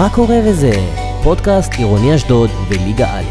מה 0.00 0.08
קורה 0.14 0.36
וזה? 0.46 0.72
פודקאסט 1.22 1.74
עירוני 1.74 2.14
אשדוד 2.14 2.50
וליגה 2.68 3.06
א'. 3.06 3.24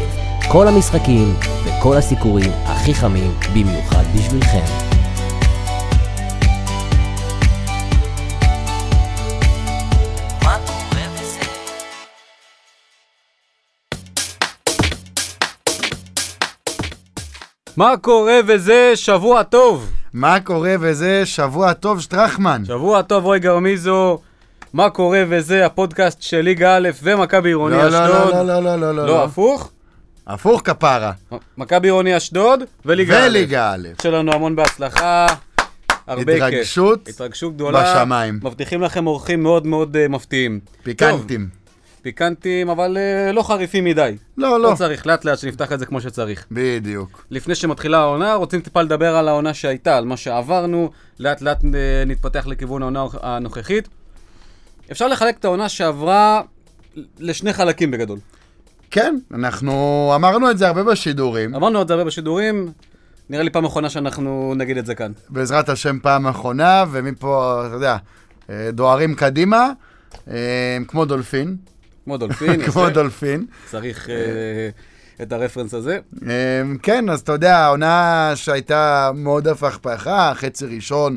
כל 0.52 0.68
המשחקים 0.68 1.34
וכל 1.64 1.96
הסיקורים 1.96 2.50
הכי 2.64 2.94
חמים 2.94 3.30
במיוחד 3.54 4.04
בשבילכם. 4.16 4.64
מה 10.42 10.56
קורה 10.66 11.02
וזה? 11.14 11.40
מה 17.76 17.94
קורה 18.00 18.40
וזה 18.46 18.92
שבוע 18.94 19.42
טוב. 19.42 19.92
מה 20.14 20.40
קורה 20.40 20.74
וזה 20.80 21.26
שבוע 21.26 21.72
טוב 21.72 22.00
שטרחמן. 22.00 22.62
שבוע 22.64 23.02
טוב 23.02 23.24
רוי 23.24 23.38
גרמיזו. 23.38 24.18
מה 24.72 24.90
קורה 24.90 25.22
וזה 25.28 25.66
הפודקאסט 25.66 26.22
של 26.22 26.40
ליגה 26.40 26.76
א' 26.76 26.88
ומכבי 27.02 27.48
עירוני 27.48 27.76
לא, 27.76 27.88
לא, 27.88 27.88
אשדוד. 27.88 28.34
לא, 28.34 28.42
לא, 28.42 28.60
לא, 28.62 28.76
לא, 28.76 28.94
לא, 28.94 29.06
לא, 29.06 29.24
הפוך. 29.24 29.70
הפוך 30.26 30.62
כפרה. 30.64 31.12
מכבי 31.58 31.88
עירוני 31.88 32.16
אשדוד 32.16 32.62
וליגה 32.84 33.24
א'. 33.24 33.28
וליגה 33.28 33.72
א'. 33.72 33.88
שלנו 34.02 34.32
המון 34.32 34.56
בהצלחה. 34.56 35.26
הרבה 36.06 36.32
כיף. 36.32 36.42
התרגשות 36.42 37.08
התרגשות 37.08 37.54
גדולה. 37.54 37.94
בשמיים. 37.94 38.40
מבטיחים 38.42 38.82
לכם 38.82 39.06
אורחים 39.06 39.42
מאוד 39.42 39.66
מאוד 39.66 39.96
אה, 39.96 40.08
מפתיעים. 40.08 40.60
פיקנטים. 40.82 41.40
טוב, 41.40 41.60
פיקנטים, 42.02 42.70
אבל 42.70 42.96
אה, 42.98 43.32
לא 43.32 43.42
חריפים 43.42 43.84
מדי. 43.84 44.16
לא, 44.36 44.60
לא. 44.60 44.70
לא 44.70 44.74
צריך, 44.74 45.06
לאט 45.06 45.24
לאט 45.24 45.38
שנפתח 45.38 45.72
את 45.72 45.78
זה 45.78 45.86
כמו 45.86 46.00
שצריך. 46.00 46.46
בדיוק. 46.50 47.24
לפני 47.30 47.54
שמתחילה 47.54 47.98
העונה, 47.98 48.34
רוצים 48.34 48.60
טיפה 48.60 48.82
לדבר 48.82 49.16
על 49.16 49.28
העונה 49.28 49.54
שהייתה, 49.54 49.96
על 49.96 50.04
מה 50.04 50.16
שעברנו, 50.16 50.90
לאט 51.20 51.42
לאט 51.42 51.64
אה, 51.64 52.04
נתפתח 52.06 52.46
לכיוון 52.46 52.82
העונה 52.82 53.04
הנוכחית. 53.22 53.88
אפשר 54.92 55.08
לחלק 55.08 55.38
את 55.38 55.44
העונה 55.44 55.68
שעברה 55.68 56.42
לשני 57.18 57.52
חלקים 57.52 57.90
בגדול. 57.90 58.18
כן, 58.90 59.18
אנחנו 59.34 60.12
אמרנו 60.14 60.50
את 60.50 60.58
זה 60.58 60.66
הרבה 60.66 60.84
בשידורים. 60.84 61.54
אמרנו 61.54 61.82
את 61.82 61.88
זה 61.88 61.94
הרבה 61.94 62.04
בשידורים, 62.04 62.72
נראה 63.30 63.42
לי 63.42 63.50
פעם 63.50 63.64
אחרונה 63.64 63.90
שאנחנו 63.90 64.54
נגיד 64.56 64.78
את 64.78 64.86
זה 64.86 64.94
כאן. 64.94 65.12
בעזרת 65.28 65.68
השם 65.68 65.98
פעם 66.02 66.26
אחרונה, 66.26 66.84
ומפה, 66.90 67.62
אתה 67.66 67.74
יודע, 67.74 67.96
אה, 68.50 68.70
דוהרים 68.72 69.14
קדימה, 69.14 69.70
אה, 70.30 70.78
כמו 70.88 71.04
דולפין. 71.04 71.56
כמו 72.04 72.16
דולפין, 72.22 72.62
כמו. 72.62 72.90
דולפין. 72.90 73.46
צריך 73.66 74.10
אה, 74.10 74.68
את 75.22 75.32
הרפרנס 75.32 75.74
הזה. 75.74 75.98
כן, 76.82 77.10
אז 77.10 77.20
אתה 77.20 77.32
יודע, 77.32 77.58
העונה 77.58 78.32
שהייתה 78.34 79.10
מאוד 79.14 79.48
הפכפכה, 79.48 80.32
חצי 80.34 80.66
ראשון, 80.66 81.16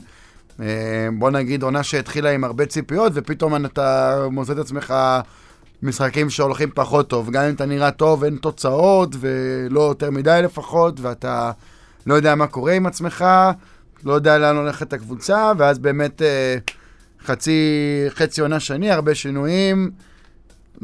בוא 1.18 1.32
נגיד 1.32 1.64
עונה 1.64 1.84
שהתחילה 1.84 2.32
עם 2.32 2.44
הרבה 2.44 2.66
ציפיות, 2.66 3.12
ופתאום 3.16 3.66
אתה 3.66 4.18
מוצא 4.32 4.54
את 4.54 4.58
עצמך 4.58 4.94
משחקים 5.84 6.30
שהולכים 6.30 6.70
פחות 6.74 7.10
טוב. 7.10 7.32
גם 7.32 7.44
אם 7.44 7.54
אתה 7.54 7.66
נראה 7.66 7.92
טוב, 7.92 8.24
אין 8.24 8.36
תוצאות, 8.36 9.16
ולא 9.20 9.82
יותר 9.82 10.12
מדי 10.12 10.40
לפחות, 10.44 11.00
ואתה 11.00 11.52
לא 12.06 12.14
יודע 12.14 12.36
מה 12.36 12.48
קורה 12.48 12.74
עם 12.74 12.86
עצמך, 12.86 13.26
לא 14.06 14.14
יודע 14.14 14.38
לאן 14.38 14.56
הולכת 14.56 14.94
הקבוצה, 14.94 15.52
ואז 15.58 15.80
באמת 15.80 16.22
אה, 16.22 16.58
חצי, 17.26 17.60
חצי 18.10 18.42
עונה 18.42 18.60
שני, 18.60 18.92
הרבה 18.92 19.16
שינויים. 19.16 19.92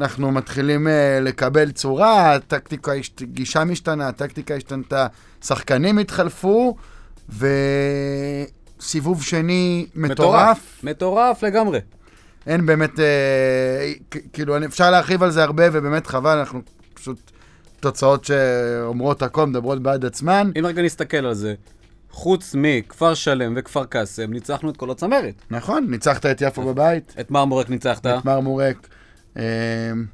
אנחנו 0.00 0.30
מתחילים 0.30 0.86
uh, 0.86 0.90
לקבל 1.22 1.70
צורה, 1.70 2.34
הטקטיקה, 2.34 2.92
גישה 3.22 3.64
משתנה, 3.64 4.08
הטקטיקה 4.08 4.54
השתנתה, 4.54 5.06
שחקנים 5.44 5.98
התחלפו, 5.98 6.76
וסיבוב 8.80 9.22
שני 9.22 9.86
מטורף. 9.94 10.80
מטורף 10.82 11.42
לגמרי. 11.42 11.78
אין 12.46 12.66
באמת, 12.66 12.90
כ- 14.10 14.16
כאילו, 14.32 14.64
אפשר 14.64 14.90
להרחיב 14.90 15.22
על 15.22 15.30
זה 15.30 15.42
הרבה, 15.42 15.64
ובאמת 15.72 16.06
חבל, 16.06 16.38
אנחנו 16.38 16.60
פשוט 16.94 17.30
תוצאות 17.80 18.24
שאומרות 18.24 19.22
הכל, 19.22 19.46
מדברות 19.46 19.82
בעד 19.82 20.04
עצמן. 20.04 20.50
אם 20.58 20.66
רגע 20.66 20.82
נסתכל 20.82 21.16
על 21.26 21.34
זה, 21.34 21.54
חוץ 22.10 22.54
מכפר 22.58 23.14
שלם 23.14 23.52
וכפר 23.56 23.84
קאסם, 23.84 24.32
ניצחנו 24.32 24.70
את 24.70 24.76
כל 24.76 24.90
הצמרת. 24.90 25.34
נכון, 25.50 25.86
ניצחת 25.90 26.26
את 26.26 26.42
יפו 26.42 26.62
בבית, 26.62 27.14
את 27.20 27.30
מרמורק 27.30 27.70
ניצחת, 27.70 28.06
את 28.06 28.24
מרמורק. 28.24 28.88
אה, 29.36 29.42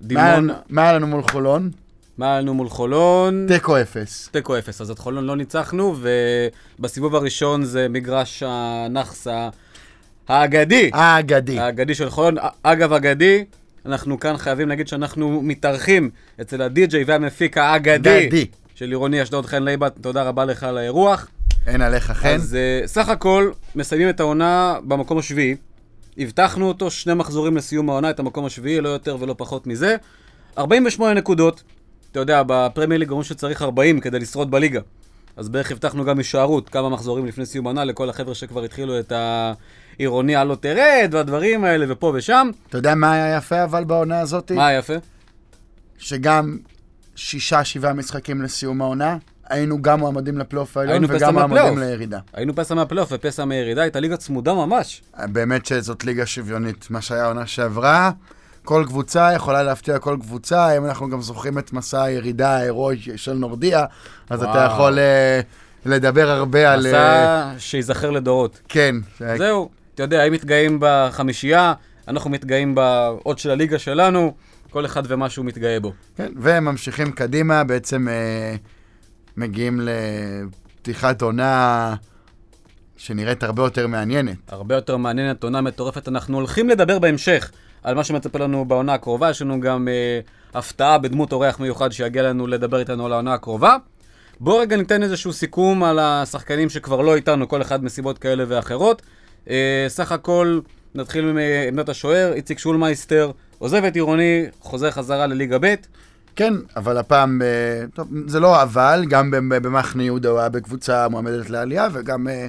דימונה. 0.01 0.37
לנו- 0.37 0.53
מה 0.69 0.83
היה 0.83 0.93
לנו 0.93 1.07
מול 1.07 1.23
חולון? 1.23 1.71
מה 2.19 2.27
היה 2.33 2.41
לנו 2.41 2.55
מול 2.55 2.69
חולון? 2.69 3.47
תיקו 3.49 3.81
אפס. 3.81 4.29
תיקו 4.33 4.59
אפס, 4.59 4.81
אז 4.81 4.91
את 4.91 4.99
חולון 4.99 5.25
לא 5.25 5.37
ניצחנו, 5.37 5.97
ובסיבוב 6.79 7.17
הראשון 7.17 7.65
זה 7.65 7.89
מגרש 7.89 8.43
הנאחס 8.47 9.27
ה- 9.27 9.49
האגדי, 10.29 10.91
האגדי. 10.95 11.59
האגדי 11.59 11.95
של 11.95 12.11
חולון. 12.11 12.35
אגב, 12.63 12.93
אגדי, 12.93 13.45
אנחנו 13.87 14.21
כאן 14.21 14.37
חייבים 14.37 14.69
להגיד 14.69 14.89
שאנחנו 14.89 15.43
מתארחים 15.43 16.11
אצל 16.41 16.63
הדי-ג'יי 16.63 17.05
והמפיק 17.05 17.59
האגדי 17.59 18.27
אגדי. 18.27 18.47
של 18.75 18.89
עירוני 18.89 19.23
אשדוד 19.23 19.47
חן 19.47 19.63
לייבת, 19.63 19.93
תודה 20.01 20.23
רבה 20.23 20.45
לך 20.45 20.63
על 20.65 20.79
האירוח. 20.79 21.29
אין 21.67 21.83
עליך 21.83 22.11
חן. 22.11 22.29
אז 22.29 22.57
uh, 22.85 22.87
סך 22.87 23.09
הכל, 23.09 23.51
מסיימים 23.75 24.09
את 24.09 24.21
העונה 24.21 24.77
במקום 24.85 25.19
השביעי. 25.19 25.57
הבטחנו 26.19 26.69
אותו 26.69 26.91
שני 26.91 27.15
מחזורים 27.15 27.57
לסיום 27.57 27.91
העונה, 27.91 28.11
את 28.11 28.21
המקום 28.21 28.45
השביעי, 28.47 28.81
לא 28.81 28.89
יותר 28.89 29.17
ולא 29.21 29.35
פחות 29.39 29.67
מזה. 29.67 29.97
48 30.59 31.15
נקודות. 31.15 31.63
אתה 32.17 32.23
יודע, 32.23 32.43
בפרמייר 32.47 32.99
ליג 32.99 33.11
אומרים 33.11 33.25
שצריך 33.25 33.63
40 33.63 34.01
כדי 34.01 34.19
לשרוד 34.19 34.51
בליגה. 34.51 34.81
אז 35.37 35.49
בערך 35.49 35.71
הבטחנו 35.71 36.05
גם 36.05 36.19
הישארות 36.19 36.69
כמה 36.69 36.89
מחזורים 36.89 37.27
לפני 37.27 37.47
סיום 37.47 37.67
העונה 37.67 37.85
לכל 37.85 38.11
החבר'ה 38.11 38.35
שכבר 38.35 38.65
התחילו 38.65 38.99
את 38.99 39.13
העירוני 39.99 40.37
הלא 40.37 40.55
תרד 40.55 41.09
והדברים 41.13 41.65
האלה 41.65 41.87
ופה 41.89 42.13
ושם. 42.15 42.51
אתה 42.69 42.79
יודע 42.79 42.95
מה 42.95 43.13
היה 43.13 43.37
יפה 43.37 43.65
אבל 43.65 43.85
בעונה 43.85 44.21
הזאת? 44.21 44.53
מה 44.53 44.67
היה 44.67 44.79
יפה? 44.79 44.95
שגם 45.99 46.59
שישה, 47.17 47.65
שבעה 47.65 47.93
משחקים 47.93 48.43
לסיום 48.43 48.83
העונה, 48.83 49.17
היינו 49.49 49.83
גם 49.83 50.01
מועמדים 50.01 50.39
לפלייאוף 50.39 50.77
העליון 50.77 51.05
וגם 51.09 51.35
מועמדים. 51.35 51.79
לירידה. 51.79 52.19
היינו 52.33 52.55
פסע 52.55 52.75
מהפלייאוף 52.75 53.09
ופסע 53.13 53.45
מירידה, 53.45 53.83
הייתה 53.83 54.01
ליגה 54.01 54.17
צמודה 54.17 54.55
ממש. 54.55 55.03
באמת 55.33 55.67
שזאת 55.67 56.05
ליגה 56.05 56.27
שוויונית, 56.27 56.91
מה 56.91 57.01
שהיה 57.01 57.25
העונה 57.25 57.47
שעברה. 57.47 58.11
כל 58.67 58.85
קבוצה 58.87 59.31
יכולה 59.35 59.63
להפתיע 59.63 59.99
כל 59.99 60.17
קבוצה, 60.21 60.77
אם 60.77 60.85
אנחנו 60.85 61.11
גם 61.11 61.23
זוכרים 61.23 61.59
את 61.59 61.73
מסע 61.73 62.03
הירידה 62.03 62.57
ההירואי 62.57 62.99
של 63.17 63.33
נורדיה, 63.33 63.85
אז 64.31 64.43
אתה 64.43 64.51
וואו. 64.51 64.73
יכול 64.73 64.99
אה, 64.99 65.41
לדבר 65.87 66.31
הרבה 66.31 66.73
על... 66.73 66.87
אה, 66.87 66.91
מסע 66.91 67.53
שייזכר 67.59 68.11
לדורות. 68.11 68.61
כן. 68.69 68.97
זהו, 69.19 69.69
אתה 69.95 70.03
יודע, 70.03 70.23
הם 70.23 70.33
מתגאים 70.33 70.79
בחמישייה, 70.81 71.75
אנחנו 72.09 72.31
מתגאים 72.31 72.75
בעוד 72.75 73.39
של 73.39 73.51
הליגה 73.51 73.79
שלנו, 73.79 74.35
כל 74.71 74.87
אחד 74.87 75.03
ומה 75.09 75.31
שהוא 75.31 75.45
מתגאה 75.45 75.81
בו. 75.81 75.93
כן, 76.17 76.33
וממשיכים 76.37 77.13
קדימה, 77.13 77.65
בעצם 77.65 78.09
אה, 78.09 78.57
מגיעים 79.37 79.81
לפתיחת 79.83 81.23
עונה 81.23 81.95
שנראית 82.97 83.43
הרבה 83.43 83.63
יותר 83.63 83.87
מעניינת. 83.87 84.37
הרבה 84.49 84.75
יותר 84.75 84.97
מעניינת, 84.97 85.45
עונה 85.45 85.61
מטורפת. 85.61 86.09
אנחנו 86.09 86.37
הולכים 86.37 86.69
לדבר 86.69 86.99
בהמשך 86.99 87.51
על 87.87 87.95
מה 87.95 88.05
שמצפה 88.05 88.39
לנו 88.39 88.65
בעונה 88.65 88.95
הקרובה. 88.95 89.31
יש 89.31 89.43
לנו 89.43 89.61
גם 89.61 89.89
אה, 89.89 90.21
הפתעה 90.59 90.99
בדמות 90.99 91.33
אורח 91.33 91.61
מיוחד 91.61 91.93
שיגיע 91.93 92.23
לנו 92.23 92.47
לדבר 92.47 92.79
איתנו 92.79 93.07
על 93.07 93.13
העונה 93.13 93.35
הקרובה. 93.35 93.77
בואו 94.41 94.59
רגע 94.59 94.77
ניתן 94.77 95.03
איזשהו 95.03 95.33
סיכום 95.33 95.85
על 95.85 95.99
השחקנים 95.99 96.69
שכבר 96.71 97.01
לא 97.01 97.15
איתנו, 97.15 97.49
כל 97.49 97.63
אחד 97.63 97.85
מסיבות 97.85 98.19
כאלה 98.19 98.45
ואחרות. 98.49 99.03
אה, 99.51 99.85
סך 99.89 100.13
הכל, 100.13 100.61
נתחיל 100.95 101.33
מעמדת 101.33 101.89
השוער, 101.89 102.33
איציק 102.33 102.59
שולמייסטר, 102.59 103.31
עוזב 103.59 103.85
את 103.85 103.95
עירוני, 103.95 104.45
חוזר 104.61 104.91
חזרה 104.91 105.27
לליגה 105.27 105.59
ב'. 105.61 105.75
כן, 106.37 106.55
אבל 106.77 106.99
הפעם, 106.99 107.43
אה, 107.43 107.87
טוב, 107.95 108.09
זה 108.27 108.41
לא 108.41 108.63
אבל, 108.63 109.05
גם 109.09 109.31
במ- 109.31 109.63
במחנה 109.63 110.03
יהודה 110.03 110.29
הוא 110.29 110.39
היה 110.39 110.49
בקבוצה 110.49 111.09
מועמדת 111.09 111.51
לעלייה, 111.51 111.89
וגם 111.93 112.29
אה, 112.29 112.47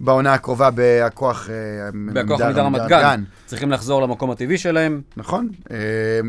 בעונה 0.00 0.32
הקרובה 0.34 0.68
בכוח... 0.74 1.48
אה, 1.50 1.54
בהכוח 2.12 2.40
מדר- 2.40 2.60
רמת 2.60 2.80
מדר 2.80 2.88
גן. 3.00 3.22
צריכים 3.46 3.70
לחזור 3.70 4.02
למקום 4.02 4.30
הטבעי 4.30 4.58
שלהם. 4.58 5.00
נכון, 5.16 5.48
אה, 5.70 5.76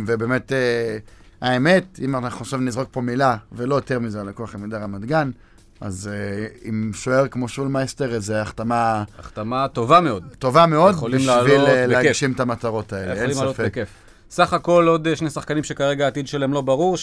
ובאמת, 0.07 0.51
אה, 0.51 0.97
האמת, 1.41 1.99
אם 2.01 2.15
אנחנו 2.15 2.41
עכשיו 2.41 2.59
נזרוק 2.59 2.89
פה 2.91 3.01
מילה, 3.01 3.35
ולא 3.51 3.75
יותר 3.75 3.99
מזה 3.99 4.21
על 4.21 4.29
הכוח 4.29 4.55
עמידר 4.55 4.77
רמת 4.77 5.05
גן, 5.05 5.31
אז 5.81 6.09
עם 6.63 6.91
שוער 6.93 7.27
כמו 7.27 7.47
שולמייסטר, 7.47 8.19
זו 8.19 8.33
החתמה 8.33 9.03
החתמה 9.19 9.67
טובה 9.67 9.99
מאוד. 10.01 10.23
טובה 10.39 10.65
מאוד, 10.65 10.95
בשביל. 10.95 11.29
להגשים 11.87 12.31
את 12.31 12.39
המטרות 12.39 12.93
האלה, 12.93 13.13
אין 13.13 13.17
יכולים 13.17 13.37
לעלות 13.37 13.55
ספק. 13.55 13.65
בכיף. 13.65 13.89
סך 14.31 14.53
הכל 14.53 14.87
עוד 14.87 15.07
אה, 15.07 15.15
שני 15.15 15.29
שחקנים 15.29 15.63
שכרגע 15.63 16.05
העתיד 16.05 16.27
שלהם 16.27 16.53
לא 16.53 16.61
ברור, 16.61 16.97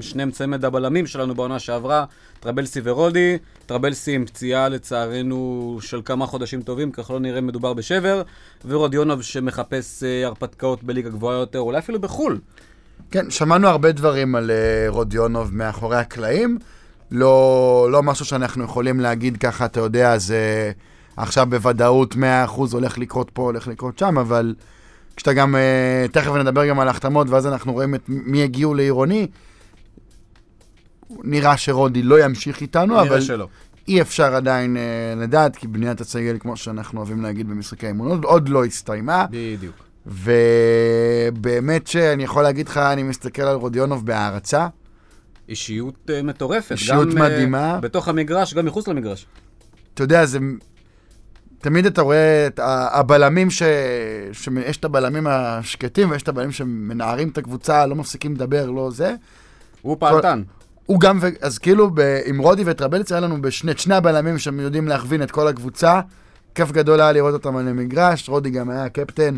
שניהם 0.00 0.30
צמד 0.30 0.64
הבלמים 0.64 1.06
שלנו 1.06 1.34
בעונה 1.34 1.58
שעברה, 1.58 2.04
טרבלסי 2.40 2.80
ורולדי. 2.84 3.38
טרבלסי 3.66 4.14
עם 4.14 4.26
פציעה 4.26 4.68
לצערנו 4.68 5.78
של 5.80 6.00
כמה 6.04 6.26
חודשים 6.26 6.62
טובים, 6.62 6.92
ככל 6.92 7.16
הנראה 7.16 7.40
מדובר 7.40 7.72
בשבר, 7.72 8.22
ורודיונוב 8.66 9.22
שמחפש 9.22 10.02
אה, 10.02 10.26
הרפתקאות 10.26 10.84
בליגה 10.84 11.10
גבוהה 11.10 11.38
יותר, 11.38 11.58
אולי 11.58 11.78
אפילו 11.78 12.00
בחו"ל. 12.00 12.38
כן, 13.10 13.30
שמענו 13.30 13.68
הרבה 13.68 13.92
דברים 13.92 14.34
על 14.34 14.50
אה, 14.50 14.84
רודיונוב 14.88 15.54
מאחורי 15.54 15.96
הקלעים. 15.96 16.58
לא, 17.10 17.88
לא 17.90 18.02
משהו 18.02 18.24
שאנחנו 18.24 18.64
יכולים 18.64 19.00
להגיד 19.00 19.36
ככה, 19.36 19.64
אתה 19.64 19.80
יודע, 19.80 20.18
זה 20.18 20.72
עכשיו 21.16 21.46
בוודאות 21.50 22.14
100% 22.14 22.16
הולך 22.72 22.98
לקרות 22.98 23.30
פה, 23.30 23.42
הולך 23.42 23.68
לקרות 23.68 23.98
שם, 23.98 24.18
אבל 24.18 24.54
כשאתה 25.16 25.32
גם, 25.32 25.56
אה, 25.56 26.06
תכף 26.12 26.30
נדבר 26.32 26.66
גם 26.68 26.80
על 26.80 26.88
ההחתמות, 26.88 27.30
ואז 27.30 27.46
אנחנו 27.46 27.72
רואים 27.72 27.94
את 27.94 28.00
מי 28.08 28.42
הגיעו 28.42 28.74
לעירוני. 28.74 29.26
נראה 31.24 31.56
שרודי 31.56 32.02
לא 32.02 32.24
ימשיך 32.24 32.60
איתנו, 32.60 33.00
אבל 33.00 33.20
שלא. 33.20 33.48
אי 33.88 34.00
אפשר 34.00 34.34
עדיין 34.34 34.76
אה, 34.76 34.82
לדעת, 35.16 35.56
כי 35.56 35.66
בניית 35.68 36.00
הסגל, 36.00 36.36
כמו 36.40 36.56
שאנחנו 36.56 36.98
אוהבים 36.98 37.22
להגיד 37.22 37.48
במשחקי 37.48 37.86
האימון, 37.86 38.20
עוד- 38.24 38.48
לא 38.48 38.64
הסתיימה. 38.64 39.26
בדיוק. 39.30 39.74
ובאמת 40.06 41.86
שאני 41.86 42.24
יכול 42.24 42.42
להגיד 42.42 42.68
לך, 42.68 42.76
אני 42.76 43.02
מסתכל 43.02 43.42
על 43.42 43.56
רודיונוב 43.56 44.06
בהערצה. 44.06 44.66
אישיות 45.48 46.10
אה, 46.10 46.22
מטורפת. 46.22 46.72
אישיות 46.72 47.08
גם, 47.08 47.18
אה, 47.22 47.28
מדהימה. 47.28 47.78
בתוך 47.80 48.08
המגרש, 48.08 48.54
גם 48.54 48.66
מחוץ 48.66 48.88
למגרש. 48.88 49.26
אתה 49.94 50.02
יודע, 50.02 50.26
זה... 50.26 50.38
תמיד 51.64 51.86
אתה 51.86 52.02
רואה 52.02 52.46
את 52.46 52.60
הבלמים 52.92 53.50
ש... 53.50 53.62
ש... 54.32 54.48
יש 54.66 54.76
את 54.76 54.84
הבלמים 54.84 55.26
השקטים 55.26 56.10
ויש 56.10 56.22
את 56.22 56.28
הבלמים 56.28 56.52
שמנערים 56.52 57.28
את 57.28 57.38
הקבוצה, 57.38 57.86
לא 57.86 57.94
מפסיקים 57.94 58.34
לדבר, 58.34 58.70
לא 58.70 58.90
זה. 58.90 59.14
הוא 59.82 59.96
פעלתן. 60.00 60.42
הוא 60.86 61.00
גם. 61.00 61.18
אז 61.40 61.58
כאילו 61.58 61.90
ב... 61.94 62.20
עם 62.24 62.38
רודי 62.38 62.62
וטרבלץ 62.66 63.12
היה 63.12 63.20
לנו 63.20 63.42
בשני, 63.42 63.70
את 63.72 63.78
שני 63.78 63.94
הבלמים 63.94 64.38
שהם 64.38 64.60
יודעים 64.60 64.88
להכווין 64.88 65.22
את 65.22 65.30
כל 65.30 65.48
הקבוצה. 65.48 66.00
כיף 66.54 66.72
גדול 66.72 67.00
היה 67.00 67.12
לראות 67.12 67.34
אותם 67.34 67.56
על 67.56 67.68
המגרש, 67.68 68.28
רודי 68.28 68.50
גם 68.50 68.70
היה 68.70 68.88
קפטן. 68.88 69.36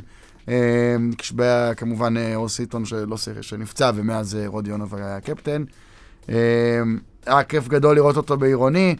אה, 0.48 0.96
כשהיה 1.18 1.74
כמובן 1.74 2.16
אה, 2.16 2.36
אור 2.36 2.48
סיטון 2.48 2.84
שלא 2.84 3.16
שיחק, 3.16 3.40
שנפצע, 3.40 3.90
ומאז 3.94 4.36
אה, 4.36 4.46
רודי 4.46 4.70
יונוב 4.70 4.94
היה 4.94 5.20
קפטן. 5.20 5.64
אה, 6.28 6.34
היה 7.26 7.42
כיף 7.42 7.68
גדול 7.68 7.96
לראות 7.96 8.16
אותו 8.16 8.36
בעירוני. 8.36 8.96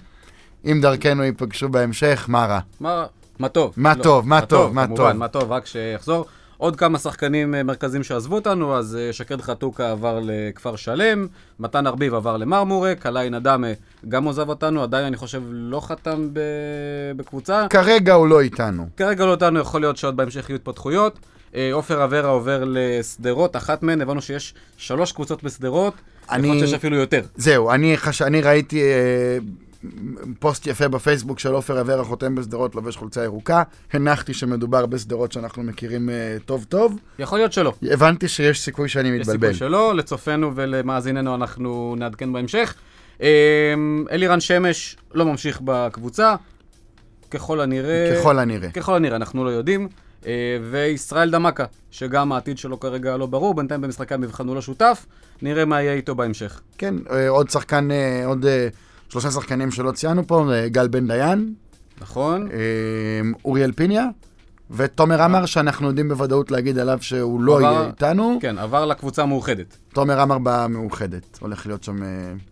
אם 0.65 0.79
דרכנו 0.83 1.25
ייפגשו 1.25 1.69
בהמשך, 1.69 2.25
מה 2.29 2.47
רע? 2.47 2.61
מה, 2.81 3.07
מה 3.39 3.49
טוב. 3.49 3.73
מה 3.77 3.95
לא, 3.99 4.03
טוב, 4.03 4.29
מה 4.29 4.41
טוב, 4.41 4.75
מה 4.75 4.87
כמובן, 4.87 5.03
טוב. 5.03 5.13
מה 5.19 5.29
טוב, 5.29 5.53
רק 5.53 5.67
שיחזור. 5.67 6.27
עוד 6.59 6.77
כמה 6.77 6.99
שחקנים 6.99 7.55
אה, 7.55 7.63
מרכזיים 7.63 8.03
שעזבו 8.05 8.35
אותנו, 8.35 8.77
אז 8.77 8.97
אה, 9.01 9.13
שקד 9.13 9.41
חתוקה 9.41 9.91
עבר 9.91 10.21
לכפר 10.23 10.77
שלם, 10.77 11.27
מתן 11.61 11.87
ארביב 11.87 12.15
עבר 12.15 12.37
למרמורק, 12.37 13.07
עלי 13.07 13.31
נדמה 13.31 13.67
גם 14.09 14.25
עוזב 14.25 14.49
אותנו, 14.49 14.83
עדיין 14.83 15.05
אני 15.07 15.17
חושב 15.17 15.43
לא 15.51 15.81
חתם 15.81 16.29
ב... 16.33 16.41
בקבוצה. 17.17 17.67
כרגע 17.71 18.15
הוא 18.15 18.29
לא 18.29 18.41
איתנו. 18.41 18.89
כרגע 18.97 19.25
לא 19.25 19.31
אותנו, 19.31 19.61
יכול 19.61 19.81
להיות 19.81 19.97
שעוד 19.97 20.17
בהמשך 20.17 20.49
יהיו 20.51 20.57
התפתחויות. 20.57 21.19
אה, 21.55 21.71
עופר 21.73 22.05
אברה 22.05 22.29
עובר 22.29 22.65
לשדרות, 22.67 23.57
אחת 23.57 23.83
מהן, 23.83 24.01
הבנו 24.01 24.23
שיש 24.23 24.55
שלוש 24.77 25.13
קבוצות 25.13 25.43
בשדרות, 25.45 25.95
יכול 26.25 26.35
אני- 26.39 26.49
להיות 26.49 26.61
שיש 26.61 26.75
אפילו 26.75 26.97
יותר. 26.97 27.23
זהו, 27.37 27.71
אני, 27.71 27.97
חש... 27.97 28.23
אני 28.23 28.41
ראיתי 28.41 28.83
אה, 28.83 29.39
פוסט 30.39 30.67
יפה 30.67 30.89
בפייסבוק 30.89 31.39
של 31.39 31.53
עופר 31.53 31.81
אברה 31.81 32.05
חותם 32.05 32.35
בשדרות 32.35 32.75
לובש 32.75 32.97
חולצה 32.97 33.25
ירוקה. 33.25 33.63
הנחתי 33.93 34.35
שמדובר 34.35 34.87
בשדרות 34.87 35.33
שאנחנו 35.33 35.63
מכירים 35.63 36.11
אה, 36.11 36.37
טוב 36.45 36.65
טוב. 36.69 36.99
יכול 37.19 37.39
להיות 37.39 37.53
שלא. 37.53 37.73
הבנתי 37.91 38.29
שיש 38.29 38.61
סיכוי 38.61 38.89
שאני 38.89 39.09
יש 39.09 39.21
מתבלבל. 39.21 39.53
סיכוי 39.53 39.69
שלא, 39.69 39.95
לצופינו 39.95 40.53
ולמאזיננו 40.55 41.35
אנחנו 41.35 41.95
נעדכן 41.99 42.33
בהמשך. 42.33 42.75
אמ, 43.21 44.05
אלירן 44.11 44.41
שמש 44.41 44.97
לא 45.15 45.25
ממשיך 45.25 45.61
בקבוצה, 45.65 46.35
ככל 47.31 47.61
הנראה... 47.61 48.15
ככל 48.19 48.39
הנראה. 48.39 48.71
ככל 48.71 48.95
הנראה, 48.95 49.17
אנחנו 49.17 49.45
לא 49.45 49.51
יודעים. 49.51 49.89
אה, 50.27 50.59
וישראל 50.71 51.31
דמקה, 51.31 51.65
שגם 51.91 52.33
העתיד 52.33 52.59
שלו 52.59 52.81
כרגע 52.81 53.17
לא 53.17 53.27
ברור, 53.27 53.55
בינתיים 53.55 53.81
במשחקי 53.81 54.15
המבחן 54.15 54.49
הוא 54.49 54.55
לא 54.55 54.63
שותף, 54.63 55.07
נראה 55.43 55.65
מה 55.65 55.83
יהיה 55.83 55.93
איתו 55.95 56.15
בהמשך. 56.15 56.61
כן, 56.79 56.95
אה, 57.11 57.29
עוד 57.29 57.51
שחקן, 57.51 57.91
אה, 57.91 58.27
עוד 58.27 58.47
אה, 58.47 58.69
שלושה 59.09 59.31
שחקנים 59.31 59.71
שלא 59.71 59.93
ציינו 59.93 60.27
פה, 60.27 60.53
אה, 60.53 60.69
גל 60.69 60.89
בן 60.89 61.07
דיין, 61.07 61.55
נכון? 62.01 62.49
אה, 62.53 62.57
אוריאל 63.45 63.73
פיניה, 63.73 64.07
ותומר 64.71 65.23
עמר, 65.23 65.47
שאנחנו 65.47 65.89
יודעים 65.89 66.09
בוודאות 66.09 66.51
להגיד 66.51 66.79
עליו 66.79 66.99
שהוא 67.01 67.41
לא 67.41 67.59
עבר- 67.59 67.73
יהיה 67.73 67.87
איתנו. 67.87 68.39
כן, 68.41 68.59
עבר 68.59 68.87
לקבוצה 68.87 69.23
המאוחדת. 69.23 69.77
תומר 69.93 70.21
עמר 70.21 70.37
במאוחדת. 70.43 71.39
הולך 71.41 71.67
להיות 71.67 71.85
שם 71.85 72.03
אה, 72.03 72.09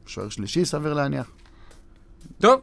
שוער 0.06 0.28
שלישי, 0.28 0.64
סביר 0.64 0.94
להניח. 0.94 1.26
טוב, 2.40 2.60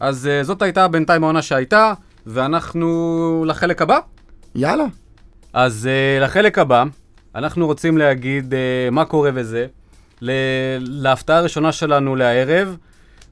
אז 0.00 0.26
אה, 0.26 0.44
זאת 0.44 0.62
הייתה 0.62 0.88
בינתיים 0.88 1.24
העונה 1.24 1.42
שהייתה, 1.42 1.92
ואנחנו 2.26 3.44
לחלק 3.48 3.82
הבא. 3.82 3.98
יאללה. 4.54 4.84
אז 5.52 5.88
uh, 5.88 6.22
לחלק 6.24 6.58
הבא, 6.58 6.84
אנחנו 7.34 7.66
רוצים 7.66 7.98
להגיד 7.98 8.52
uh, 8.52 8.56
מה 8.90 9.04
קורה 9.04 9.30
וזה. 9.34 9.66
ל- 10.20 10.30
להפתעה 10.78 11.38
הראשונה 11.38 11.72
שלנו 11.72 12.16
לערב, 12.16 12.76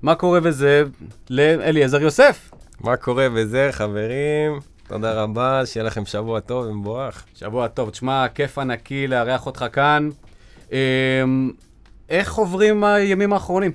מה 0.05 0.15
קורה 0.15 0.39
וזה 0.43 0.85
לאליעזר 1.31 2.03
יוסף. 2.03 2.51
מה 2.81 2.97
קורה 2.97 3.27
וזה, 3.33 3.69
חברים? 3.73 4.61
תודה 4.89 5.23
רבה, 5.23 5.67
שיהיה 5.67 5.85
לכם 5.85 6.07
שבוע 6.07 6.41
טוב 6.41 6.67
ומבורך. 6.67 7.25
שבוע 7.35 7.69
טוב, 7.69 7.91
תשמע, 7.91 8.27
כיף 8.35 8.59
ענקי 8.59 9.07
לארח 9.07 9.47
אותך 9.47 9.65
כאן. 9.73 10.09
Um, 10.69 10.73
איך 12.09 12.35
עוברים 12.35 12.85
הימים 12.85 13.33
האחרונים? 13.33 13.73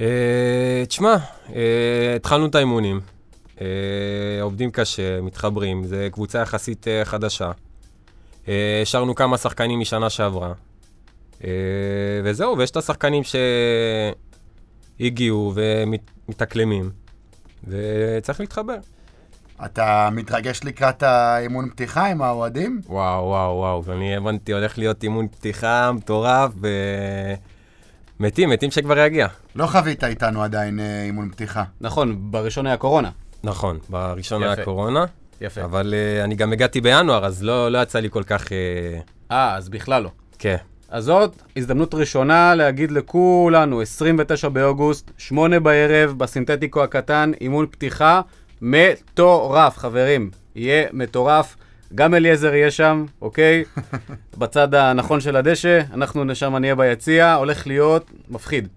אה, 0.00 0.84
תשמע, 0.88 1.16
אה, 1.54 2.14
התחלנו 2.16 2.46
את 2.46 2.54
האימונים, 2.54 3.00
אה, 3.60 3.66
עובדים 4.42 4.70
קשה, 4.70 5.20
מתחברים, 5.20 5.84
זו 5.86 5.96
קבוצה 6.12 6.38
יחסית 6.38 6.88
אה, 6.88 7.04
חדשה. 7.04 7.50
אה, 8.48 8.80
השארנו 8.82 9.14
כמה 9.14 9.38
שחקנים 9.38 9.80
משנה 9.80 10.10
שעברה. 10.10 10.52
אה, 11.44 11.50
וזהו, 12.24 12.58
ויש 12.58 12.70
את 12.70 12.76
השחקנים 12.76 13.22
שהגיעו 14.98 15.52
ומתאקלמים, 15.54 16.90
וצריך 17.68 18.40
להתחבר. 18.40 18.76
אתה 19.64 20.08
מתרגש 20.12 20.60
לקראת 20.64 21.02
האימון 21.02 21.70
פתיחה 21.70 22.06
עם 22.06 22.22
האוהדים? 22.22 22.80
וואו, 22.86 23.24
וואו, 23.24 23.56
וואו, 23.56 23.84
ואני 23.84 24.16
הבנתי, 24.16 24.52
הולך 24.52 24.78
להיות 24.78 25.02
אימון 25.02 25.28
פתיחה 25.28 25.92
מטורף, 25.92 26.52
ו... 26.62 26.68
מתים, 28.20 28.50
מתים 28.50 28.70
שכבר 28.70 28.98
יגיע. 28.98 29.26
לא 29.56 29.66
חווית 29.66 30.04
איתנו 30.04 30.42
עדיין 30.42 30.80
אה, 30.80 31.02
אימון 31.02 31.30
פתיחה. 31.30 31.64
נכון, 31.80 32.16
בראשון 32.30 32.66
היה 32.66 32.76
קורונה. 32.76 33.10
נכון, 33.44 33.78
בראשון 33.88 34.42
יפה. 34.42 34.52
היה 34.52 34.64
קורונה, 34.64 35.04
יפה. 35.40 35.64
אבל 35.64 35.94
uh, 35.94 36.24
אני 36.24 36.34
גם 36.34 36.52
הגעתי 36.52 36.80
בינואר, 36.80 37.26
אז 37.26 37.42
לא, 37.42 37.72
לא 37.72 37.82
יצא 37.82 37.98
לי 37.98 38.10
כל 38.10 38.22
כך... 38.22 38.46
Uh, 38.46 38.50
אה, 39.30 39.56
אז 39.56 39.68
בכלל 39.68 40.02
לא. 40.02 40.10
כן. 40.38 40.56
אז 40.88 41.04
זאת 41.04 41.42
הזדמנות 41.56 41.94
ראשונה 41.94 42.54
להגיד 42.54 42.90
לכולנו, 42.90 43.80
29 43.80 44.48
באוגוסט, 44.48 45.10
8 45.18 45.60
בערב, 45.60 46.14
בסינתטיקו 46.16 46.82
הקטן, 46.82 47.32
אימון 47.40 47.66
פתיחה 47.70 48.20
מטורף, 48.62 49.78
חברים. 49.78 50.30
יהיה 50.54 50.86
מטורף. 50.92 51.56
גם 51.94 52.14
אליעזר 52.14 52.54
יהיה 52.54 52.70
שם, 52.70 53.04
אוקיי? 53.22 53.64
בצד 54.38 54.74
הנכון 54.74 55.20
של 55.20 55.36
הדשא, 55.36 55.80
אנחנו 55.94 56.34
שם 56.34 56.56
נהיה 56.56 56.74
ביציע, 56.74 57.34
הולך 57.34 57.66
להיות 57.66 58.10
מפחיד. 58.28 58.68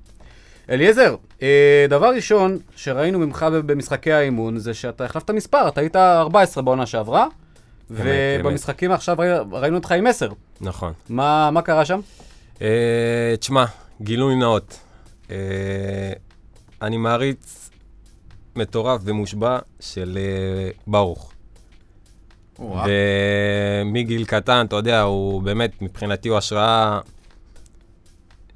אליעזר, 0.70 1.16
אה, 1.42 1.86
דבר 1.90 2.10
ראשון 2.16 2.58
שראינו 2.76 3.20
ממך 3.20 3.46
במשחקי 3.66 4.12
האימון 4.12 4.58
זה 4.58 4.74
שאתה 4.74 5.06
החלפת 5.06 5.30
מספר, 5.30 5.68
אתה 5.68 5.82
היית 5.82 5.96
14 5.96 6.64
בעונה 6.64 6.86
שעברה. 6.86 7.28
ובמשחקים 7.92 8.92
עכשיו 8.92 9.16
ראי- 9.20 9.30
ראינו 9.52 9.78
אותך 9.78 9.92
עם 9.92 10.08
10. 10.08 10.30
נכון. 10.62 10.94
מה, 11.10 11.50
מה 11.52 11.62
קרה 11.62 11.86
שם? 11.86 12.00
Uh, 12.56 12.62
תשמע, 13.40 13.66
גילוי 14.02 14.36
נאות. 14.36 14.80
Uh, 15.28 15.32
אני 16.82 16.98
מעריץ 16.98 17.70
מטורף 18.56 19.02
ומושבע 19.06 19.60
של 19.80 20.18
uh, 20.18 20.82
ברוך. 20.88 21.32
ומגיל 22.60 24.26
קטן, 24.26 24.66
אתה 24.68 24.76
יודע, 24.76 25.02
הוא 25.02 25.42
באמת, 25.42 25.82
מבחינתי 25.82 26.30
הוא 26.30 26.38
השראה 26.38 27.00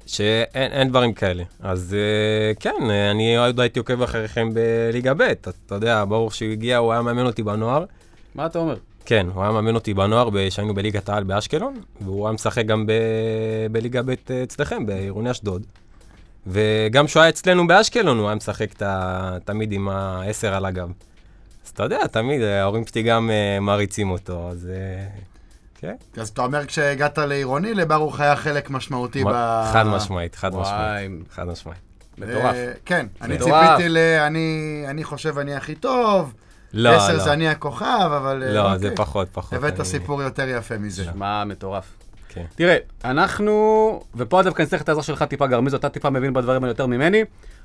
שאין 0.06 0.72
אין 0.72 0.88
דברים 0.88 1.12
כאלה. 1.12 1.44
אז 1.60 1.96
uh, 1.96 2.60
כן, 2.60 2.74
uh, 2.80 3.10
אני 3.10 3.36
עוד 3.36 3.60
הייתי 3.60 3.78
עוקב 3.78 4.02
אחריכם 4.02 4.48
בליגה 4.54 5.14
ב', 5.14 5.20
אתה 5.20 5.50
אתה 5.66 5.74
יודע, 5.74 6.04
ברוך 6.08 6.34
שהוא 6.34 6.50
הגיע, 6.52 6.76
הוא 6.76 6.92
היה 6.92 7.02
מאמן 7.02 7.26
אותי 7.26 7.42
בנוער. 7.42 7.84
מה 8.34 8.46
אתה 8.46 8.58
אומר? 8.58 8.76
כן, 9.06 9.26
הוא 9.34 9.42
היה 9.42 9.52
מאמן 9.52 9.74
אותי 9.74 9.94
בנוער 9.94 10.28
כשהיינו 10.48 10.74
בליגת 10.74 11.08
העל 11.08 11.24
באשקלון, 11.24 11.80
והוא 12.00 12.26
היה 12.26 12.32
משחק 12.34 12.66
גם 12.66 12.86
ב... 12.86 12.92
בליגה 13.72 14.02
ב' 14.02 14.10
אה, 14.10 14.42
אצלכם, 14.42 14.86
בעירוני 14.86 15.30
אשדוד. 15.30 15.62
וגם 16.46 17.06
כשהוא 17.06 17.20
היה 17.20 17.28
אצלנו 17.28 17.66
באשקלון, 17.66 18.18
הוא 18.18 18.26
היה 18.26 18.34
משחק 18.34 18.82
ת... 18.82 18.82
תמיד 19.44 19.72
עם 19.72 19.88
העשר 19.88 20.54
על 20.54 20.64
הגב. 20.64 20.88
אז 21.66 21.70
אתה 21.70 21.82
יודע, 21.82 22.06
תמיד, 22.06 22.40
אה, 22.42 22.60
ההורים 22.62 22.86
שלי 22.86 23.02
גם 23.02 23.30
uh, 23.30 23.60
מעריצים 23.60 24.10
אותו, 24.10 24.48
אז... 24.50 24.68
Uh, 24.70 25.20
כן. 25.80 25.94
אז 26.16 26.28
אתה 26.28 26.42
אומר 26.42 26.66
כשהגעת 26.66 27.18
לעירוני, 27.18 27.74
לברוך 27.74 28.20
היה 28.20 28.36
חלק 28.36 28.70
משמעותי 28.70 29.24
ב... 29.24 29.28
חד 29.72 29.86
משמעית, 29.86 30.34
חד 30.34 30.54
וואי, 30.54 31.08
משמעית. 31.08 31.32
חד 31.32 31.44
משמעית. 31.46 31.78
מטורף. 32.18 32.54
אה, 32.54 32.72
כן, 32.84 33.06
אני 33.22 33.34
מטורף. 33.34 33.70
ציפיתי 33.70 33.88
ל... 33.88 33.98
אני- 33.98 34.84
אני 34.88 35.04
חושב 35.04 35.38
אני 35.38 35.54
הכי 35.54 35.74
טוב, 35.74 36.34
לא, 36.76 36.88
עשר 36.96 37.12
לא. 37.16 37.24
זה 37.24 37.32
אני 37.32 37.48
הכוכב, 37.48 37.84
אבל... 38.16 38.42
אה, 38.42 38.52
לא, 38.52 38.72
אוקיי. 38.72 38.78
זה 38.78 38.96
פחות, 38.96 39.28
פחות. 39.32 39.52
הבאת 39.52 39.76
אני- 39.80 39.84
סיפור 39.88 40.22
יותר 40.22 40.48
יפה 40.48 40.78
מזה. 40.78 41.04
מה 41.14 41.44
מטורף. 41.44 41.84
כן. 42.28 42.44
תראה, 42.54 42.76
אנחנו, 43.04 43.52
ופה 44.16 44.42
דווקא 44.42 44.62
נצטרך 44.62 44.82
את 44.82 44.88
העזרה 44.88 45.02
שלך 45.04 45.22
טיפה 45.22 45.46
גרמיזו, 45.46 45.76
אתה 45.76 45.88
טיפה 45.88 46.10
מבין 46.10 46.32
בדברים 46.32 46.62
האלה 46.64 46.70
יותר 46.70 46.86
ממני. 46.86 47.22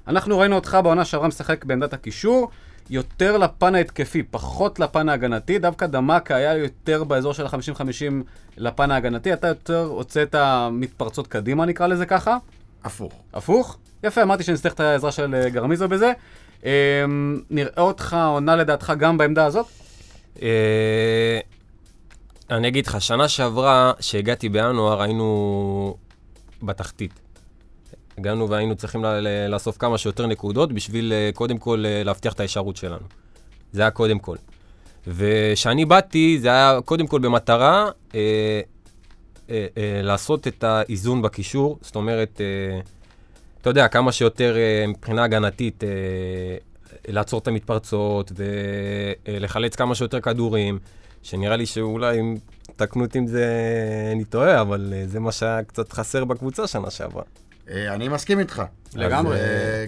אנחנו 0.08 0.40
ראינו 0.40 0.56
אותך 0.56 0.78
בעונה 0.84 1.06
שעברה 1.06 1.28
משחק 1.28 1.66
בעמדת 1.66 1.94
הקישור, 1.94 2.50
יותר 2.90 3.38
לפן 3.38 3.76
ההתקפי, 3.76 4.24
פחות 4.24 4.80
לפן 4.80 5.10
ההגנתי. 5.10 5.60
דווקא 5.60 5.86
דמקה 5.86 6.36
היה 6.36 6.58
יותר 6.58 7.04
באזור 7.04 7.34
של 7.34 7.46
ה-50-50 7.46 8.14
לפן 8.58 8.92
ההגנתי. 8.92 9.34
אתה 9.34 9.48
יותר 9.48 9.84
הוצאת 9.84 10.36
מתפרצות 10.72 11.28
קדימה, 11.28 11.66
נקרא 11.66 11.88
לזה 11.88 12.06
ככה. 12.06 12.38
הפוך. 12.84 13.14
הפוך? 13.34 13.78
יפה, 14.04 14.22
אמרתי 14.24 14.44
שנצטרך 14.44 14.74
את 14.74 14.80
העזרה 14.80 15.12
של 15.12 15.36
אה, 15.36 15.50
גרמיזו 15.50 15.88
בזה. 15.90 16.12
אה, 16.66 17.06
נראה 17.50 17.82
אותך 17.82 18.18
עונה 18.28 18.56
לדעתך 18.56 18.94
גם 18.98 19.18
בעמדה 19.18 19.46
הזאת? 19.46 19.66
אה, 20.42 21.40
אני 22.50 22.68
אגיד 22.68 22.88
לך, 22.88 23.02
שנה 23.02 23.28
שעברה, 23.28 23.94
שהגעתי 24.00 24.50
בינואר, 24.50 25.02
היינו 25.02 25.98
בתחתית. 26.64 27.12
הגענו 28.18 28.50
והיינו 28.50 28.76
צריכים 28.76 29.06
לאסוף 29.50 29.78
כמה 29.78 29.98
שיותר 29.98 30.28
נקודות 30.28 30.74
בשביל 30.74 31.14
אה, 31.14 31.30
קודם 31.34 31.58
כל 31.58 31.84
אה, 31.86 32.04
להבטיח 32.04 32.34
את 32.34 32.40
ההישארות 32.40 32.78
שלנו. 32.78 33.06
זה 33.72 33.82
היה 33.82 33.92
קודם 33.92 34.20
כל. 34.20 34.36
וכשאני 35.08 35.86
באתי, 35.86 36.40
זה 36.40 36.48
היה 36.48 36.80
קודם 36.86 37.08
כל 37.08 37.20
במטרה 37.20 37.90
אה, 38.16 38.62
אה, 39.50 39.68
אה, 39.78 40.02
לעשות 40.04 40.48
את 40.48 40.64
האיזון 40.64 41.22
בקישור, 41.22 41.78
זאת 41.82 41.96
אומרת, 41.96 42.42
אה, 42.42 42.80
אתה 43.62 43.70
יודע, 43.70 43.88
כמה 43.88 44.12
שיותר 44.12 44.56
אה, 44.58 44.88
מבחינה 44.88 45.24
הגנתית, 45.24 45.84
אה, 45.84 45.90
לעצור 47.08 47.40
את 47.40 47.48
המתפרצות 47.48 48.32
ולחלץ 49.28 49.76
כמה 49.76 49.96
שיותר 49.96 50.22
כדורים, 50.22 50.80
שנראה 51.24 51.56
לי 51.56 51.66
שאולי, 51.66 52.20
אם 52.20 52.36
תקנו 52.76 53.04
אותי 53.04 53.20
אם 53.20 53.28
זה, 53.28 53.48
אני 54.16 54.26
טועה, 54.26 54.62
אבל 54.62 54.94
אה, 54.96 55.04
זה 55.08 55.20
מה 55.20 55.32
שהיה 55.32 55.64
קצת 55.64 55.92
חסר 55.92 56.26
בקבוצה 56.26 56.68
שנה 56.68 56.90
שעברה. 56.90 57.24
אני 57.68 58.08
מסכים 58.08 58.40
איתך. 58.40 58.64
לגמרי, 58.96 59.38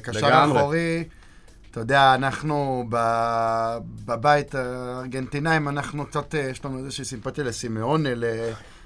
קשר. 0.04 0.46
אחורי, 0.46 1.04
אתה 1.72 1.80
יודע, 1.80 2.16
אנחנו 2.16 2.86
ב- 2.90 3.78
בבית 4.06 4.56
הארגנטינאים, 4.56 5.68
אנחנו 5.68 6.06
קצת, 6.06 6.34
יש 6.34 6.66
לנו 6.66 6.78
איזושהי 6.78 7.06
סימפתיה 7.06 7.44
לסימאונה, 7.44 8.10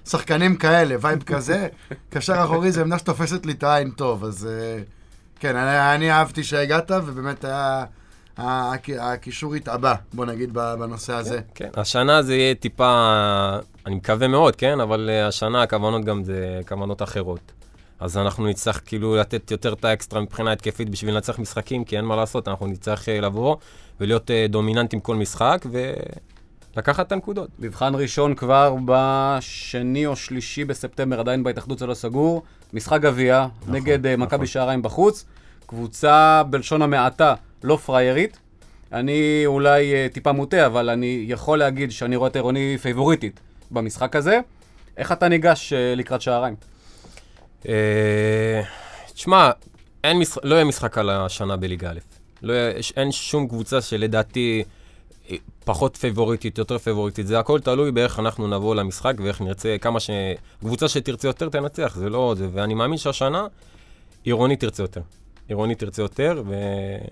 לשחקנים 0.06 0.56
כאלה, 0.56 0.96
וייב 1.02 1.24
כזה. 1.24 1.68
קשר 2.10 2.44
אחורי 2.44 2.72
זה 2.72 2.82
עמדה 2.82 3.00
שתופסת 3.00 3.46
לי 3.46 3.52
את 3.52 3.64
העין 3.64 3.90
טוב, 3.90 4.24
אז 4.24 4.48
אה, 4.52 4.84
כן, 5.40 5.56
אני, 5.56 5.96
אני 5.96 6.12
אהבתי 6.12 6.44
שהגעת, 6.44 6.92
ובאמת 6.92 7.44
היה... 7.46 7.86
הקישור 9.00 9.56
התעבה, 9.56 9.96
בוא 10.14 10.26
נגיד, 10.26 10.54
בנושא 10.54 11.14
הזה. 11.14 11.40
כן, 11.56 11.70
השנה 11.78 12.22
זה 12.24 12.36
יהיה 12.36 12.56
טיפה, 12.56 13.20
אני 13.86 13.96
מקווה 13.96 14.28
מאוד, 14.28 14.56
כן? 14.56 14.80
אבל 14.80 15.10
אה, 15.10 15.28
השנה 15.28 15.62
הכוונות 15.62 16.06
גם 16.06 16.24
זה 16.24 16.60
כוונות 16.68 17.02
אחרות. 17.02 17.52
אז 18.00 18.18
אנחנו 18.18 18.48
נצטרך 18.48 18.82
כאילו 18.86 19.16
לתת 19.16 19.52
יותר 19.52 19.74
את 19.74 19.86
האקסטרה 19.86 20.22
מבחינה 20.22 20.52
התקפית 20.52 20.90
בשביל 20.90 21.14
לנצח 21.14 21.40
משחקים, 21.40 21.84
כי 21.84 21.98
אין 21.98 22.06
מה 22.06 22.16
לעשות, 22.16 22.48
אנחנו 22.48 22.68
נצטרך 22.68 23.10
אה, 23.10 23.22
לבוא 23.22 23.56
ולהיות 24.00 24.32
דומיננטים 24.50 25.00
כל 25.00 25.16
משחק 25.16 25.66
ולקחת 26.76 27.08
את 27.08 27.12
הנקודות. 27.12 27.50
מבחן 27.60 27.96
ראשון 27.96 28.36
כבר 28.36 28.76
בשני 28.86 30.06
או 30.06 30.16
שלישי 30.16 30.66
בספטמבר, 30.66 31.20
עדיין 31.20 31.44
בהתאחדות 31.44 31.80
זה 31.80 31.88
לא 31.88 31.94
סגור. 31.94 32.44
משחק 32.74 33.02
גביע 33.02 33.48
נגד 33.68 34.06
אה, 34.06 34.18
מכבי 34.18 34.48
שעריים 34.48 34.82
בחוץ. 34.82 35.26
קבוצה 35.66 36.44
בלשון 36.50 36.82
המעטה 36.82 37.36
לא 37.64 37.76
פריירית. 37.86 38.40
אני 38.92 39.44
אולי 39.46 39.94
אה, 39.94 40.08
טיפה 40.14 40.32
מוטה, 40.32 40.66
אבל 40.66 40.90
אני 40.90 41.26
יכול 41.28 41.60
להגיד 41.60 41.92
שאני 41.92 42.16
רואה 42.16 42.30
את 42.30 42.36
עירוני 42.36 42.78
פייבוריטית 42.82 43.40
במשחק 43.72 44.16
הזה. 44.16 44.40
איך 44.98 45.12
אתה 45.12 45.28
ניגש 45.28 45.74
אה, 45.74 45.96
לקראת 45.96 46.22
שעריים? 46.22 46.56
אה, 47.68 48.62
תשמע, 49.14 49.50
אין. 50.04 50.22
לא 50.44 50.56
יהיה 50.56 50.66
משחק 50.66 50.98
על 50.98 51.10
השנה 51.10 51.56
בליגה 51.58 51.90
א'. 51.92 52.00
לא 52.42 52.54
יהיה, 52.54 52.74
אין 52.98 53.12
שום 53.12 53.48
קבוצה 53.48 53.82
שלדעתי 53.82 54.64
פחות 55.66 55.98
פייבוריטית, 55.98 56.58
יותר 56.58 56.78
פייבוריטית. 56.78 57.28
זה 57.28 57.40
הכל 57.40 57.60
תלוי 57.60 57.92
באיך 57.92 58.20
אנחנו 58.20 58.48
נבוא 58.48 58.76
למשחק 58.76 59.14
ואיך 59.24 59.42
נרצה, 59.42 59.76
כמה 59.82 60.00
ש... 60.00 60.10
קבוצה 60.60 60.88
שתרצה 60.88 61.28
יותר 61.28 61.50
תנצח, 61.50 61.96
זה 61.96 62.10
לא 62.10 62.34
זה. 62.38 62.48
ואני 62.54 62.74
מאמין 62.74 62.98
שהשנה 62.98 63.48
עירוני 64.24 64.56
תרצה 64.56 64.84
יותר. 64.84 65.02
עירוני 65.48 65.76
תרצה 65.76 66.02
יותר, 66.02 66.44
ו... 66.48 66.56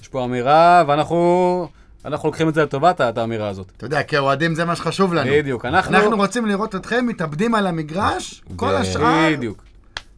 יש 0.02 0.08
פה 0.08 0.24
אמירה, 0.26 0.84
ואנחנו 0.88 1.68
אנחנו 2.06 2.30
לוקחים 2.30 2.50
את 2.50 2.54
זה 2.54 2.64
לטובת 2.64 3.02
את 3.02 3.18
האמירה 3.18 3.48
הזאת. 3.48 3.72
אתה 3.78 3.86
יודע, 3.86 4.04
כאוהדים 4.04 4.56
זה 4.56 4.66
מה 4.66 4.76
שחשוב 4.76 5.14
לנו. 5.14 5.32
בדיוק, 5.32 5.66
אנחנו... 5.66 5.98
אנחנו 5.98 6.18
רוצים 6.18 6.46
לראות 6.46 6.76
אתכם 6.76 7.06
מתאבדים 7.08 7.56
על 7.56 7.68
המגרש, 7.68 8.44
כל 8.56 8.76
השאר, 8.76 9.30
בדיוק. 9.32 9.64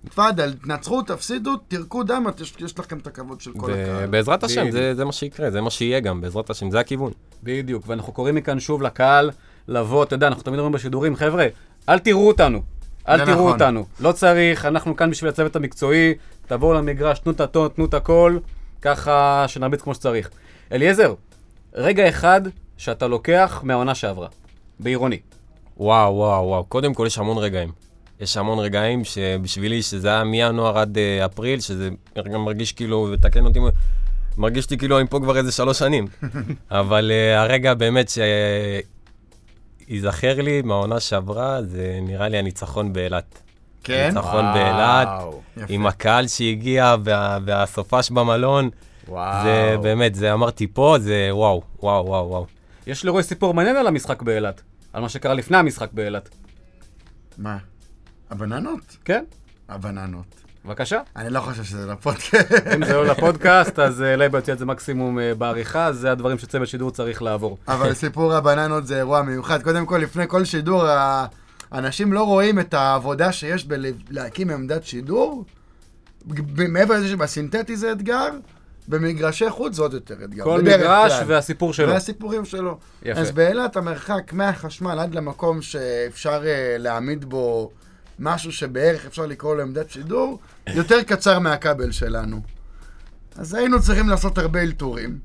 תפאדל, 0.10 0.54
תנצחו, 0.54 1.02
תפסידו, 1.02 1.58
תירקו 1.58 2.04
דם, 2.04 2.26
יש, 2.42 2.54
יש 2.60 2.80
לכם 2.80 2.98
את 2.98 3.08
הכבוד 3.08 3.42
של 3.42 3.52
כל 3.58 3.74
הקהל. 3.74 4.06
ובעזרת 4.08 4.44
השם. 4.44 4.72
זה, 4.72 4.96
זה 4.96 5.06
מה 5.06 5.12
שיקרה, 5.12 5.52
זה 5.52 5.62
מה 5.62 5.70
שיהיה 5.70 6.00
גם, 6.00 6.22
בעזרת 6.22 6.50
השם, 6.50 6.72
זה 6.72 6.80
הכיוון. 6.80 7.12
בדיוק, 7.44 7.84
ואנחנו 7.88 8.14
קוראים 8.14 8.36
מכאן 8.36 8.60
שוב 8.60 8.82
לקהל 8.82 9.32
לבוא, 9.68 10.04
אתה 10.04 10.14
יודע, 10.14 10.28
אנחנו 10.28 10.44
תמיד 10.44 10.60
אומרים 10.60 10.74
בשידורים, 10.74 11.16
חבר'ה, 11.16 11.46
אל 11.90 12.00
תראו 12.00 12.28
אותנו. 12.28 12.62
אל 13.08 13.26
תראו 13.26 13.36
נכון. 13.36 13.52
אותנו. 13.52 13.86
לא 14.00 14.12
צריך, 14.12 14.66
אנחנו 14.66 14.96
כאן 14.96 15.12
בשביל 15.12 15.30
הצוות 15.30 15.56
המקצועי, 15.56 16.14
תבואו 16.48 16.74
למגרש, 16.74 17.20
תנו 17.20 17.32
את 17.32 17.42
הטון, 17.42 17.68
תנו 17.68 17.86
את 17.86 17.94
הכל, 17.94 18.38
ככה 18.82 19.46
שנרביץ 19.48 19.82
כמו 19.82 19.96
שצריך. 19.96 20.30
אליעזר, 20.72 21.14
רגע 21.74 22.10
אחד 22.10 22.42
שאתה 22.78 23.08
לוקח 23.08 23.62
מהעונה 23.64 23.96
שעברה, 23.96 24.28
בעירוני. 24.80 25.20
וואו, 25.78 26.16
וואו, 26.16 26.48
וואו. 26.48 26.64
קודם 26.64 26.94
כל, 26.94 27.04
יש 27.08 27.18
המון 27.18 27.38
רגעים. 27.38 27.85
יש 28.20 28.38
המון 28.38 28.60
רגעים 28.60 29.04
שבשבילי, 29.04 29.82
שזה 29.82 30.08
היה 30.10 30.24
מינואר 30.24 30.78
עד 30.78 30.98
uh, 30.98 31.26
אפריל, 31.26 31.60
שזה 31.60 31.90
גם 32.34 32.46
מרגיש 32.46 32.72
כאילו, 32.72 33.10
ותקן 33.12 33.46
אותי, 33.46 33.60
מרגיש 34.38 34.70
לי 34.70 34.78
כאילו 34.78 35.00
אני 35.00 35.08
פה 35.08 35.20
כבר 35.20 35.38
איזה 35.38 35.52
שלוש 35.52 35.80
שנים. 35.80 36.08
אבל 36.72 37.12
uh, 37.12 37.40
הרגע 37.40 37.74
באמת 37.74 38.12
שייזכר 39.88 40.42
לי 40.42 40.62
מהעונה 40.62 41.00
שעברה, 41.00 41.64
זה 41.64 42.00
נראה 42.02 42.28
לי 42.28 42.38
הניצחון 42.38 42.94
באילת. 42.94 43.42
כן? 43.84 44.08
ניצחון 44.08 44.46
באילת. 44.54 45.08
עם 45.70 45.86
הקהל 45.86 46.28
שהגיע 46.28 46.96
וה, 47.04 47.38
והסופש 47.46 48.10
במלון. 48.10 48.70
וואו. 49.08 49.44
זה 49.44 49.76
באמת, 49.82 50.16
זה 50.16 50.34
אמרתי 50.34 50.68
פה, 50.68 50.96
זה 51.00 51.28
וואו, 51.32 51.62
וואו, 51.80 52.06
וואו, 52.06 52.30
וואו. 52.30 52.46
יש 52.88 53.06
לרועי 53.06 53.24
סיפור 53.24 53.54
מעניין 53.54 53.76
על 53.76 53.88
המשחק 53.88 54.22
באילת, 54.22 54.62
על 54.94 55.02
מה 55.02 55.10
שקרה 55.10 55.34
לפני 55.34 55.58
המשחק 55.58 55.90
באילת. 55.94 56.30
מה? 57.38 57.58
הבננות? 58.30 58.98
כן? 59.06 59.24
הבננות. 59.70 60.26
בבקשה. 60.66 61.02
אני 61.16 61.30
לא 61.30 61.40
חושב 61.40 61.64
שזה 61.64 61.88
לפודקאסט. 61.88 62.52
אם 62.76 62.86
זה 62.86 62.94
לא 62.94 63.06
לפודקאסט, 63.06 63.80
אז 63.80 64.02
אה, 64.02 64.16
לייב 64.16 64.36
יוציא 64.36 64.54
את 64.54 64.60
זה 64.60 64.66
מקסימום 64.66 65.20
אה, 65.20 65.34
בעריכה, 65.36 65.94
זה 65.94 66.12
הדברים 66.12 66.38
שצוות 66.38 66.68
שידור 66.68 66.92
צריך 66.92 67.22
לעבור. 67.22 67.58
אבל 67.68 67.94
סיפור 67.94 68.34
הבננות 68.34 68.88
זה 68.88 68.98
אירוע 68.98 69.22
מיוחד. 69.22 69.64
קודם 69.64 69.86
כל, 69.86 69.98
לפני 69.98 70.24
כל 70.28 70.46
שידור, 70.46 70.86
אנשים 71.72 72.14
לא 72.14 72.24
רואים 72.24 72.60
את 72.60 72.74
העבודה 72.74 73.32
שיש 73.32 73.66
בלהקים 73.66 74.50
עמדת 74.50 74.84
שידור. 74.84 75.46
מעבר 76.70 76.94
לזה 76.94 77.08
שבסינתטי 77.08 77.78
זה 77.78 77.92
אתגר, 77.92 78.30
במגרשי 78.88 79.50
חוץ 79.50 79.76
זה 79.76 79.82
עוד 79.82 79.94
יותר 79.94 80.16
אתגר. 80.24 80.44
כל 80.44 80.62
מגרש 80.62 81.14
כלל. 81.14 81.24
והסיפור 81.28 81.74
שלו. 81.74 81.88
והסיפורים 81.88 82.46
שלו. 82.46 82.78
יפה. 83.04 83.20
אז 83.20 83.32
באילת 83.32 83.76
המרחק 83.76 84.34
מהחשמל 84.34 85.00
עד 85.00 85.16
למקום 85.16 85.62
שאפשר 85.62 86.44
אה, 86.46 86.76
להעמיד 86.80 87.26
בו 87.26 87.72
משהו 88.20 88.52
שבערך 88.52 89.06
אפשר 89.06 89.26
לקרוא 89.26 89.56
לו 89.56 89.62
עמדת 89.62 89.90
שידור, 89.90 90.40
יותר 90.68 91.04
קצר 91.04 91.40
מהכבל 91.40 91.92
שלנו. 91.92 92.42
אז 93.36 93.54
היינו 93.54 93.82
צריכים 93.82 94.10
לעשות 94.10 94.38
הרבה 94.38 94.62
אלתורים, 94.62 95.20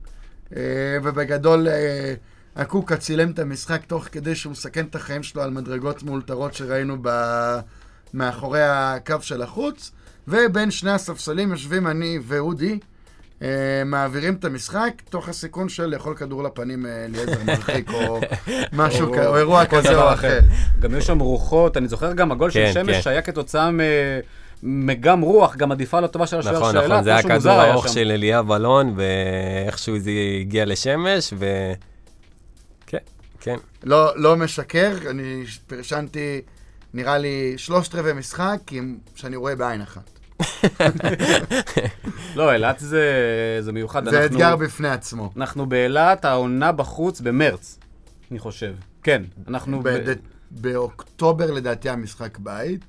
אה, 0.56 0.62
ובגדול 1.02 1.68
אה, 1.68 2.14
הקוקה 2.56 2.97
צילם 2.97 3.30
את 3.30 3.38
המשחק 3.38 3.85
תוך 3.87 4.09
כדי 4.12 4.35
שהוא 4.35 4.50
מסכן 4.50 4.85
את 4.85 4.94
החיים 4.94 5.23
שלו 5.23 5.42
על 5.42 5.50
מדרגות 5.50 6.02
מאולתרות 6.02 6.54
שראינו 6.54 6.97
ב... 7.02 7.09
מאחורי 8.14 8.62
הקו 8.62 9.16
של 9.20 9.42
החוץ, 9.42 9.92
ובין 10.28 10.70
שני 10.70 10.90
הספסלים 10.90 11.50
יושבים 11.50 11.87
אני 11.87 12.18
ואודי. 12.23 12.78
אה, 13.42 13.49
מעבירים 13.87 14.35
את 14.35 14.44
המשחק, 14.44 14.92
תוך 15.11 15.28
הסיכון 15.28 15.68
של 15.68 15.87
לאכול 15.87 16.14
כדור 16.14 16.42
לפנים 16.42 16.87
אה, 16.87 17.04
אליעזר 17.04 17.44
מרחיק, 17.47 17.90
או 17.92 18.20
משהו 18.73 19.12
כזה, 19.12 19.26
או 19.26 19.37
אירוע 19.37 19.66
כזה 19.66 20.02
או 20.02 20.12
אחר. 20.12 20.40
גם 20.80 20.94
יש 20.94 21.06
שם 21.06 21.18
רוחות, 21.18 21.76
אני 21.76 21.88
זוכר 21.88 22.12
גם 22.12 22.32
הגול 22.32 22.50
של 22.50 22.64
כן, 22.66 22.73
שמש 22.73 23.04
כן. 23.04 23.11
היה 23.11 23.23
כתוצאה 23.23 23.70
מ- 23.70 23.80
מגם 24.62 25.20
רוח, 25.20 25.56
גם 25.56 25.73
עדיפה 25.73 26.00
לטובה 26.00 26.26
של 26.26 26.38
השוער 26.38 26.56
נכון, 26.56 26.73
שאלה, 26.73 26.87
נכון, 26.87 27.04
זה 27.04 27.11
היה 27.11 27.23
כדור 27.23 27.64
ארוך. 27.64 27.88
של 27.88 28.11
אליה 28.11 28.42
בלון, 28.42 28.94
ואיכשהו 28.97 29.99
זה 29.99 30.11
הגיע 30.40 30.64
לשמש, 30.64 31.35
ו... 31.38 31.73
כן, 32.87 32.99
כן. 33.40 33.56
לא, 33.85 34.12
לא 34.16 34.37
משקר, 34.37 34.92
אני 35.11 35.44
פרשנתי, 35.66 36.40
נראה 36.94 37.18
לי, 37.18 37.54
שלושת 37.56 37.94
רבעי 37.94 38.12
משחק, 38.12 38.59
שאני 39.14 39.37
רואה 39.37 39.56
בעין 39.56 39.80
אחת. 39.82 40.19
לא, 42.37 42.52
אילת 42.52 42.78
זה 42.78 43.02
זה 43.61 43.73
מיוחד. 43.73 44.04
זה 44.04 44.11
אנחנו- 44.11 44.25
אתגר 44.37 44.56
בפני 44.56 44.88
עצמו. 44.88 45.32
אנחנו 45.37 45.66
באילת, 45.66 46.25
העונה 46.25 46.73
בחוץ 46.73 47.20
במרץ, 47.20 47.78
אני 48.30 48.38
חושב. 48.38 48.73
כן, 49.02 49.23
אנחנו... 49.49 49.80
ב- 49.82 49.88
ב- 49.88 50.12
באוקטובר 50.50 51.50
לדעתי 51.50 51.88
המשחק 51.90 52.38
בית, 52.38 52.80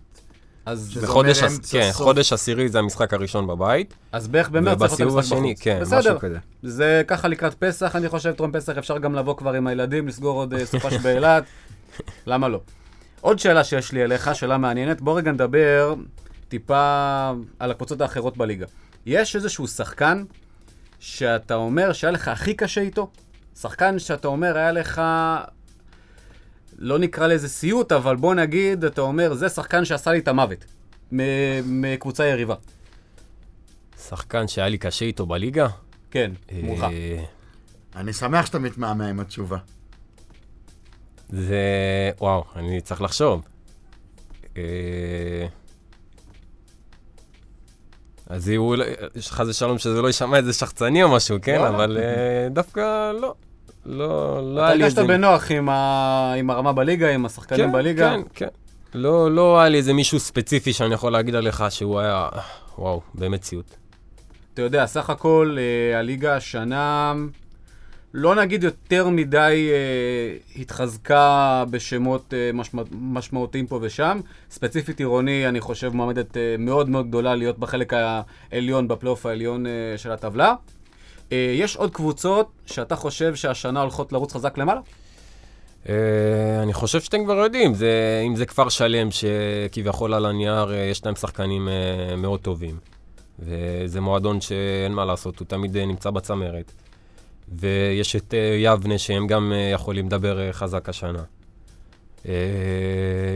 אז, 0.65 0.89
שזה 0.91 0.99
זה 1.01 1.07
אומר 1.07 1.13
חודש, 1.13 1.43
עש- 1.43 1.51
אמצע, 1.51 1.77
כן, 1.79 1.89
סוף. 1.91 2.01
חודש 2.01 2.33
עשירי 2.33 2.69
זה 2.69 2.79
המשחק 2.79 3.13
הראשון 3.13 3.47
בבית, 3.47 3.93
אז 4.11 4.27
בערך 4.27 4.49
במרץ 4.49 4.77
צריך 4.79 4.99
להיות 4.99 5.13
המשחק 5.13 5.33
השני, 5.37 5.53
בחוץ. 5.53 5.63
כן, 5.63 5.77
בסדר, 5.81 5.97
משהו 5.99 6.19
כזה. 6.19 6.37
זה 6.63 7.01
ככה 7.07 7.27
לקראת 7.27 7.53
פסח, 7.53 7.95
אני 7.95 8.09
חושב, 8.09 8.31
טרום 8.31 8.51
פסח 8.51 8.77
אפשר 8.77 8.97
גם 8.97 9.15
לבוא 9.15 9.37
כבר 9.37 9.53
עם 9.53 9.67
הילדים, 9.67 10.07
לסגור 10.07 10.37
עוד 10.37 10.53
אה, 10.53 10.65
סופש 10.65 10.93
באילת, 10.93 11.43
למה 12.27 12.47
לא? 12.47 12.59
עוד 13.21 13.39
שאלה 13.39 13.63
שיש 13.63 13.91
לי 13.91 14.03
אליך, 14.03 14.35
שאלה 14.35 14.57
מעניינת, 14.57 15.01
בוא 15.01 15.17
רגע 15.17 15.31
נדבר 15.31 15.93
טיפה 16.55 17.31
על 17.59 17.71
הקבוצות 17.71 18.01
האחרות 18.01 18.37
בליגה. 18.37 18.65
יש 19.05 19.35
איזשהו 19.35 19.67
שחקן 19.67 20.23
שאתה 20.99 21.55
אומר 21.55 21.93
שהיה 21.93 22.11
לך 22.11 22.27
הכי 22.27 22.53
קשה 22.53 22.81
איתו? 22.81 23.11
שחקן 23.59 23.99
שאתה 23.99 24.27
אומר, 24.27 24.57
היה 24.57 24.71
לך, 24.71 25.01
לא 26.77 26.99
נקרא 26.99 27.27
לזה 27.27 27.49
סיוט, 27.49 27.91
אבל 27.91 28.15
בוא 28.15 28.35
נגיד, 28.35 28.83
אתה 28.83 29.01
אומר, 29.01 29.33
זה 29.33 29.49
שחקן 29.49 29.85
שעשה 29.85 30.11
לי 30.11 30.19
את 30.19 30.27
המוות 30.27 30.65
מ- 31.11 31.81
מקבוצה 31.81 32.25
יריבה. 32.25 32.55
שחקן 34.07 34.47
שהיה 34.47 34.69
לי 34.69 34.77
קשה 34.77 35.05
איתו 35.05 35.25
בליגה. 35.25 35.67
כן, 36.11 36.31
מולך. 36.63 36.83
אה, 36.83 37.23
אני 37.95 38.13
שמח 38.13 38.45
שאתה 38.45 38.59
מתמהמה 38.59 39.07
עם 39.07 39.19
התשובה. 39.19 39.57
זה... 41.29 41.61
וואו, 42.19 42.43
אני 42.55 42.81
צריך 42.81 43.01
לחשוב. 43.01 43.41
אז 48.31 48.49
יהיו, 48.49 48.71
חס 49.21 49.47
ושלום 49.47 49.77
שזה 49.77 50.01
לא 50.01 50.07
יישמע 50.07 50.37
איזה 50.37 50.53
שחצני 50.53 51.03
או 51.03 51.09
משהו, 51.09 51.37
כן? 51.41 51.61
אבל 51.61 51.97
אה, 51.97 52.49
דווקא 52.49 53.11
לא. 53.11 53.33
לא, 53.85 54.39
לא 54.55 54.59
אתה 54.59 54.67
היה 54.67 54.75
לי 54.75 54.83
הרגשת 54.83 54.97
איזה... 54.97 55.07
בנוח 55.07 55.51
עם, 55.51 55.69
ה... 55.69 56.33
עם 56.37 56.49
הרמה 56.49 56.73
בליגה, 56.73 57.09
עם 57.09 57.25
השחקנים 57.25 57.65
כן, 57.65 57.71
בליגה? 57.71 58.09
כן, 58.09 58.21
כן. 58.33 58.47
לא, 58.93 59.31
לא 59.31 59.59
היה 59.59 59.69
לי 59.69 59.77
איזה 59.77 59.93
מישהו 59.93 60.19
ספציפי 60.19 60.73
שאני 60.73 60.93
יכול 60.93 61.11
להגיד 61.11 61.35
עליך 61.35 61.63
שהוא 61.69 61.99
היה, 61.99 62.29
וואו, 62.77 63.01
באמת 63.13 63.43
סיוט. 63.43 63.75
אתה 64.53 64.61
יודע, 64.61 64.85
סך 64.85 65.09
הכל 65.09 65.57
אה, 65.59 65.99
הליגה 65.99 66.35
השנה, 66.35 67.13
לא 68.13 68.35
נגיד 68.35 68.63
יותר 68.63 69.09
מדי 69.09 69.69
אה, 69.71 70.61
התחזקה 70.61 71.63
בשמות 71.69 72.33
אה, 72.33 72.51
משמע, 72.53 72.83
משמעותיים 72.91 73.67
פה 73.67 73.79
ושם. 73.81 74.19
ספציפית 74.49 74.99
עירוני, 74.99 75.47
אני 75.47 75.59
חושב, 75.59 75.93
מועמדת 75.93 76.37
אה, 76.37 76.55
מאוד 76.59 76.89
מאוד 76.89 77.07
גדולה 77.07 77.35
להיות 77.35 77.59
בחלק 77.59 77.93
העליון, 77.93 78.87
בפלייאוף 78.87 79.25
העליון 79.25 79.65
אה, 79.65 79.71
של 79.97 80.11
הטבלה. 80.11 80.53
אה, 81.31 81.53
יש 81.57 81.75
עוד 81.75 81.93
קבוצות 81.93 82.51
שאתה 82.65 82.95
חושב 82.95 83.35
שהשנה 83.35 83.81
הולכות 83.81 84.13
לרוץ 84.13 84.33
חזק 84.33 84.57
למעלה? 84.57 84.81
Uh, 85.83 85.89
אני 86.63 86.73
חושב 86.73 87.01
שאתם 87.01 87.23
כבר 87.23 87.37
יודעים, 87.37 87.73
זה, 87.73 88.23
אם 88.27 88.35
זה 88.35 88.45
כפר 88.45 88.69
שלם 88.69 89.07
שכביכול 89.11 90.13
על 90.13 90.25
הנייר 90.25 90.69
uh, 90.69 90.73
יש 90.73 91.05
להם 91.05 91.15
שחקנים 91.15 91.67
uh, 91.67 92.15
מאוד 92.15 92.39
טובים. 92.39 92.77
וזה 93.39 94.01
מועדון 94.01 94.41
שאין 94.41 94.93
מה 94.93 95.05
לעשות, 95.05 95.39
הוא 95.39 95.47
תמיד 95.47 95.75
uh, 95.75 95.79
נמצא 95.79 96.09
בצמרת. 96.09 96.71
ויש 97.51 98.15
את 98.15 98.33
uh, 98.33 98.35
יבנה 98.57 98.97
שהם 98.97 99.27
גם 99.27 99.51
uh, 99.51 99.73
יכולים 99.73 100.05
לדבר 100.05 100.49
uh, 100.49 100.53
חזק 100.53 100.89
השנה. 100.89 101.23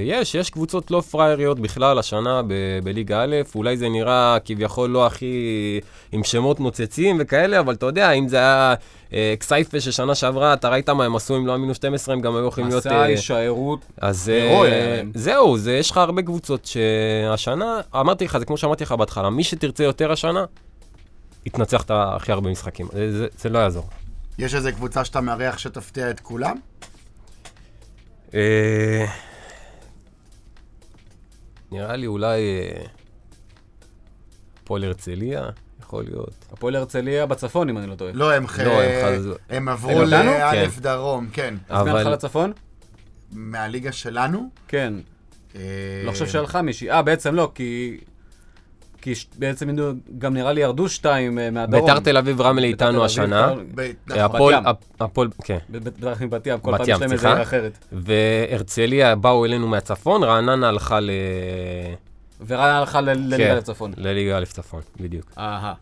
יש, 0.02 0.36
יש 0.36 0.50
קבוצות 0.50 0.92
לא 0.92 1.02
פראייריות 1.02 1.60
בכלל 1.60 2.00
השנה 2.00 2.42
ב- 2.48 2.80
בליגה 2.84 3.24
א', 3.24 3.36
אולי 3.56 3.78
זה 3.78 3.90
נראה 3.90 4.38
כביכול 4.46 4.90
לא 4.90 5.06
הכי 5.06 5.80
עם 6.12 6.24
שמות 6.24 6.60
נוצצים 6.60 7.18
וכאלה, 7.20 7.60
אבל 7.60 7.74
אתה 7.74 7.86
יודע, 7.86 8.12
אם 8.12 8.28
זה 8.28 8.38
היה 8.38 8.74
אה, 9.14 9.34
כסייפה 9.40 9.80
ששנה 9.80 10.16
שעברה, 10.16 10.54
אתה 10.54 10.70
ראית 10.70 10.90
מה 10.90 11.06
הם 11.06 11.16
עשו, 11.16 11.38
אם 11.38 11.48
לא 11.48 11.52
היה 11.52 11.58
מינוס 11.58 11.78
12, 11.78 12.16
הם 12.16 12.22
גם 12.22 12.36
היו 12.36 12.48
יכולים 12.48 12.70
להיות... 12.70 12.86
מסע, 12.86 12.96
אה, 12.96 13.04
הישארות, 13.04 13.80
אז 14.02 14.30
אה. 14.30 15.02
זהו, 15.14 15.58
זה, 15.58 15.74
יש 15.74 15.92
לך 15.92 15.98
הרבה 15.98 16.22
קבוצות 16.22 16.66
שהשנה, 16.66 17.82
אמרתי 17.96 18.26
לך, 18.26 18.38
זה 18.38 18.46
כמו 18.46 18.58
שאמרתי 18.58 18.84
לך 18.84 18.92
בהתחלה, 18.92 19.30
מי 19.30 19.44
שתרצה 19.44 19.84
יותר 19.84 20.12
השנה, 20.12 20.46
יתנצח 21.46 21.82
את 21.82 21.92
הכי 21.94 22.32
הרבה 22.32 22.50
משחקים. 22.50 22.88
זה, 22.94 23.18
זה, 23.18 23.28
זה 23.38 23.50
לא 23.50 23.60
יעזור. 23.60 23.86
יש 24.38 24.56
איזה 24.56 24.72
קבוצה 24.72 25.06
שאתה 25.06 25.22
מארח 25.22 25.58
שתפתיע 25.58 26.10
את 26.10 26.20
כולם? 26.20 26.56
אה, 28.34 29.06
נראה 31.72 31.96
לי 31.96 32.08
אולי 32.08 32.40
אה, 32.60 32.86
הפועל 34.64 34.84
הרצליה, 34.84 35.50
יכול 35.82 36.04
להיות. 36.04 36.46
הפועל 36.52 36.76
הרצליה 36.76 37.26
בצפון, 37.26 37.70
אם 37.70 37.78
אני 37.78 37.88
לא 37.88 37.96
טועה. 37.96 38.12
לא, 38.14 38.34
הם 38.34 38.48
ח- 38.48 38.60
לא, 38.60 38.82
הם 38.82 39.06
חז- 39.20 39.26
הם 39.26 39.36
הם 39.50 39.70
עברו? 39.70 40.04
לאלף 40.04 40.76
כן. 40.76 40.82
דרום, 40.82 41.30
כן. 41.34 41.56
אז 41.70 41.84
מי 41.86 41.90
הלכה 41.92 42.02
אבל 42.04 42.14
לצפון? 42.14 42.54
מהליגה 43.32 43.92
שלנו. 43.92 44.50
כן. 44.68 44.94
אה, 45.56 45.62
לא 46.06 46.12
חושב 46.12 46.28
שהלכה 46.28 46.62
מישהי. 46.62 46.92
אה, 46.92 47.02
בעצם 47.02 47.36
לא, 47.36 47.52
כי... 47.56 47.98
כי 49.06 49.16
ש- 49.16 49.28
בעצם 49.40 49.70
גם 50.18 50.34
נראה 50.34 50.54
לי 50.54 50.62
ירדו 50.62 50.90
שתיים 50.90 51.40
אה, 51.40 51.52
מהדרום. 51.52 51.86
ביתר 51.86 52.00
תל 52.00 52.18
אביב 52.18 52.42
רמלה 52.42 52.68
איתנו 52.68 53.06
השנה. 53.06 53.46
נכון. 53.46 53.66
הפועל, 55.00 55.28
כן. 55.44 55.58
ב- 55.70 55.78
ב- 55.78 55.90
בטח 55.90 56.22
מבת 56.22 56.48
ים, 56.48 56.60
כל 56.60 56.72
בת 56.72 56.78
פעם 56.78 56.90
יש 56.90 57.02
להם 57.02 57.12
איזה. 57.12 57.34
עיר 57.34 57.42
אחרת. 57.42 57.78
והרצליה 57.92 59.16
באו 59.16 59.46
אלינו 59.46 59.68
מהצפון, 59.68 60.24
רעננה 60.24 60.68
הלכה 60.68 61.00
ל... 61.00 61.10
ורעננה 62.48 62.78
הלכה 62.80 63.02
ל- 63.02 63.10
לליגה 63.10 63.38
כן, 63.38 63.56
לצפון. 63.58 63.94
לליגה 63.98 64.38
א' 64.38 64.46
צפון, 64.46 64.82
בדיוק. 65.00 65.32
אהה. 65.38 65.74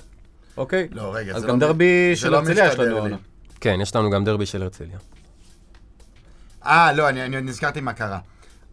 אוקיי. 0.58 0.88
לא, 0.92 1.12
רגע, 1.16 1.36
אז 1.36 1.44
גם 1.44 1.60
לא- 1.60 1.68
דרבי 1.68 2.12
של 2.16 2.30
לא 2.30 2.38
הרצליה 2.38 2.68
יש 2.68 2.80
לנו. 2.80 3.16
כן, 3.62 3.80
יש 3.82 3.96
לנו 3.96 4.10
גם 4.10 4.24
דרבי 4.24 4.46
של 4.46 4.64
הרצליה. 4.64 4.98
אה, 6.66 6.94
לא, 6.94 7.10
אני 7.10 7.24
אני 7.26 7.42
נזכרתי 7.42 7.82
מה 7.82 7.94
קרה. 7.94 8.20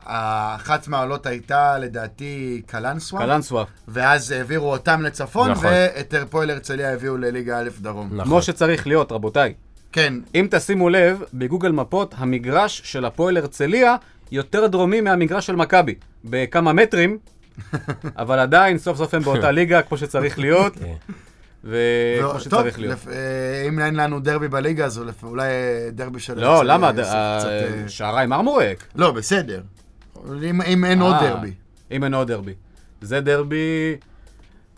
אחת 0.04 0.88
מהעולות 0.88 1.26
הייתה, 1.26 1.78
לדעתי, 1.78 2.62
קלנסווה, 2.66 3.20
קלנסווה. 3.22 3.64
ואז 3.88 4.30
העבירו 4.30 4.72
אותם 4.72 5.02
לצפון, 5.02 5.50
נכון. 5.50 5.66
ואת 5.70 6.14
הפועל 6.14 6.50
הרצליה 6.50 6.92
הביאו 6.94 7.16
לליגה 7.16 7.58
א' 7.58 7.68
דרום. 7.80 8.06
נכון. 8.12 8.24
כמו 8.24 8.42
שצריך 8.42 8.86
להיות, 8.86 9.12
רבותיי. 9.12 9.54
כן, 9.92 10.14
אם 10.34 10.46
תשימו 10.50 10.88
לב, 10.88 11.22
בגוגל 11.34 11.72
מפות, 11.72 12.14
המגרש 12.18 12.82
של 12.84 13.04
הפועל 13.04 13.36
הרצליה 13.36 13.96
יותר 14.32 14.66
דרומי 14.66 15.00
מהמגרש 15.00 15.46
של 15.46 15.56
מכבי. 15.56 15.94
בכמה 16.24 16.72
מטרים, 16.72 17.18
אבל 18.18 18.38
עדיין, 18.38 18.78
סוף 18.78 18.98
סוף 18.98 19.14
הם 19.14 19.22
באותה 19.22 19.50
ליגה, 19.50 19.82
כמו 19.82 19.96
שצריך 19.98 20.38
להיות, 20.38 20.74
כן. 20.74 20.84
ו- 21.64 21.76
וכמו 22.18 22.30
טוב, 22.30 22.40
שצריך 22.40 22.78
להיות. 22.78 22.92
לפ- 22.94 23.08
אה, 23.08 23.14
אם 23.68 23.78
אין 23.80 23.94
לנו 23.96 24.20
דרבי 24.20 24.48
בליגה, 24.48 24.84
אז 24.84 24.98
לפ- 24.98 25.24
אולי 25.24 25.46
דרבי 25.92 26.20
של... 26.20 26.40
לא, 26.40 26.64
למה? 26.64 26.86
יוסיף 26.96 27.04
אה, 27.14 27.38
קצת, 27.40 27.48
אה, 27.48 27.88
שעריים 27.88 28.32
ארמורק. 28.32 28.84
לא, 28.96 29.10
בסדר. 29.12 29.60
אם 30.50 30.62
אם 30.62 30.84
אין 30.84 31.02
עוד 31.02 31.14
אה, 31.14 31.30
דרבי. 31.30 31.52
אם 31.90 32.04
אין 32.04 32.14
עוד 32.14 32.28
דרבי. 32.28 32.54
זה 33.00 33.20
דרבי... 33.20 33.96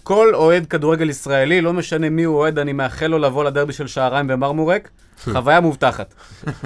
כל 0.02 0.34
אוהד 0.34 0.66
כדורגל 0.66 1.10
ישראלי, 1.10 1.60
לא 1.60 1.72
משנה 1.72 2.10
מי 2.10 2.22
הוא 2.22 2.36
אוהד, 2.36 2.58
אני 2.58 2.72
מאחל 2.72 3.06
לו 3.06 3.18
לבוא 3.18 3.44
לדרבי 3.44 3.72
של 3.72 3.86
שעריים 3.86 4.26
במרמורק. 4.26 4.90
חוויה 5.24 5.60
מובטחת. 5.60 6.14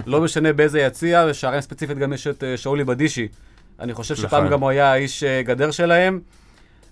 לא 0.07 0.21
משנה 0.21 0.53
באיזה 0.53 0.81
יציע, 0.81 1.27
ושעריים 1.31 1.61
ספציפית 1.61 1.99
גם 1.99 2.13
יש 2.13 2.27
את 2.27 2.45
אה, 2.45 2.57
שאולי 2.57 2.85
בדישי. 2.85 3.29
אני 3.81 3.95
חושב 3.95 4.15
שפעם 4.15 4.41
נכון. 4.41 4.53
גם 4.53 4.61
הוא 4.61 4.71
היה 4.71 4.93
האיש 4.93 5.25
אה, 5.25 5.43
גדר 5.43 5.71
שלהם. 5.71 6.21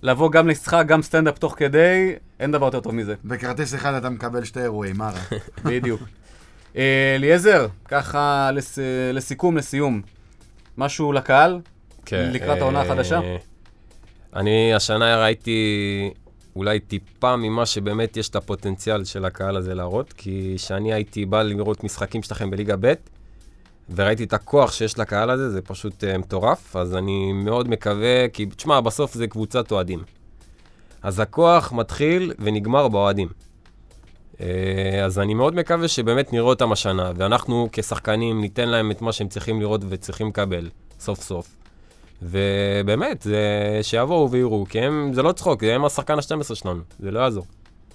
לבוא 0.03 0.31
גם 0.31 0.49
למשחק, 0.49 0.85
גם 0.87 1.03
סטנדאפ 1.03 1.39
תוך 1.39 1.55
כדי, 1.57 2.13
אין 2.41 2.53
דבר 2.53 2.67
יותר 2.67 2.81
טוב 2.81 2.95
מזה. 2.95 3.15
בכרטיס 3.25 3.75
אחד 3.75 3.95
אתה 3.95 4.11
מקבל 4.11 4.45
שתי 4.45 4.61
אירועים, 4.61 4.97
מה 4.99 5.11
רע? 5.11 5.39
בדיוק. 5.71 6.01
אליעזר, 6.77 7.67
ככה 7.85 8.51
לס... 8.53 8.79
לסיכום, 9.13 9.57
לסיום. 9.57 10.03
משהו 10.79 11.13
לקהל? 11.13 11.61
כן, 12.07 12.31
לקראת 12.33 12.59
העונה 12.59 12.79
אה, 12.79 12.85
החדשה? 12.85 13.21
אני 14.37 14.75
השנה 14.75 15.23
ראיתי 15.23 16.11
אולי 16.57 16.81
טיפה 16.81 17.37
ממה 17.37 17.67
שבאמת 17.67 18.17
יש 18.17 18.29
את 18.29 18.37
הפוטנציאל 18.37 19.05
של 19.05 19.25
הקהל 19.25 19.57
הזה 19.57 19.75
להראות, 19.75 20.13
כי 20.13 20.55
כשאני 20.57 20.93
הייתי 20.93 21.27
בא 21.27 21.43
לראות 21.43 21.85
משחקים 21.85 22.23
שלכם 22.23 22.51
בליגה 22.51 22.75
ב', 22.81 22.93
וראיתי 23.95 24.25
את 24.25 24.33
הכוח 24.33 24.73
שיש 24.73 24.99
לקהל 24.99 25.31
הזה, 25.31 25.51
זה 25.51 25.63
פשוט 25.63 26.05
uh, 26.05 26.19
מטורף, 26.19 26.77
אז 26.77 26.95
אני 26.95 27.33
מאוד 27.33 27.69
מקווה, 27.69 28.29
כי 28.29 28.47
תשמע, 28.47 28.81
בסוף 28.81 29.15
זה 29.15 29.27
קבוצת 29.27 29.73
אוהדים. 29.73 30.03
אז 31.03 31.21
הכוח 31.21 31.73
מתחיל 31.73 32.33
ונגמר 32.39 32.89
באוהדים. 32.89 33.29
Uh, 33.29 34.41
אז 35.05 35.19
אני 35.19 35.35
מאוד 35.35 35.55
מקווה 35.55 35.89
שבאמת 35.89 36.33
נראה 36.33 36.47
אותם 36.47 36.73
השנה, 36.73 37.13
ואנחנו 37.17 37.69
כשחקנים 37.73 38.41
ניתן 38.41 38.69
להם 38.69 38.91
את 38.91 39.03
מה 39.03 39.13
שהם 39.13 39.29
צריכים 39.29 39.61
לראות 39.61 39.81
וצריכים 39.89 40.29
לקבל, 40.29 40.71
סוף 41.01 41.21
סוף. 41.23 41.64
ובאמת, 42.23 43.23
זה 43.23 43.39
שיבואו 43.83 44.31
ויראו, 44.31 44.67
כי 44.69 44.81
הם, 44.81 45.11
זה 45.15 45.23
לא 45.23 45.33
צחוק, 45.33 45.63
הם 45.65 45.85
השחקן 45.85 46.15
ה-12 46.15 46.55
שלנו, 46.55 46.81
זה 46.99 47.11
לא 47.11 47.21
יעזור. 47.21 47.47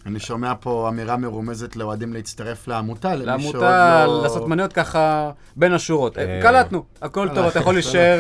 אני 0.05 0.19
שומע 0.19 0.53
פה 0.60 0.89
אמירה 0.89 1.17
מרומזת 1.17 1.75
לאוהדים 1.75 2.13
להצטרף 2.13 2.67
לעמותה, 2.67 3.15
למי 3.15 3.43
שעוד 3.43 3.55
לעמותה, 3.55 4.05
לא... 4.05 4.23
לעשות 4.23 4.47
מניות 4.47 4.73
ככה 4.73 5.32
בין 5.55 5.73
השורות. 5.73 6.17
אה, 6.17 6.36
אה. 6.36 6.41
קלטנו, 6.41 6.84
הכל 7.01 7.29
טוב, 7.36 7.45
אתה 7.45 7.60
יכול 7.60 7.73
להישאר 7.73 8.17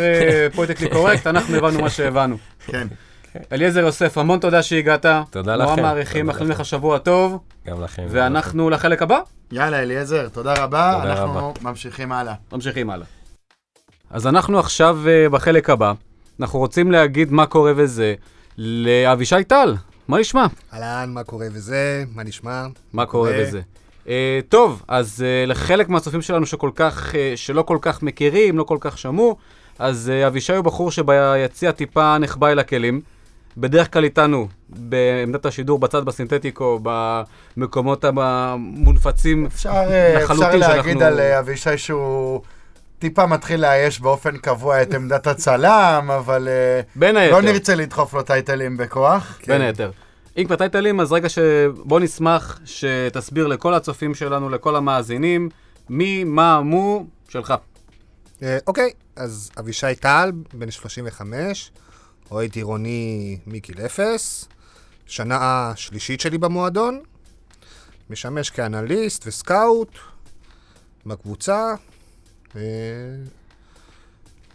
פוליטיקלי 0.55 0.89
קורקט, 0.89 1.27
אנחנו 1.27 1.55
הבנו 1.55 1.81
מה 1.81 1.89
שהבנו. 1.89 2.37
כן. 2.67 2.87
אליעזר 3.51 3.79
יוסף, 3.79 4.17
המון 4.17 4.39
תודה 4.39 4.63
שהגעת. 4.63 5.05
תודה 5.29 5.55
נורא 5.55 5.73
לכם. 5.73 5.81
מעריכים, 5.81 6.21
תודה 6.21 6.33
מאחלים. 6.33 6.51
לך 6.51 6.65
שבוע 6.65 6.97
טוב, 6.97 7.39
גם 7.67 7.81
לכם. 7.81 8.05
ואנחנו 8.09 8.69
לחלק 8.69 9.01
הבא, 9.01 9.19
יאללה, 9.51 9.79
אליעזר, 9.79 10.29
תודה 10.29 10.53
רבה. 10.53 10.97
תודה 11.01 11.11
אנחנו 11.13 11.49
רבה. 11.49 11.69
ממשיכים 11.69 12.11
הלאה. 12.11 12.33
ממשיכים 12.51 12.89
הלאה. 12.89 13.05
אז 14.11 14.27
אנחנו 14.27 14.59
עכשיו 14.59 14.97
אה, 15.07 15.29
בחלק 15.29 15.69
הבא, 15.69 15.93
אנחנו 16.39 16.59
רוצים 16.59 16.91
להגיד 16.91 17.31
מה 17.31 17.45
קורה 17.45 17.71
וזה 17.75 18.13
לאבישי 18.57 19.43
טל. 19.47 19.75
מה 20.07 20.19
נשמע? 20.19 20.45
אהלן, 20.73 21.09
מה 21.13 21.23
קורה 21.23 21.45
וזה? 21.53 22.03
מה 22.15 22.23
נשמע? 22.23 22.65
מה 22.93 23.05
קורה 23.05 23.29
ו- 23.31 23.41
וזה? 23.41 23.61
Uh, 24.05 24.09
טוב, 24.49 24.81
אז 24.87 25.23
uh, 25.45 25.49
לחלק 25.49 25.89
מהצופים 25.89 26.21
שלנו 26.21 26.45
שכל 26.45 26.71
כך, 26.75 27.11
uh, 27.11 27.15
שלא 27.35 27.61
כל 27.61 27.77
כך 27.81 28.03
מכירים, 28.03 28.57
לא 28.57 28.63
כל 28.63 28.77
כך 28.81 28.97
שמעו, 28.97 29.37
אז 29.79 30.11
uh, 30.23 30.27
אבישי 30.27 30.53
הוא 30.55 30.61
בחור 30.65 30.91
שביציע 30.91 31.71
טיפה 31.71 32.17
נחבא 32.17 32.47
אל 32.47 32.59
הכלים. 32.59 33.01
בדרך 33.57 33.93
כלל 33.93 34.03
איתנו, 34.03 34.47
בעמדת 34.69 35.45
השידור, 35.45 35.79
בצד 35.79 36.05
בסינתטיקו, 36.05 36.79
במקומות 36.83 38.05
המונפצים 38.17 39.45
אפשר, 39.45 39.69
אה, 39.69 40.13
אפשר 40.23 40.33
לחלוטין 40.33 40.59
להגיד 40.59 40.83
שאנחנו- 40.99 41.01
על 41.01 41.19
אבישי 41.19 41.77
שהוא 41.77 42.41
טיפה 42.99 43.25
מתחיל 43.25 43.61
לאייש 43.61 43.99
באופן 43.99 44.37
קבוע 44.37 44.81
את 44.81 44.93
עמדת 44.93 45.27
הצלם, 45.27 46.11
אבל 46.17 46.47
אה, 46.47 46.81
בין 46.95 47.17
היתר. 47.17 47.35
לא 47.35 47.41
נרצה 47.41 47.75
לדחוף 47.75 48.13
לו 48.13 48.23
טייטלים 48.23 48.77
בכוח. 48.77 49.39
בין 49.47 49.61
היתר. 49.61 49.91
אם 50.37 50.43
כבר 50.45 50.55
טייטלים, 50.55 50.99
אז 50.99 51.11
רגע 51.11 51.29
שבוא 51.29 51.99
נשמח 51.99 52.59
שתסביר 52.65 53.47
לכל 53.47 53.73
הצופים 53.73 54.15
שלנו, 54.15 54.49
לכל 54.49 54.75
המאזינים, 54.75 55.49
מי, 55.89 56.23
מה, 56.23 56.61
מו, 56.61 57.05
שלך. 57.29 57.53
אה, 58.43 58.57
אוקיי, 58.67 58.91
אז 59.15 59.51
אבישי 59.59 59.95
טל, 59.99 60.31
בן 60.53 60.71
35, 60.71 61.71
אוהד 62.31 62.55
עירוני 62.55 63.37
מגיל 63.47 63.79
אפס, 63.85 64.47
שנה 65.05 65.71
שלישית 65.75 66.21
שלי 66.21 66.37
במועדון, 66.37 66.99
משמש 68.09 68.49
כאנליסט 68.49 69.27
וסקאוט 69.27 69.97
בקבוצה, 71.05 71.73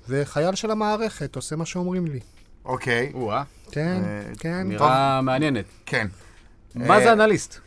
וחייל 0.09 0.55
של 0.55 0.71
המערכת, 0.71 1.37
עושה 1.37 1.57
מה 1.57 1.67
שאומרים 1.67 2.07
לי. 2.07 2.21
אוקיי, 2.65 3.11
או-אה, 3.15 3.43
כן, 3.71 4.03
אה, 4.05 4.23
כן. 4.39 4.61
אמירה 4.61 5.21
מעניינת. 5.23 5.65
כן. 5.87 6.07
מה 6.75 6.95
אה, 6.95 7.05
זה 7.05 7.13
אנליסט? 7.13 7.59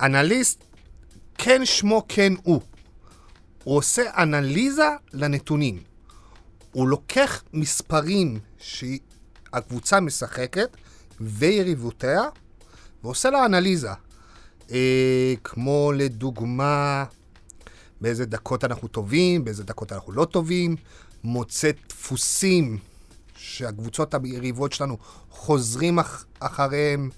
אנליסט, 0.00 0.64
כן 1.38 1.64
שמו 1.64 2.02
כן 2.08 2.32
הוא. 2.42 2.60
הוא 3.64 3.76
עושה 3.76 4.02
אנליזה 4.22 4.88
לנתונים. 5.12 5.82
הוא 6.72 6.88
לוקח 6.88 7.42
מספרים 7.52 8.38
שהקבוצה 8.58 10.00
משחקת 10.00 10.76
ויריבותיה, 11.20 12.22
ועושה 13.04 13.30
לה 13.30 13.44
אנליזה. 13.44 13.90
אה, 14.70 15.34
כמו 15.44 15.92
לדוגמה, 15.94 17.04
באיזה 18.00 18.26
דקות 18.26 18.64
אנחנו 18.64 18.88
טובים, 18.88 19.44
באיזה 19.44 19.64
דקות 19.64 19.92
אנחנו 19.92 20.12
לא 20.12 20.24
טובים, 20.24 20.76
מוצא 21.24 21.70
דפוסים 21.88 22.78
שהקבוצות 23.36 24.14
היריבות 24.14 24.72
שלנו 24.72 24.98
חוזרים 25.30 25.98
אח, 25.98 26.24
אחריהם, 26.40 27.10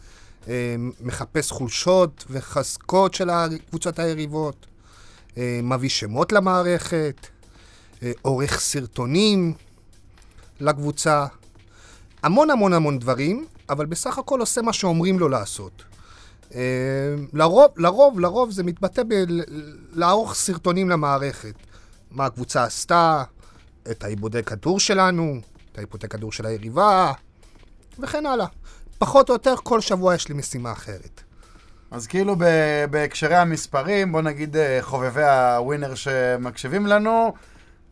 אה, 0.48 0.76
מחפש 1.00 1.50
חולשות 1.52 2.24
וחזקות 2.30 3.14
של 3.14 3.30
הקבוצות 3.30 3.98
היריבות, 3.98 4.66
אה, 5.36 5.60
מביא 5.62 5.88
שמות 5.88 6.32
למערכת, 6.32 7.26
אה, 8.02 8.12
עורך 8.22 8.60
סרטונים 8.60 9.54
לקבוצה, 10.60 11.26
המון 12.22 12.50
המון 12.50 12.72
המון 12.72 12.98
דברים, 12.98 13.46
אבל 13.68 13.86
בסך 13.86 14.18
הכל 14.18 14.40
עושה 14.40 14.62
מה 14.62 14.72
שאומרים 14.72 15.18
לו 15.18 15.28
לעשות. 15.28 15.82
לרוב, 17.32 17.70
לרוב, 17.76 18.20
לרוב 18.20 18.50
זה 18.50 18.62
מתבטא 18.62 19.02
בלערוך 19.92 20.35
סרטונים 20.35 20.90
למערכת. 20.90 21.54
מה 22.11 22.26
הקבוצה 22.26 22.64
עשתה, 22.64 23.22
את 23.90 24.04
העיבודי 24.04 24.42
כדור 24.42 24.80
שלנו, 24.80 25.40
את 25.72 25.78
העיבודי 25.78 26.09
כדור 26.09 26.32
של 26.32 26.46
היריבה, 26.46 27.12
וכן 27.98 28.26
הלאה. 28.26 28.46
פחות 28.98 29.28
או 29.28 29.35
יותר 29.35 29.54
כל 29.56 29.80
שבוע 29.80 30.14
יש 30.14 30.28
לי 30.28 30.35
משימה 30.35 30.72
אחרת. 30.72 31.20
אז 31.90 32.06
כאילו 32.06 32.37
בהקשרי 32.90 33.37
המספרים, 33.37 34.12
בוא 34.12 34.22
נגיד 34.22 34.56
אה, 34.56 34.78
חובבי 34.80 35.22
הווינר 35.22 35.94
שמקשיבים 35.94 36.87
לנו, 36.87 37.35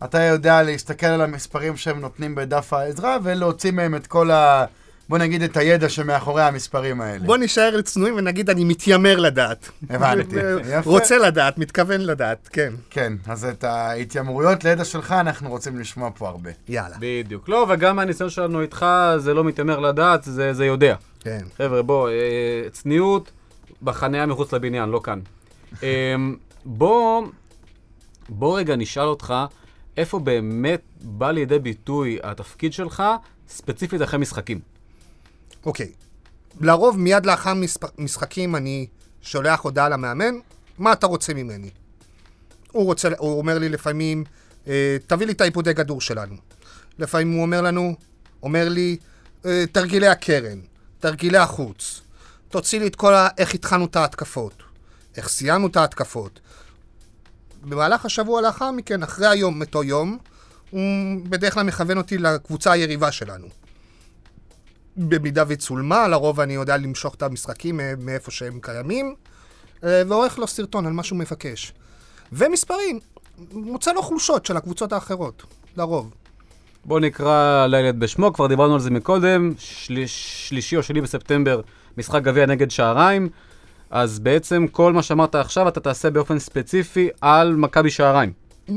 אתה 0.05 0.23
יודע 0.23 0.63
להסתכל 0.63 1.07
על 1.07 1.21
המספרים 1.21 1.77
שהם 1.77 2.01
נותנים 2.01 2.35
בדף 2.35 2.73
העזרה 2.73 3.17
ולהוציא 3.23 3.71
מהם 3.71 3.95
את 3.95 4.07
כל 4.07 4.31
ה... 4.31 4.65
בוא 5.09 5.19
נגיד 5.19 5.43
את 5.43 5.57
הידע 5.57 5.89
שמאחורי 5.89 6.43
המספרים 6.43 7.01
האלה. 7.01 7.25
בוא 7.25 7.37
נישאר 7.37 7.81
צנועים 7.83 8.15
ונגיד 8.17 8.51
אני 8.51 8.65
מתיימר 8.65 9.19
לדעת. 9.21 9.71
הבנתי. 9.91 10.37
יפה. 10.79 10.91
רוצה 10.91 11.19
לדעת, 11.19 11.59
מתכוון 11.59 12.01
לדעת, 12.01 12.49
כן. 12.53 12.73
כן, 12.91 13.13
אז 13.27 13.45
את 13.45 13.65
ההתיימרויות 13.65 14.65
לידע 14.65 14.85
שלך 14.85 15.13
אנחנו 15.13 15.51
רוצים 15.51 15.79
לשמוע 15.79 16.11
פה 16.15 16.29
הרבה. 16.29 16.51
יאללה. 16.69 16.97
בדיוק. 17.01 17.49
לא, 17.49 17.67
וגם 17.69 17.97
מהניסיון 17.97 18.31
שלנו 18.31 18.61
איתך, 18.61 18.87
זה 19.19 19.35
לא 19.35 19.45
מתיימר 19.45 19.81
לדעת, 19.81 20.25
זה, 20.25 20.53
זה 20.53 20.67
יודע. 20.67 20.95
כן. 21.21 21.45
חבר'ה, 21.57 21.83
בוא, 21.83 22.09
אה, 22.09 22.71
צניעות 22.73 23.31
בחניה 23.83 24.27
מחוץ 24.27 24.53
לבניין, 24.53 24.89
לא 24.89 25.01
כאן. 25.05 25.21
אה, 25.83 26.15
בוא, 26.65 27.27
בוא 28.29 28.59
רגע 28.59 28.77
נשאל 28.77 29.07
אותך, 29.07 29.35
איפה 29.97 30.19
באמת 30.19 30.81
בא 31.01 31.31
לידי 31.31 31.59
ביטוי 31.59 32.19
התפקיד 32.23 32.73
שלך, 32.73 33.03
ספציפית 33.49 34.03
אחרי 34.03 34.19
משחקים? 34.19 34.74
אוקיי. 35.67 35.93
לרוב, 36.61 36.99
מיד 36.99 37.27
לאחר. 37.27 37.53
משחקים, 37.99 38.57
אני 38.57 38.87
שולח 39.23 39.61
הודעה 39.61 39.89
למאמן, 39.89 40.35
מה 40.79 40.93
אתה 40.93 41.07
רוצה 41.07 41.35
ממני? 41.35 41.71
הוא, 42.73 42.85
רוצה, 42.85 43.09
הוא 43.19 43.39
אומר 43.39 43.59
לי 43.59 43.69
לפעמים, 43.69 44.25
אה, 44.67 44.97
תביא 45.07 45.27
לי 45.27 45.33
את 45.33 45.41
העיבודי 45.41 45.75
כדור 45.75 46.01
שלנו. 46.01 46.35
לפעמים 46.99 47.33
הוא 47.33 47.43
אומר 47.43 47.61
לנו, 47.61 47.95
אומר 48.43 48.69
לי, 48.69 48.97
אה, 49.47 49.65
תרגילי 49.73 50.09
הקרן, 50.09 50.59
תרגילי 51.01 51.39
החוץ. 51.39 52.01
תוציא 52.49 52.81
לי 52.81 52.87
את 52.87 52.97
כל 52.97 53.15
ה... 53.15 53.29
איך 53.39 53.55
התחלנו 53.55 53.85
את 53.85 53.97
ההתקפות, 53.97 54.63
איך 55.17 55.29
סיימנו 55.29 55.67
את 55.67 55.77
ההתקפות. 55.77 56.41
במהלך 57.63 58.05
השבוע 58.05 58.43
לאחר 58.43 58.71
מכן, 58.71 59.03
אחרי 59.03 59.27
היום, 59.27 59.63
אותו 59.63 59.85
יום, 59.85 60.19
הוא 60.71 60.81
בדרך 61.29 61.55
כלל 61.55 61.63
מכוון 61.63 61.99
אותי 61.99 62.19
לקבוצה 62.19 62.73
היריבה 62.73 63.13
שלנו. 63.13 63.47
במידה 64.97 65.45
וצולמה, 65.49 66.09
לרוב 66.09 66.41
אני 66.41 66.55
יודע 66.55 66.77
למשוך 66.77 67.15
את 67.15 67.23
המשחקים 67.23 67.77
מא- 67.77 67.95
מאיפה 67.99 68.31
שהם 68.31 68.59
קיימים, 68.63 69.15
אה, 69.85 70.03
ועורך 70.09 70.39
לו 70.39 70.47
סרטון 70.47 70.87
על 70.87 70.93
מה 70.93 71.03
שהוא 71.03 71.19
מבקש. 71.19 71.73
ומספרים, 72.33 73.01
מוצא 73.53 73.93
לו 73.93 74.03
חולשות 74.03 74.47
של 74.47 74.57
הקבוצות 74.57 74.93
האחרות, 74.93 75.43
לרוב. 75.77 76.11
בוא 76.85 77.01
נקרא 77.01 77.67
לילד 77.67 78.01
בשמו, 78.01 78.33
כבר 78.33 78.47
דיברנו 78.47 78.75
על 78.75 78.81
זה 78.81 78.91
מקודם, 78.91 79.53
של... 79.59 80.03
שלישי 80.07 80.77
או 80.77 80.83
שני 80.83 81.01
בספטמבר, 81.01 81.61
משחק 81.99 82.23
גביע 82.23 82.47
נגד 82.47 82.71
שעריים, 82.71 83.29
אז 83.91 84.19
בעצם 84.19 84.67
כל 84.67 84.93
מה 84.93 85.03
שאמרת 85.03 85.35
עכשיו 85.35 85.69
אתה 85.69 85.81
תעשה 85.81 86.11
באופן 86.11 86.39
ספציפי 86.39 87.09
על 87.21 87.55
מכבי 87.55 87.91
שעריים. 87.91 88.33
אה, 88.69 88.75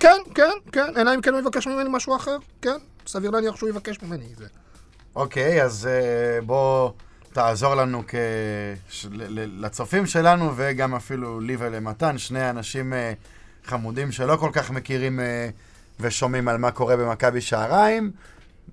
כן, 0.00 0.16
כן, 0.34 0.50
כן, 0.72 0.92
אלא 0.96 1.14
אם 1.14 1.20
כן 1.20 1.32
הוא 1.32 1.40
יבקש 1.40 1.66
ממני 1.66 1.88
משהו 1.92 2.16
אחר, 2.16 2.36
כן, 2.62 2.76
סביר 3.06 3.30
להניח 3.30 3.56
שהוא 3.56 3.68
יבקש 3.68 4.02
ממני 4.02 4.24
זה. 4.36 4.46
אוקיי, 5.18 5.62
אז 5.62 5.86
אה, 5.86 6.40
בוא 6.40 6.90
תעזור 7.32 7.74
לנו 7.74 8.02
כ... 8.08 8.14
לצופים 9.34 10.06
שלנו, 10.06 10.52
וגם 10.56 10.94
אפילו 10.94 11.40
לי 11.40 11.56
ולמתן, 11.58 12.18
שני 12.18 12.50
אנשים 12.50 12.92
אה, 12.92 13.12
חמודים 13.64 14.12
שלא 14.12 14.36
כל 14.36 14.50
כך 14.52 14.70
מכירים 14.70 15.20
אה, 15.20 15.48
ושומעים 16.00 16.48
על 16.48 16.58
מה 16.58 16.70
קורה 16.70 16.96
במכבי 16.96 17.40
שעריים. 17.40 18.12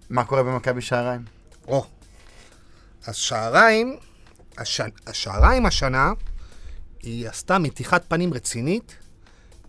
מה 0.10 0.24
קורה 0.24 0.44
במכבי 0.44 0.82
שעריים? 0.82 1.22
או, 1.68 1.86
אז 3.06 3.16
שעריים, 3.16 3.98
הש... 4.58 4.82
השעריים 5.08 5.66
השנה, 5.66 6.12
היא 7.02 7.30
עשתה 7.30 7.60
מתיחת 7.60 8.04
פנים 8.08 8.34
רצינית, 8.34 8.96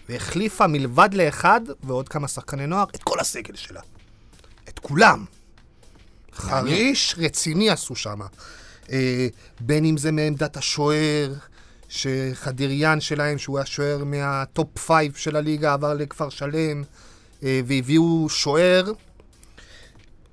והחליפה 0.09 0.67
מלבד 0.67 1.09
לאחד 1.12 1.61
ועוד 1.83 2.09
כמה 2.09 2.29
שחקני 2.29 2.67
נוער 2.67 2.85
את 2.95 3.03
כל 3.03 3.21
הסגל 3.21 3.57
שלה. 3.57 3.81
את 4.69 4.79
כולם. 4.79 5.25
חריש 6.37 7.14
רציני 7.18 7.70
עשו 7.70 7.96
שם. 7.96 8.20
אה, 8.92 9.29
בין 9.61 9.85
אם 9.85 9.96
זה 9.96 10.12
מעמדת 10.12 10.57
השוער, 10.57 11.33
שחדיריאן 11.88 13.01
שלהם, 13.01 13.38
שהוא 13.38 13.59
היה 13.59 13.66
שוער 13.66 14.05
מה 14.05 14.34
top 14.34 14.79
five 14.79 15.14
של 15.14 15.37
הליגה, 15.37 15.72
עבר 15.72 15.94
לכפר 15.94 16.29
שלם, 16.29 16.83
אה, 17.42 17.61
והביאו 17.66 18.29
שוער, 18.29 18.92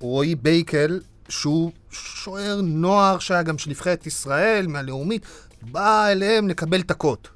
רועי 0.00 0.34
בייקל, 0.34 1.00
שהוא 1.28 1.72
שוער 1.90 2.60
נוער 2.62 3.18
שהיה 3.18 3.42
גם 3.42 3.58
של 3.58 3.70
נבחרת 3.70 4.06
ישראל, 4.06 4.66
מהלאומית, 4.66 5.26
בא 5.62 6.08
אליהם 6.08 6.48
לקבל 6.48 6.82
דקות. 6.82 7.28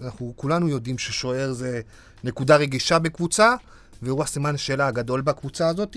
אנחנו 0.00 0.32
כולנו 0.36 0.68
יודעים 0.68 0.98
ששוער 0.98 1.52
זה 1.52 1.80
נקודה 2.24 2.56
רגישה 2.56 2.98
בקבוצה, 2.98 3.54
והוא 4.02 4.22
הסימן 4.22 4.54
השאלה 4.54 4.86
הגדול 4.86 5.20
בקבוצה 5.20 5.68
הזאת. 5.68 5.96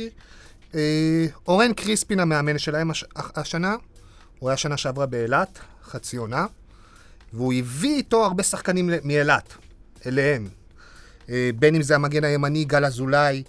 אה, 0.75 1.25
אורן 1.47 1.73
קריספין 1.73 2.19
המאמן 2.19 2.57
שלהם 2.57 2.91
הש, 2.91 3.05
השנה, 3.15 3.75
הוא 4.39 4.49
היה 4.49 4.57
שנה 4.57 4.77
שעברה 4.77 5.05
באילת, 5.05 5.59
חצי 5.83 6.17
עונה, 6.17 6.45
והוא 7.33 7.53
הביא 7.53 7.95
איתו 7.95 8.25
הרבה 8.25 8.43
שחקנים 8.43 8.89
מאילת, 9.03 9.53
אליהם. 10.05 10.47
אה, 11.29 11.49
בין 11.59 11.75
אם 11.75 11.81
זה 11.81 11.95
המגן 11.95 12.23
הימני 12.23 12.65
גל 12.65 12.85
אזולאי, 12.85 13.43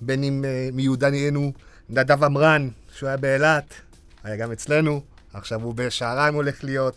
בין 0.00 0.24
אם 0.24 0.44
אה, 0.44 0.68
מיודענו 0.72 1.52
נדב 1.88 2.24
עמרן, 2.24 2.68
שהוא 2.96 3.06
היה 3.08 3.16
באילת, 3.16 3.74
היה 4.24 4.36
גם 4.36 4.52
אצלנו, 4.52 5.00
עכשיו 5.32 5.62
הוא 5.62 5.74
בשעריים 5.74 6.34
הולך 6.34 6.64
להיות. 6.64 6.96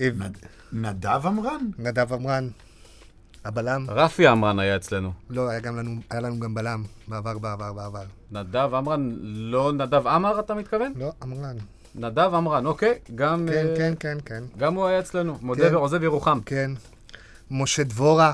נד- 0.00 0.36
נדב 0.72 1.20
עמרן? 1.26 1.60
נדב 1.78 2.12
עמרן, 2.12 2.48
הבלם. 3.44 3.86
רפי 3.88 4.26
עמרן 4.26 4.58
היה 4.58 4.76
אצלנו. 4.76 5.12
לא, 5.30 5.48
היה, 5.48 5.60
גם 5.60 5.76
לנו, 5.76 5.96
היה 6.10 6.20
לנו 6.20 6.40
גם 6.40 6.54
בלם, 6.54 6.82
בעבר, 7.08 7.38
בעבר, 7.38 7.72
בעבר. 7.72 8.02
נדב 8.32 8.74
עמרן, 8.74 9.10
לא 9.22 9.72
נדב 9.72 10.06
עמר 10.06 10.40
אתה 10.40 10.54
מתכוון? 10.54 10.92
לא, 10.96 11.12
עמרן. 11.22 11.56
נדב 11.94 12.34
עמרן, 12.34 12.66
אוקיי. 12.66 12.98
גם, 13.14 13.48
כן, 13.52 13.66
אה, 13.66 13.74
כן, 13.76 13.94
כן, 14.00 14.18
כן. 14.24 14.42
גם 14.58 14.74
הוא 14.74 14.86
היה 14.86 14.98
אצלנו. 14.98 15.38
מודה 15.42 15.68
כן. 15.68 15.74
ועוזב 15.74 16.02
ירוחם. 16.02 16.40
כן. 16.46 16.70
משה 17.50 17.84
דבורה, 17.84 18.32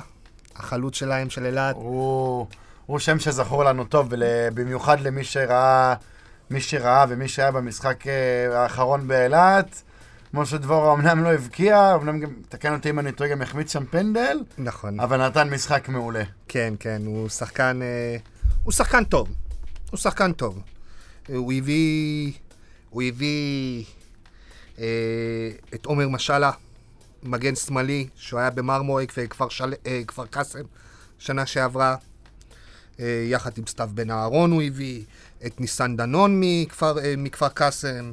החלוץ 0.56 0.96
שלהם, 0.96 1.30
של 1.30 1.46
אילת. 1.46 1.74
הוא, 1.74 2.46
הוא 2.86 2.98
שם 2.98 3.18
שזכור 3.18 3.64
לנו 3.64 3.84
טוב, 3.84 4.08
במיוחד 4.54 5.00
למי 5.00 5.24
שראה, 5.24 5.94
מי 6.50 6.60
שראה 6.60 7.04
ומי 7.08 7.28
שהיה 7.28 7.50
במשחק 7.50 8.06
אה, 8.06 8.62
האחרון 8.62 9.08
באילת. 9.08 9.82
משה 10.34 10.58
דבורה 10.58 10.94
אמנם 10.94 11.24
לא 11.24 11.32
הבקיע, 11.32 11.94
אמנם 11.94 12.20
גם, 12.20 12.30
תקן 12.48 12.74
אותי 12.74 12.90
אם 12.90 12.98
אני 12.98 13.12
טועה, 13.12 13.30
גם 13.30 13.42
החמיץ 13.42 13.72
שם 13.72 13.84
פנדל, 13.84 14.38
נכון. 14.58 15.00
אבל 15.00 15.26
נתן 15.26 15.50
משחק 15.50 15.88
מעולה. 15.88 16.22
כן, 16.48 16.74
כן, 16.80 17.02
הוא 17.06 17.28
שחקן... 17.28 17.80
אה, 17.82 18.16
הוא 18.64 18.72
שחקן 18.72 19.04
טוב. 19.04 19.28
הוא 19.90 19.98
שחקן 19.98 20.32
טוב. 20.32 20.62
הוא 21.28 21.52
הביא... 21.52 22.32
הוא 22.90 23.02
הביא 23.02 23.84
אה, 24.78 24.84
את 25.74 25.86
עומר 25.86 26.08
משאלה, 26.08 26.50
מגן 27.22 27.54
שמאלי, 27.54 28.06
שהוא 28.16 28.40
היה 28.40 28.50
במרמורק 28.50 29.12
וכפר 29.16 29.48
של... 29.48 29.74
אה, 29.86 30.02
קאסם 30.30 30.64
שנה 31.18 31.46
שעברה. 31.46 31.96
אה, 33.00 33.24
יחד 33.28 33.50
עם 33.58 33.66
סתיו 33.66 33.90
בן 33.94 34.10
אהרון 34.10 34.50
הוא 34.50 34.62
הביא, 34.62 35.02
את 35.46 35.60
ניסן 35.60 35.96
דנון 35.96 36.40
מכפר, 36.40 36.98
אה, 36.98 37.14
מכפר 37.18 37.48
קאסם, 37.48 38.12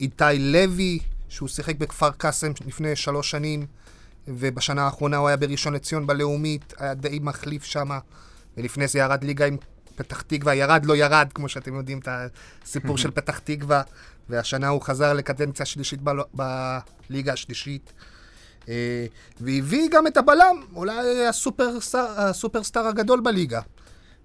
איתי 0.00 0.38
לוי, 0.38 0.98
שהוא 1.30 1.48
שיחק 1.48 1.76
בכפר 1.76 2.10
קאסם 2.10 2.52
לפני 2.66 2.96
שלוש 2.96 3.30
שנים, 3.30 3.66
ובשנה 4.28 4.82
האחרונה 4.82 5.16
הוא 5.16 5.28
היה 5.28 5.36
בראשון 5.36 5.74
לציון 5.74 6.06
בלאומית, 6.06 6.74
היה 6.78 6.94
די 6.94 7.18
מחליף 7.22 7.64
שמה, 7.64 7.98
ולפני 8.56 8.88
זה 8.88 8.98
ירד 8.98 9.24
ליגה 9.24 9.46
עם 9.46 9.56
פתח 9.96 10.20
תקווה, 10.20 10.54
ירד 10.54 10.84
לא 10.84 10.96
ירד, 10.96 11.28
כמו 11.34 11.48
שאתם 11.48 11.74
יודעים 11.74 11.98
את 11.98 12.08
הסיפור 12.64 12.98
של 12.98 13.10
פתח 13.20 13.38
תקווה, 13.38 13.82
והשנה 14.28 14.68
הוא 14.68 14.82
חזר 14.82 15.12
לקדנציה 15.12 15.66
שלישית 15.66 16.00
בל... 16.02 16.16
בליגה 16.34 17.32
השלישית. 17.32 17.92
אה, 18.68 19.06
והביא 19.40 19.88
גם 19.90 20.06
את 20.06 20.16
הבלם, 20.16 20.56
אולי 20.74 21.26
הסופרסטאר, 21.26 22.20
הסופרסטאר 22.20 22.86
הגדול 22.86 23.20
בליגה, 23.20 23.60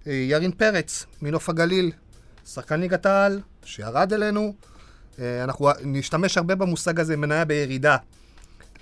אה, 0.06 0.12
ירין 0.12 0.52
פרץ, 0.52 1.06
מנוף 1.22 1.48
הגליל, 1.48 1.92
שחקן 2.46 2.80
ליגת 2.80 3.06
העל, 3.06 3.40
שירד 3.64 4.12
אלינו. 4.12 4.54
אה, 5.20 5.44
אנחנו 5.44 5.68
נשתמש 5.84 6.36
הרבה 6.38 6.54
במושג 6.54 7.00
הזה, 7.00 7.16
מניה 7.16 7.44
בירידה. 7.44 7.96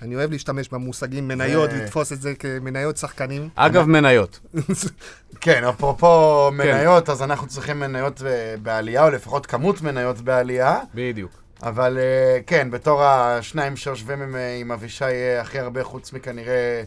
אני 0.01 0.15
אוהב 0.15 0.31
להשתמש 0.31 0.69
במושגים 0.69 1.27
מניות, 1.27 1.71
זה- 1.71 1.77
לתפוס 1.77 2.11
את 2.13 2.21
זה 2.21 2.33
כמניות 2.35 2.97
שחקנים. 2.97 3.49
אגב, 3.55 3.85
מניות. 3.85 4.39
כן, 5.41 5.63
אפרופו 5.63 6.49
מניות, 6.53 7.09
אז 7.09 7.21
אנחנו 7.21 7.47
צריכים 7.47 7.79
מניות 7.79 8.21
אה, 8.25 8.55
בעלייה, 8.61 9.03
או 9.05 9.09
לפחות 9.09 9.45
כמות 9.45 9.81
מניות 9.81 10.21
בעלייה. 10.21 10.79
בדיוק. 10.95 11.31
אבל 11.63 11.97
אה, 11.97 12.39
כן, 12.47 12.71
בתור 12.71 13.03
השניים 13.03 13.75
שיושבים 13.75 14.21
עם, 14.21 14.35
עם 14.61 14.71
אבישי 14.71 15.05
הכי 15.41 15.59
הרבה, 15.59 15.83
חוץ 15.83 16.13
מכנראה 16.13 16.83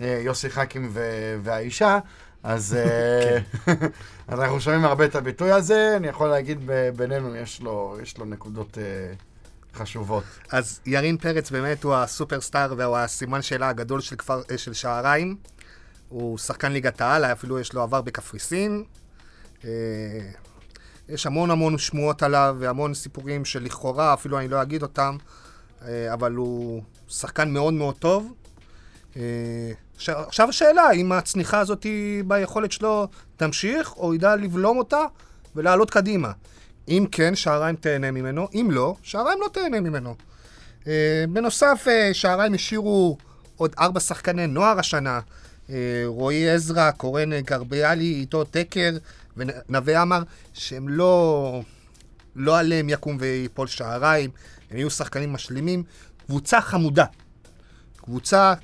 אה, 0.00 0.20
יוסי 0.24 0.50
חכים 0.50 0.88
ו- 0.92 1.36
והאישה, 1.42 1.98
אז 2.42 2.74
אה, 2.78 3.38
אז 4.28 4.40
אנחנו 4.40 4.60
שומעים 4.60 4.84
הרבה 4.84 5.04
את 5.04 5.14
הביטוי 5.14 5.52
הזה. 5.52 5.94
אני 5.96 6.08
יכול 6.08 6.28
להגיד 6.28 6.70
בינינו, 6.96 7.36
יש 7.36 7.60
לו, 7.60 7.96
יש 8.02 8.18
לו 8.18 8.24
נקודות 8.24 8.78
אה, 8.78 9.14
חשובות. 9.74 10.24
אז 10.50 10.80
ירין 10.86 11.16
פרץ 11.16 11.50
באמת 11.50 11.84
הוא 11.84 11.94
הסופרסטאר 11.94 12.74
והוא 12.76 12.96
הסימן 12.96 13.42
שאלה 13.42 13.68
הגדול 13.68 14.00
של, 14.00 14.16
כפר, 14.16 14.42
אה, 14.50 14.58
של 14.58 14.72
שעריים. 14.72 15.36
הוא 16.08 16.38
שחקן 16.38 16.72
ליגת 16.72 17.00
העל, 17.00 17.24
אפילו 17.24 17.58
יש 17.58 17.72
לו 17.72 17.82
עבר 17.82 18.02
בקפריסין. 18.02 18.84
יש 21.08 21.26
המון 21.26 21.50
המון 21.50 21.78
שמועות 21.78 22.22
עליו 22.22 22.56
והמון 22.58 22.94
סיפורים 22.94 23.44
שלכאורה, 23.44 24.14
אפילו 24.14 24.38
אני 24.38 24.48
לא 24.48 24.62
אגיד 24.62 24.82
אותם, 24.82 25.16
אבל 26.12 26.32
הוא 26.32 26.82
שחקן 27.08 27.50
מאוד 27.50 27.74
מאוד 27.74 27.94
טוב. 27.94 28.32
עכשיו 30.06 30.48
השאלה, 30.48 30.90
אם 30.90 31.12
הצניחה 31.12 31.58
הזאת 31.58 31.86
ביכולת 32.26 32.72
שלו 32.72 33.08
תמשיך, 33.36 33.96
או 33.96 34.14
ידע 34.14 34.36
לבלום 34.36 34.78
אותה 34.78 35.00
ולעלות 35.56 35.90
קדימה. 35.90 36.32
אם 36.88 37.06
כן, 37.12 37.36
שעריים 37.36 37.76
תהנה 37.76 38.10
ממנו, 38.10 38.48
אם 38.54 38.68
לא, 38.70 38.96
שעריים 39.02 39.38
לא 39.40 39.48
תהנה 39.52 39.80
ממנו. 39.80 40.14
אה, 40.86 41.24
בנוסף, 41.28 41.84
אה, 41.88 42.10
שעריים 42.12 42.54
השאירו 42.54 43.18
עוד 43.56 43.74
ארבע 43.78 44.00
שחקני 44.00 44.46
נוער 44.46 44.78
השנה. 44.78 45.20
אה, 45.70 46.02
רועי 46.06 46.50
עזרא, 46.50 46.90
קורן 46.90 47.40
גרביאלי, 47.40 48.14
איתו 48.14 48.44
טקר 48.44 48.96
ונווה 49.36 50.02
עמר, 50.02 50.22
שהם 50.54 50.88
לא... 50.88 51.62
לא 52.36 52.58
עליהם 52.58 52.88
יקום 52.88 53.16
ויפול 53.20 53.66
שעריים, 53.66 54.30
הם 54.70 54.76
יהיו 54.76 54.90
שחקנים 54.90 55.32
משלימים. 55.32 55.82
קבוצה 56.26 56.60
חמודה. 56.60 57.04
קבוצה 57.96 58.54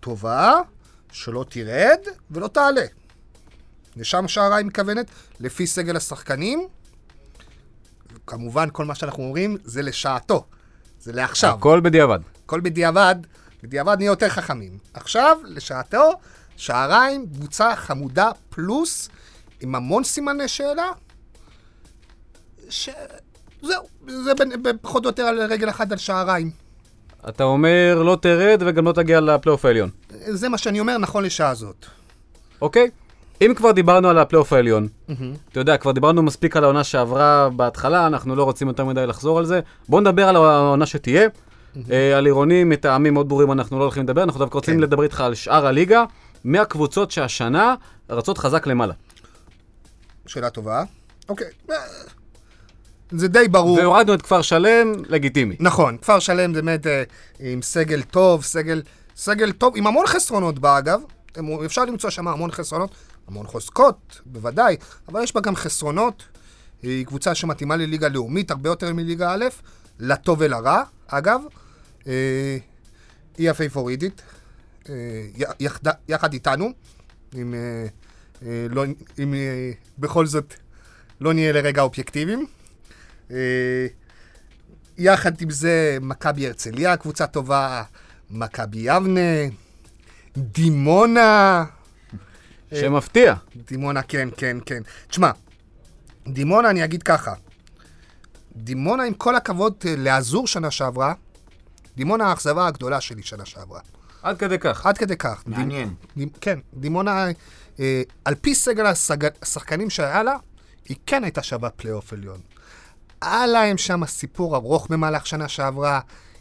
טובה, 0.00 0.60
שלא 1.12 1.44
תרד 1.48 1.98
ולא 2.30 2.48
תעלה. 2.48 2.84
לשם 3.96 4.28
שעריים 4.28 4.66
מכוונת, 4.66 5.06
לפי 5.40 5.66
סגל 5.66 5.96
השחקנים. 5.96 6.68
כמובן, 8.26 8.68
כל 8.72 8.84
מה 8.84 8.94
שאנחנו 8.94 9.22
אומרים 9.22 9.56
זה 9.64 9.82
לשעתו. 9.82 10.44
זה 11.00 11.12
לעכשיו. 11.12 11.54
הכל 11.54 11.80
בדיעבד. 11.80 12.18
הכל 12.44 12.60
בדיעבד, 12.60 13.14
בדיעבד 13.62 13.96
נהיה 13.98 14.08
יותר 14.08 14.28
חכמים. 14.28 14.78
עכשיו, 14.94 15.38
לשעתו, 15.44 16.12
שעריים, 16.56 17.26
קבוצה 17.26 17.76
חמודה 17.76 18.30
פלוס, 18.48 19.08
עם 19.60 19.74
המון 19.74 20.04
סימני 20.04 20.48
שאלה, 20.48 20.90
ש... 22.70 22.88
זהו, 23.62 23.88
זה 24.06 24.32
פחות 24.82 25.04
או 25.04 25.08
יותר 25.08 25.22
על 25.22 25.42
רגל 25.42 25.70
אחת 25.70 25.92
על 25.92 25.98
שעריים. 25.98 26.50
אתה 27.28 27.44
אומר 27.44 28.02
לא 28.04 28.16
תרד 28.20 28.62
וגם 28.66 28.84
לא 28.84 28.92
תגיע 28.92 29.20
לפלייאוף 29.20 29.64
העליון. 29.64 29.90
זה 30.28 30.48
מה 30.48 30.58
שאני 30.58 30.80
אומר 30.80 30.98
נכון 30.98 31.24
לשעה 31.24 31.54
זאת. 31.54 31.86
אוקיי? 32.62 32.90
אם 33.40 33.52
כבר 33.56 33.72
דיברנו 33.72 34.08
על 34.08 34.18
הפלייאוף 34.18 34.52
העליון, 34.52 34.88
אתה 35.52 35.60
יודע, 35.60 35.76
כבר 35.76 35.92
דיברנו 35.92 36.22
מספיק 36.22 36.56
על 36.56 36.64
העונה 36.64 36.84
שעברה 36.84 37.48
בהתחלה, 37.56 38.06
אנחנו 38.06 38.36
לא 38.36 38.44
רוצים 38.44 38.68
יותר 38.68 38.84
מדי 38.84 39.06
לחזור 39.06 39.38
על 39.38 39.44
זה. 39.44 39.60
בואו 39.88 40.00
נדבר 40.00 40.28
על 40.28 40.36
העונה 40.36 40.86
שתהיה. 40.86 41.28
אה, 41.90 42.18
על 42.18 42.26
עירוני, 42.26 42.64
מטעמים 42.64 43.14
מאוד 43.14 43.28
ברורים 43.28 43.52
אנחנו 43.52 43.78
לא 43.78 43.84
הולכים 43.84 44.02
לדבר, 44.02 44.22
אנחנו 44.22 44.38
דווקא 44.40 44.54
רוצים 44.54 44.74
כן. 44.74 44.80
לדבר 44.80 45.02
איתך 45.02 45.20
על 45.20 45.34
שאר 45.34 45.66
הליגה, 45.66 46.04
מהקבוצות 46.44 47.10
שהשנה 47.10 47.74
רצות 48.10 48.38
חזק 48.38 48.66
למעלה. 48.66 48.94
שאלה 50.26 50.50
טובה. 50.50 50.84
אוקיי. 51.28 51.46
זה 53.10 53.28
די 53.28 53.48
ברור. 53.48 53.78
והורדנו 53.78 54.14
את 54.14 54.22
כפר 54.22 54.42
שלם, 54.42 54.92
לגיטימי. 55.08 55.56
נכון, 55.60 55.96
כפר 55.96 56.18
שלם 56.18 56.54
זה 56.54 56.62
באמת 56.62 56.86
אה, 56.86 57.02
עם 57.40 57.62
סגל 57.62 58.02
טוב, 58.02 58.44
סגל, 58.44 58.82
סגל 59.16 59.52
טוב, 59.52 59.76
עם 59.76 59.86
המון 59.86 60.06
חסרונות 60.06 60.58
בה 60.58 60.78
אגב. 60.78 61.00
אפשר 61.64 61.84
למצוא 61.84 62.10
שם 62.10 62.28
המון 62.28 62.50
חסרונות, 62.50 62.90
המון 63.28 63.46
חוזקות, 63.46 64.20
בוודאי, 64.26 64.76
אבל 65.08 65.22
יש 65.22 65.34
בה 65.34 65.40
גם 65.40 65.56
חסרונות. 65.56 66.22
היא 66.82 67.06
קבוצה 67.06 67.34
שמתאימה 67.34 67.76
לליגה 67.76 68.08
לאומית, 68.08 68.50
הרבה 68.50 68.68
יותר 68.68 68.94
מליגה 68.94 69.32
א', 69.32 69.44
לטוב 69.98 70.38
ולרע, 70.40 70.82
אגב. 71.06 71.40
אה, 72.06 72.56
היא 73.38 73.50
הפייבוריטית, 73.50 74.22
אה, 74.88 74.94
יחד 76.08 76.32
איתנו, 76.32 76.72
אם, 77.34 77.54
אה, 77.54 77.86
אה, 78.46 78.66
לא, 78.70 78.84
אם 79.18 79.34
אה, 79.34 79.70
בכל 79.98 80.26
זאת 80.26 80.54
לא 81.20 81.34
נהיה 81.34 81.52
לרגע 81.52 81.82
אובייקטיביים. 81.82 82.46
אה, 83.30 83.86
יחד 84.98 85.40
עם 85.40 85.50
זה, 85.50 85.98
מכבי 86.00 86.46
הרצליה, 86.46 86.96
קבוצה 86.96 87.26
טובה, 87.26 87.82
מכבי 88.30 88.78
יבנה, 88.78 89.20
דימונה, 90.36 91.64
שמפתיע. 92.74 93.34
דימונה, 93.68 94.02
כן, 94.02 94.28
כן, 94.36 94.56
כן. 94.66 94.82
תשמע, 95.08 95.30
דימונה, 96.28 96.70
אני 96.70 96.84
אגיד 96.84 97.02
ככה, 97.02 97.34
דימונה, 98.56 99.02
עם 99.02 99.14
כל 99.14 99.36
הכבוד 99.36 99.74
אה, 99.86 99.96
לאזור 99.96 100.46
שנה 100.46 100.70
שעברה, 100.70 101.14
דימונה 101.96 102.24
האכזבה 102.26 102.66
הגדולה 102.66 103.00
שלי 103.00 103.22
שנה 103.22 103.44
שעברה. 103.46 103.80
עד 104.22 104.38
כדי 104.38 104.58
כך. 104.58 104.86
עד 104.86 104.98
כדי 104.98 105.16
כך. 105.16 105.42
מעניין. 105.46 105.94
דימ- 106.18 106.38
כן, 106.40 106.58
דימונה, 106.74 107.26
אה, 107.80 108.02
על 108.24 108.34
פי 108.34 108.54
סגל 108.54 108.86
השחקנים 109.42 109.90
שהיה 109.90 110.22
לה, 110.22 110.36
היא 110.88 110.96
כן 111.06 111.24
הייתה 111.24 111.42
שווה 111.42 111.70
פלייאוף 111.70 112.12
עליון. 112.12 112.40
היה 113.22 113.46
להם 113.46 113.78
שם 113.78 114.06
סיפור 114.06 114.56
ארוך 114.56 114.86
במהלך 114.90 115.26
שנה 115.26 115.48
שעברה, 115.48 116.00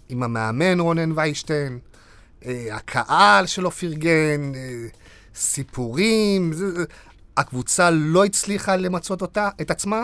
עם 0.09 0.23
המאמן 0.23 0.79
רונן 0.79 1.11
ויישטיין, 1.15 1.79
אה, 2.45 2.67
הקהל 2.71 3.45
שלו 3.45 3.71
פרגן, 3.71 4.51
אה, 4.55 4.87
סיפורים, 5.35 6.53
זה, 6.53 6.71
זה, 6.71 6.85
הקבוצה 7.37 7.89
לא 7.89 8.25
הצליחה 8.25 8.75
למצות 8.75 9.21
אותה, 9.21 9.49
את 9.61 9.71
עצמה, 9.71 10.03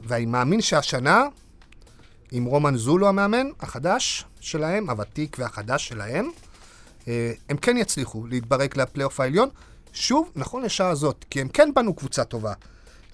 ואני 0.00 0.26
מאמין 0.26 0.60
שהשנה, 0.60 1.24
עם 2.30 2.44
רומן 2.44 2.76
זולו 2.76 3.08
המאמן 3.08 3.46
החדש 3.60 4.24
שלהם, 4.40 4.90
הוותיק 4.90 5.36
והחדש 5.38 5.88
שלהם, 5.88 6.30
אה, 7.08 7.32
הם 7.48 7.56
כן 7.56 7.76
יצליחו 7.76 8.26
להתברק 8.26 8.76
לפלייאוף 8.76 9.20
העליון. 9.20 9.48
שוב, 9.92 10.30
נכון 10.36 10.62
לשעה 10.62 10.88
הזאת, 10.88 11.24
כי 11.30 11.40
הם 11.40 11.48
כן 11.48 11.70
בנו 11.74 11.94
קבוצה 11.94 12.24
טובה. 12.24 12.52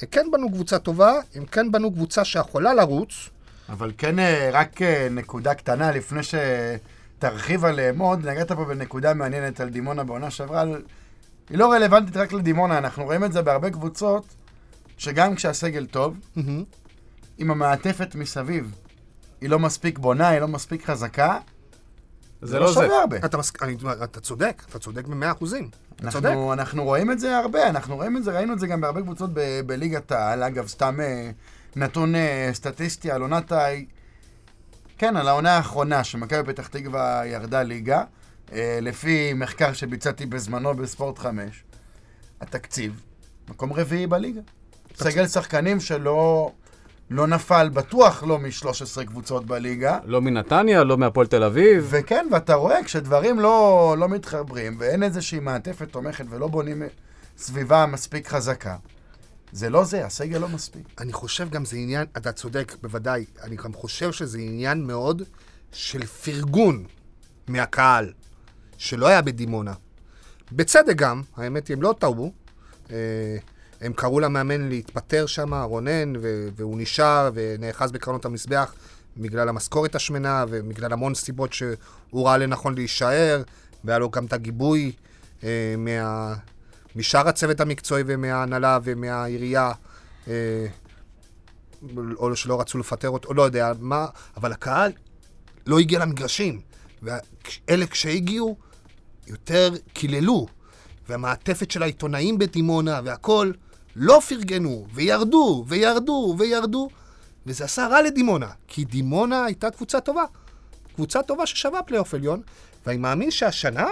הם 0.03 0.09
כן 0.11 0.27
בנו 0.33 0.53
קבוצה 0.53 0.79
טובה, 0.79 1.13
הם 1.35 1.45
כן 1.47 1.73
בנו 1.73 1.93
קבוצה 1.93 2.25
שיכולה 2.25 2.75
לרוץ. 2.75 3.31
אבל 3.69 3.93
כן, 3.99 4.19
אה, 4.19 4.51
רק 4.53 4.83
אה, 4.83 5.09
נקודה 5.11 5.55
קטנה 5.55 5.93
לפני 5.93 6.21
שתרחיב 6.23 7.65
עליהם 7.65 7.99
עוד, 7.99 8.27
נגעת 8.29 8.53
פה 8.53 8.65
בנקודה 8.65 9.15
מעניינת 9.15 9.61
על 9.61 9.69
דימונה 9.69 10.05
בעונה 10.05 10.31
שעברה, 10.31 10.61
על... 10.61 10.83
היא 11.51 11.59
לא 11.59 11.73
רלוונטית 11.73 12.17
רק 12.17 12.33
לדימונה, 12.33 12.79
אנחנו 12.79 13.05
רואים 13.05 13.25
את 13.25 13.33
זה 13.33 13.43
בהרבה 13.43 13.71
קבוצות, 13.71 14.25
שגם 14.99 15.35
כשהסגל 15.35 15.87
טוב, 15.87 16.17
עם 17.39 17.51
המעטפת 17.51 18.15
מסביב, 18.15 18.75
היא 19.41 19.51
לא 19.51 19.59
מספיק 19.59 19.99
בונה, 19.99 20.29
היא 20.29 20.41
לא 20.41 20.49
מספיק 20.49 20.85
חזקה, 20.85 21.39
זה 22.43 22.59
לא 22.59 22.69
זה. 22.69 22.75
שווה 22.75 23.01
הרבה. 23.01 23.17
אתה, 23.17 23.39
מס... 23.39 23.53
אני... 23.63 23.77
אתה 24.05 24.21
צודק, 24.21 24.63
אתה 24.69 24.79
צודק 24.79 25.07
במאה 25.07 25.33
אחוזים. 25.33 25.71
אנחנו, 26.05 26.53
אנחנו 26.53 26.85
רואים 26.85 27.11
את 27.11 27.19
זה 27.19 27.37
הרבה, 27.37 27.69
אנחנו 27.69 27.97
רואים 27.97 28.17
את 28.17 28.25
זה, 28.25 28.33
ראינו 28.33 28.53
את 28.53 28.59
זה 28.59 28.67
גם 28.67 28.81
בהרבה 28.81 29.03
קבוצות 29.03 29.31
ב- 29.35 29.61
בליגת 29.67 30.13
העל. 30.13 30.43
אגב, 30.43 30.67
סתם 30.67 31.01
אה, 31.01 31.31
נתון 31.77 32.15
אה, 32.15 32.51
סטטיסטי 32.53 33.11
על 33.11 33.23
עונת 33.23 33.53
ה... 33.53 33.67
כן, 34.99 35.17
על 35.17 35.29
העונה 35.29 35.57
האחרונה, 35.57 36.05
שמכבי 36.05 36.53
פתח 36.53 36.67
תקווה 36.69 37.23
ירדה 37.27 37.63
ליגה, 37.63 38.05
אה, 38.53 38.79
לפי 38.83 39.33
מחקר 39.35 39.73
שביצעתי 39.73 40.27
בזמנו 40.27 40.75
בספורט 40.75 41.19
5, 41.19 41.65
התקציב, 42.41 43.01
מקום 43.49 43.73
רביעי 43.73 44.07
בליגה. 44.07 44.41
סגל 44.97 45.27
שחקנים 45.27 45.81
שלא 45.81 46.53
לא 47.11 47.27
נפל, 47.27 47.69
בטוח 47.69 48.23
לא 48.23 48.39
מ-13 48.39 49.05
קבוצות 49.07 49.47
בליגה. 49.47 49.99
לא 50.05 50.21
מנתניה, 50.21 50.85
לא 50.85 50.99
מהפועל 50.99 51.27
תל 51.27 51.43
אביב. 51.43 51.87
וכן, 51.91 52.27
ואתה 52.33 52.55
רואה, 52.55 52.85
כשדברים 52.85 53.41
לא, 53.41 53.95
לא 53.99 54.09
מתחברים, 54.09 54.77
ואין 54.79 55.03
איזושהי 55.03 55.41
מעטפת 55.41 55.89
תומכת 55.89 56.25
ולא 56.31 56.49
בונים 56.49 56.83
סביבה 57.39 57.87
מספיק 57.87 58.29
חזקה, 58.29 58.77
זה 59.53 59.71
לא 59.71 59.85
זה, 59.85 60.07
הסגל 60.07 60.39
לא 60.39 60.49
מספיק. 60.49 60.83
אני 61.01 61.13
חושב 61.13 61.51
גם 61.51 61.65
זה 61.65 61.77
עניין, 61.77 62.07
אתה 62.17 62.33
צודק, 62.33 62.77
בוודאי, 62.83 63.25
אני 63.43 63.57
גם 63.57 63.73
חושב 63.73 64.13
שזה 64.13 64.39
עניין 64.39 64.87
מאוד 64.87 65.23
של 65.73 66.07
פרגון 66.07 66.85
מהקהל, 67.49 68.13
שלא 68.79 69.07
היה 69.07 69.23
בדימונה. 69.23 69.73
בצדק 70.53 70.97
גם, 70.97 71.23
האמת 71.37 71.69
היא, 71.69 71.77
הם 71.77 71.83
לא 71.83 71.95
טעו. 71.99 72.33
אה, 72.91 73.37
הם 73.81 73.93
קראו 73.93 74.21
למאמן 74.21 74.69
להתפטר 74.69 75.27
שם, 75.27 75.55
רונן, 75.55 76.17
ו- 76.17 76.49
והוא 76.57 76.81
נשאר 76.81 77.31
ונאחז 77.35 77.93
בקרנות 77.93 78.25
המזבח 78.25 78.75
בגלל 79.17 79.49
המשכורת 79.49 79.95
השמנה 79.95 80.45
ובגלל 80.49 80.93
המון 80.93 81.15
סיבות 81.15 81.53
שהוא 81.53 82.27
ראה 82.27 82.37
לנכון 82.37 82.75
להישאר, 82.75 83.43
והיה 83.85 83.99
לו 83.99 84.11
גם 84.11 84.25
את 84.25 84.33
הגיבוי 84.33 84.93
אה, 85.45 85.75
מה... 85.79 86.35
משאר 86.97 87.29
הצוות 87.29 87.61
המקצועי 87.61 88.03
ומההנהלה 88.07 88.79
ומהעירייה, 88.85 89.73
אה, 90.29 90.67
או 92.17 92.37
שלא 92.37 92.61
רצו 92.61 92.79
לפטר 92.79 93.09
אותו, 93.09 93.35
לא 93.35 93.43
יודע 93.43 93.73
מה, 93.81 94.07
אבל 94.37 94.53
הקהל 94.53 94.93
לא 95.67 95.79
הגיע 95.79 95.99
למגרשים. 95.99 96.61
ואלה 97.03 97.87
כשהגיעו, 97.87 98.57
יותר 99.27 99.75
קיללו. 99.93 100.47
והמעטפת 101.09 101.71
של 101.71 101.83
העיתונאים 101.83 102.39
בדימונה 102.39 103.01
והכול, 103.05 103.53
לא 103.99 104.21
פרגנו, 104.29 104.87
וירדו, 104.95 105.65
וירדו, 105.69 106.35
וירדו, 106.39 106.89
וזה 107.47 107.65
עשה 107.65 107.87
רע 107.87 108.03
לדימונה, 108.03 108.51
כי 108.69 108.85
דימונה 108.85 109.45
הייתה 109.45 109.71
קבוצה 109.71 110.01
טובה. 110.01 110.25
קבוצה 110.95 111.23
טובה 111.23 111.47
ששווה 111.47 111.83
פלייאוף 111.83 112.15
עליון, 112.15 112.43
ואני 112.87 112.99
מאמין 112.99 113.31
שהשנה, 113.31 113.87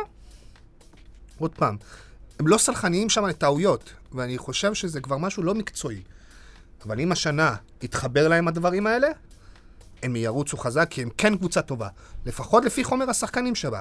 עוד 1.39 1.55
פעם, 1.55 1.77
הם 2.41 2.47
לא 2.47 2.59
סלחניים 2.59 3.11
שם 3.11 3.27
לטעויות, 3.27 3.93
ואני 4.13 4.39
חושב 4.39 4.75
שזה 4.75 5.01
כבר 5.01 5.19
משהו 5.19 5.43
לא 5.43 5.55
מקצועי. 5.55 6.03
אבל 6.87 7.01
אם 7.01 7.13
השנה 7.13 7.55
יתחבר 7.83 8.29
להם 8.29 8.49
הדברים 8.49 8.87
האלה, 8.87 9.09
הם 10.03 10.17
ירוצו 10.17 10.57
חזק, 10.57 10.87
כי 10.91 11.03
הם 11.03 11.09
כן 11.19 11.37
קבוצה 11.37 11.63
טובה. 11.63 11.89
לפחות 12.27 12.65
לפי 12.65 12.85
חומר 12.85 13.11
השחקנים 13.11 13.55
שבה. 13.55 13.81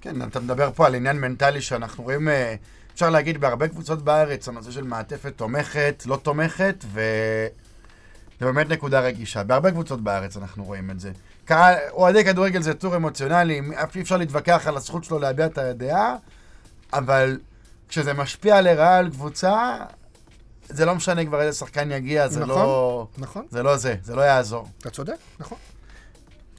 כן, 0.00 0.22
אתה 0.22 0.40
מדבר 0.40 0.70
פה 0.74 0.86
על 0.86 0.94
עניין 0.94 1.20
מנטלי 1.20 1.60
שאנחנו 1.60 2.04
רואים, 2.04 2.28
אה, 2.28 2.54
אפשר 2.98 3.10
להגיד 3.10 3.40
בהרבה 3.40 3.68
קבוצות 3.68 4.02
בארץ, 4.02 4.48
הנושא 4.48 4.70
של 4.70 4.84
מעטפת 4.84 5.32
תומכת, 5.36 6.02
לא 6.06 6.16
תומכת, 6.16 6.84
ו... 6.92 7.00
זה 8.40 8.46
באמת 8.46 8.68
נקודה 8.68 9.00
רגישה. 9.00 9.42
בהרבה 9.42 9.70
קבוצות 9.70 10.00
בארץ 10.00 10.36
אנחנו 10.36 10.64
רואים 10.64 10.90
את 10.90 11.00
זה. 11.00 11.10
קהל, 11.44 11.74
אוהדי 11.90 12.24
כדורגל 12.24 12.62
זה 12.62 12.74
טור 12.74 12.96
אמוציונלי, 12.96 13.60
אי 13.94 14.00
אפשר 14.00 14.16
להתווכח 14.16 14.66
על 14.66 14.76
הזכות 14.76 15.04
שלו 15.04 15.18
להביע 15.18 15.46
את 15.46 15.58
הדעה, 15.58 16.16
אבל 16.92 17.38
כשזה 17.88 18.12
משפיע 18.12 18.60
לרעה 18.60 18.98
על 18.98 19.10
קבוצה, 19.10 19.76
זה 20.68 20.84
לא 20.84 20.94
משנה 20.94 21.24
כבר 21.24 21.40
איזה 21.40 21.58
שחקן 21.58 21.90
יגיע, 21.90 22.28
זה 22.28 22.40
נכון, 22.40 22.48
לא... 22.56 23.06
נכון? 23.18 23.46
זה 23.50 23.62
לא 23.62 23.76
זה, 23.76 23.94
זה 24.02 24.14
לא 24.14 24.20
יעזור. 24.20 24.68
אתה 24.80 24.90
צודק, 24.90 25.16
נכון. 25.40 25.58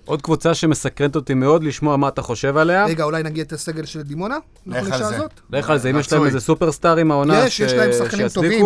עוד 0.10 0.22
קבוצה 0.22 0.54
שמסקרנת 0.54 1.16
אותי 1.16 1.34
מאוד 1.34 1.64
לשמוע 1.64 1.98
מה 1.98 2.08
אתה 2.08 2.22
חושב 2.22 2.58
עליה. 2.58 2.86
רגע, 2.86 3.04
אולי 3.04 3.24
נגיד 3.24 3.46
את 3.46 3.54
הסגל 3.54 3.86
של 3.86 4.02
דימונה? 4.02 4.38
לך 4.66 4.92
על 4.92 5.04
זה. 5.04 5.18
לך 5.50 5.70
על 5.70 5.78
זה, 5.78 5.90
אם 5.90 6.00
יש 6.00 6.14
להם. 6.14 6.26
איזה 6.26 6.40
סופרסטאר 6.40 6.98
עם 6.98 7.12
העונה 7.12 7.46
יש, 7.46 7.60
יש 7.60 7.74
להם 7.74 7.92
שחקנים 7.94 8.30
טובים. 8.30 8.66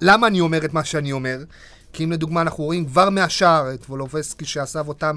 למה 0.00 0.26
אני 0.26 0.40
אומר 0.40 0.64
את 0.64 0.74
מה 0.74 0.84
שאני 0.84 1.12
אומר? 1.12 1.38
כי 1.92 2.04
אם 2.04 2.12
לדוגמה 2.12 2.40
אנחנו 2.40 2.64
רואים 2.64 2.84
כבר 2.84 3.10
מהשער 3.10 3.74
את 3.74 3.84
וולובסקי 3.88 4.44
שעזב 4.44 4.88
אותם, 4.88 5.16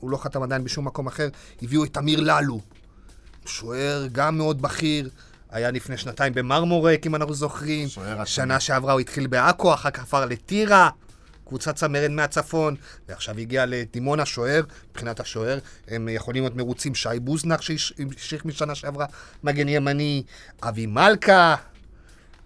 הוא 0.00 0.10
לא 0.10 0.16
חתם 0.16 0.42
עדיין 0.42 0.64
בשום 0.64 0.84
מקום 0.84 1.06
אחר, 1.06 1.28
הביאו 1.62 1.84
את 1.84 1.98
אמיר 1.98 2.20
ללו. 2.20 2.60
שוער 3.46 4.06
גם 4.12 4.38
מאוד 4.38 4.62
בכיר, 4.62 5.08
היה 5.50 5.70
לפני 5.70 5.96
שנתיים 5.96 6.34
במרמורק, 6.34 7.06
אם 7.06 7.14
אנחנו 7.14 7.34
זוכרים. 7.34 7.88
שנה 8.24 8.60
שעברה 8.60 8.92
הוא 8.92 9.00
התחיל 9.00 9.26
בעכו, 9.26 9.74
אחר 9.74 9.90
כך 9.90 10.02
עבר 10.02 10.26
לטירה, 10.26 10.90
קבוצת 11.52 11.76
צמרת 11.76 12.10
מהצפון, 12.10 12.74
ועכשיו 13.08 13.38
הגיע 13.38 13.66
לדימונה 13.66 14.26
שוער, 14.26 14.62
מבחינת 14.90 15.20
השוער, 15.20 15.58
הם 15.88 16.08
יכולים 16.08 16.42
להיות 16.42 16.56
מרוצים. 16.56 16.94
שי 16.94 17.08
בוזנח 17.20 17.60
שהמשיך 17.60 18.44
משנה 18.44 18.74
שעברה, 18.74 19.06
מגן 19.44 19.68
ימני, 19.68 20.22
אבי 20.62 20.86
מלכה, 20.86 21.54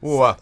או-אה. 0.03 0.33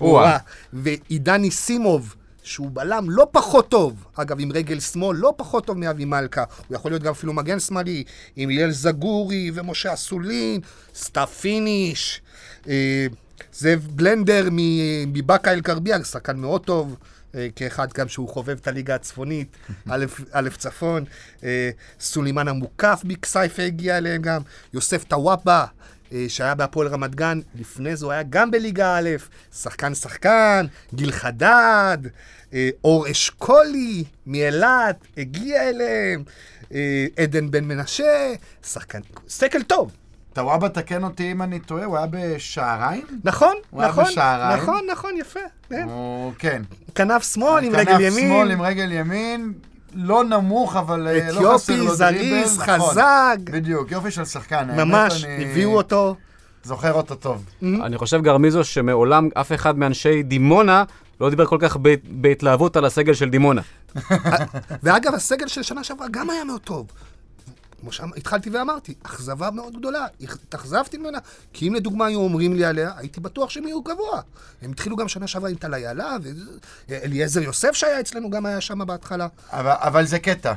או-אה. 0.00 0.38
ועידן 0.72 1.40
ניסימוב, 1.40 2.14
שהוא 2.42 2.70
בלם 2.72 3.10
לא 3.10 3.26
פחות 3.30 3.68
טוב, 3.68 4.04
אגב, 4.14 4.36
עם 4.40 4.52
רגל 4.52 4.80
שמאל, 4.80 5.16
לא 5.16 5.34
פחות 5.36 5.66
טוב 5.66 5.78
מאבי 5.78 6.04
מלכה. 6.04 6.44
הוא 6.68 6.74
יכול 6.76 6.90
להיות 6.90 7.02
גם 7.02 7.12
אפילו 7.12 7.32
מגן 7.32 7.60
שמאלי, 7.60 8.04
עם 8.36 8.48
ליאל 8.48 8.70
זגורי 8.70 9.50
ומשה 9.54 9.94
אסולין, 9.94 10.60
סתיו 10.94 11.26
פיניש, 11.40 12.20
אה, 12.68 13.06
זאב 13.52 13.88
בלנדר 13.90 14.48
מבאקה 15.06 15.52
אל-כרבייה, 15.52 16.04
שחקן 16.04 16.36
מאוד 16.36 16.64
טוב. 16.64 16.96
אה, 17.34 17.48
כאחד 17.56 17.92
גם 17.92 18.08
שהוא 18.08 18.28
חובב 18.28 18.56
את 18.60 18.68
הליגה 18.68 18.94
הצפונית, 18.94 19.56
א', 19.90 20.04
א' 20.32 20.48
צפון, 20.58 21.04
אה, 21.44 21.70
סולימאן 22.00 22.48
המוקף 22.48 23.02
בכסייפה 23.04 23.62
הגיע 23.62 23.98
אליהם 23.98 24.22
גם, 24.22 24.42
יוסף 24.74 25.04
טוואבה, 25.04 25.64
אה, 26.12 26.24
שהיה 26.28 26.54
בהפועל 26.54 26.88
רמת 26.88 27.14
גן, 27.14 27.40
לפני 27.54 27.96
זה 27.96 28.04
הוא 28.04 28.12
היה 28.12 28.22
גם 28.22 28.50
בליגה 28.50 28.98
א', 28.98 29.10
שחקן 29.54 29.94
שחקן, 29.94 30.66
גיל 30.94 31.12
חדד, 31.12 31.98
אור 32.84 33.10
אשכולי 33.10 34.04
מאילת, 34.26 34.96
הגיע 35.16 35.68
אליהם, 35.68 36.24
עדן 37.16 37.50
בן 37.50 37.64
מנשה, 37.64 38.32
שחקן, 38.62 39.00
סקל 39.28 39.62
טוב. 39.62 40.01
טוואבה, 40.32 40.68
תקן 40.68 41.04
אותי 41.04 41.32
אם 41.32 41.42
אני 41.42 41.60
טועה, 41.60 41.84
הוא 41.84 41.96
היה 41.96 42.06
בשעריים? 42.10 43.02
נכון, 43.24 43.54
הוא 43.70 43.80
היה 43.82 43.90
נכון, 43.90 44.04
בשעריים. 44.04 44.62
נכון, 44.62 44.80
נכון, 44.92 45.10
יפה. 45.16 45.40
כן. 45.68 45.86
הוא- 45.90 46.32
כן. 46.38 46.62
כנף 46.94 47.32
שמאל 47.32 47.64
עם 47.64 47.72
רגל 47.76 47.84
כנף 47.92 48.00
ימין. 48.00 48.28
שמאל 48.28 48.50
עם 48.50 48.62
רגל 48.62 48.92
ימין, 48.92 49.52
לא 49.94 50.24
נמוך, 50.24 50.76
אבל 50.76 51.08
אה, 51.08 51.32
לא 51.32 51.32
חסר 51.32 51.42
לו 51.42 51.56
אתיופי, 51.56 51.76
דריבל. 51.76 51.94
זריז, 51.94 52.58
נכון. 52.60 52.80
חזק, 52.90 53.36
בדיוק, 53.44 53.90
יופי 53.92 54.10
של 54.10 54.24
שחקן. 54.24 54.68
ממש, 54.76 55.24
אני 55.24 55.44
הביאו 55.50 55.76
אותו. 55.76 56.16
זוכר 56.64 56.92
אותו 56.92 57.14
טוב. 57.14 57.44
אני 57.62 57.98
חושב, 57.98 58.22
גרמיזו, 58.22 58.64
שמעולם 58.64 59.28
אף 59.34 59.52
אחד 59.52 59.78
מאנשי 59.78 60.22
דימונה 60.22 60.84
לא 61.20 61.30
דיבר 61.30 61.46
כל 61.46 61.56
כך 61.60 61.76
ב- 61.82 61.94
בהתלהבות 62.10 62.76
על 62.76 62.84
הסגל 62.84 63.14
של 63.14 63.30
דימונה. 63.30 63.60
ואגב, 64.82 65.14
הסגל 65.14 65.46
של 65.48 65.62
שנה 65.62 65.84
שעברה 65.84 66.06
גם 66.10 66.30
היה 66.30 66.44
מאוד 66.44 66.60
טוב. 66.60 66.86
כמו 67.82 67.92
שהתחלתי 67.92 68.50
ואמרתי, 68.50 68.94
אכזבה 69.02 69.50
מאוד 69.50 69.76
גדולה. 69.76 70.06
התאכזבתי 70.20 70.98
ממנה, 70.98 71.18
כי 71.52 71.68
אם 71.68 71.74
לדוגמה 71.74 72.06
היו 72.06 72.20
אומרים 72.20 72.54
לי 72.54 72.64
עליה, 72.64 72.92
הייתי 72.96 73.20
בטוח 73.20 73.50
שהם 73.50 73.64
יהיו 73.64 73.82
גבוה. 73.82 74.20
הם 74.62 74.70
התחילו 74.70 74.96
גם 74.96 75.08
שנה 75.08 75.26
שעברה 75.26 75.50
עם 75.50 75.56
טל 75.56 75.74
איילה, 75.74 76.16
ואליעזר 76.88 77.42
יוסף 77.42 77.72
שהיה 77.72 78.00
אצלנו 78.00 78.30
גם 78.30 78.46
היה 78.46 78.60
שם 78.60 78.86
בהתחלה. 78.86 79.26
אבל, 79.50 79.74
אבל 79.78 80.06
זה 80.06 80.18
קטע. 80.18 80.52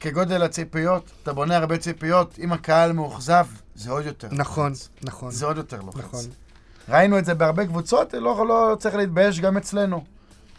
כגודל 0.00 0.42
הציפיות, 0.42 1.10
אתה 1.22 1.32
בונה 1.32 1.56
הרבה 1.56 1.78
ציפיות, 1.78 2.38
אם 2.38 2.52
הקהל 2.52 2.92
מאוכזב, 2.92 3.46
זה 3.74 3.90
עוד 3.90 4.06
יותר 4.06 4.28
נכון, 4.32 4.70
לוחץ. 4.70 4.88
נכון. 5.02 5.30
זה 5.30 5.46
עוד 5.46 5.56
יותר 5.56 5.80
לוחץ. 5.80 5.98
נכון. 5.98 6.24
ראינו 6.88 7.18
את 7.18 7.24
זה 7.24 7.34
בהרבה 7.34 7.66
קבוצות, 7.66 8.14
לא, 8.14 8.46
לא 8.48 8.76
צריך 8.78 8.94
להתבייש 8.94 9.40
גם 9.40 9.56
אצלנו. 9.56 10.04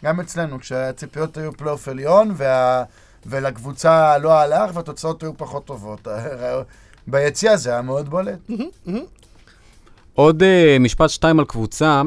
גם 0.04 0.20
אצלנו, 0.20 0.60
כשהציפיות 0.60 1.36
היו 1.36 1.52
פלייאוף 1.52 1.88
עליון, 1.88 2.34
וה... 2.36 2.84
ולקבוצה 3.28 4.18
לא 4.18 4.32
הלך, 4.32 4.70
והתוצאות 4.74 5.22
היו 5.22 5.36
פחות 5.36 5.64
טובות. 5.64 6.08
ביציע 7.06 7.56
זה 7.56 7.70
היה 7.70 7.82
מאוד 7.82 8.08
בולט. 8.08 8.38
עוד 10.14 10.42
uh, 10.42 10.46
משפט 10.80 11.10
שתיים 11.10 11.38
על 11.38 11.44
קבוצה, 11.44 12.02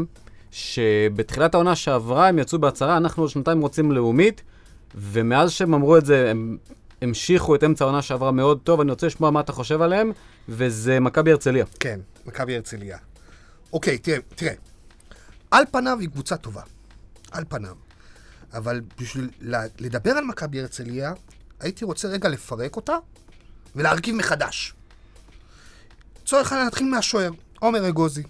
שבתחילת 0.51 1.53
העונה 1.53 1.75
שעברה 1.75 2.27
הם 2.27 2.39
יצאו 2.39 2.59
בהצהרה, 2.59 2.97
אנחנו 2.97 3.23
עוד 3.23 3.29
שנתיים 3.29 3.61
רוצים 3.61 3.91
לאומית, 3.91 4.41
ומאז 4.95 5.51
שהם 5.51 5.73
אמרו 5.73 5.97
את 5.97 6.05
זה, 6.05 6.31
הם 6.31 6.57
המשיכו 7.01 7.55
את 7.55 7.63
אמצע 7.63 7.85
העונה 7.85 8.01
שעברה 8.01 8.31
מאוד 8.31 8.59
טוב, 8.63 8.81
אני 8.81 8.91
רוצה 8.91 9.07
לשמוע 9.07 9.31
מה 9.31 9.39
אתה 9.39 9.51
חושב 9.51 9.81
עליהם, 9.81 10.11
וזה 10.49 10.99
מכבי 10.99 11.31
הרצליה. 11.31 11.65
כן, 11.79 11.99
מכבי 12.25 12.55
הרצליה. 12.55 12.97
אוקיי, 13.73 13.97
תראה, 13.97 14.17
תראה. 14.35 14.53
על 15.51 15.63
פניו 15.71 15.97
היא 15.99 16.09
קבוצה 16.09 16.37
טובה. 16.37 16.61
על 17.31 17.43
פניו. 17.49 17.88
אבל 18.53 18.81
בשביל 18.99 19.29
לדבר 19.79 20.11
על 20.11 20.23
מכבי 20.23 20.59
הרצליה, 20.61 21.13
הייתי 21.59 21.85
רוצה 21.85 22.07
רגע 22.07 22.29
לפרק 22.29 22.75
אותה 22.75 22.97
ולהרכיב 23.75 24.15
מחדש. 24.15 24.73
לצורך 26.23 26.51
העניין 26.51 26.67
נתחיל 26.67 26.89
מהשוער, 26.89 27.31
עומר 27.59 27.89
אגוזי. 27.89 28.23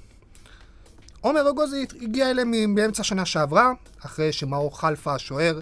עומר 1.22 1.50
אגוזי 1.50 1.86
הגיע 2.02 2.30
אליהם 2.30 2.76
באמצע 2.76 3.04
שנה 3.04 3.26
שעברה, 3.26 3.72
אחרי 4.06 4.32
שמאור 4.34 4.80
חלפה, 4.80 5.16
השוער, 5.16 5.60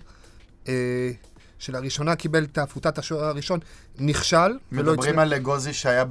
אה, 0.67 1.11
שלראשונה 1.59 2.15
קיבל 2.15 2.43
את 2.43 2.57
עפותת 2.57 2.97
השוער 2.97 3.25
הראשון, 3.25 3.59
נכשל. 3.99 4.57
מדברים 4.71 5.19
על 5.19 5.33
אגוזי 5.33 5.73
שהיה 5.73 6.03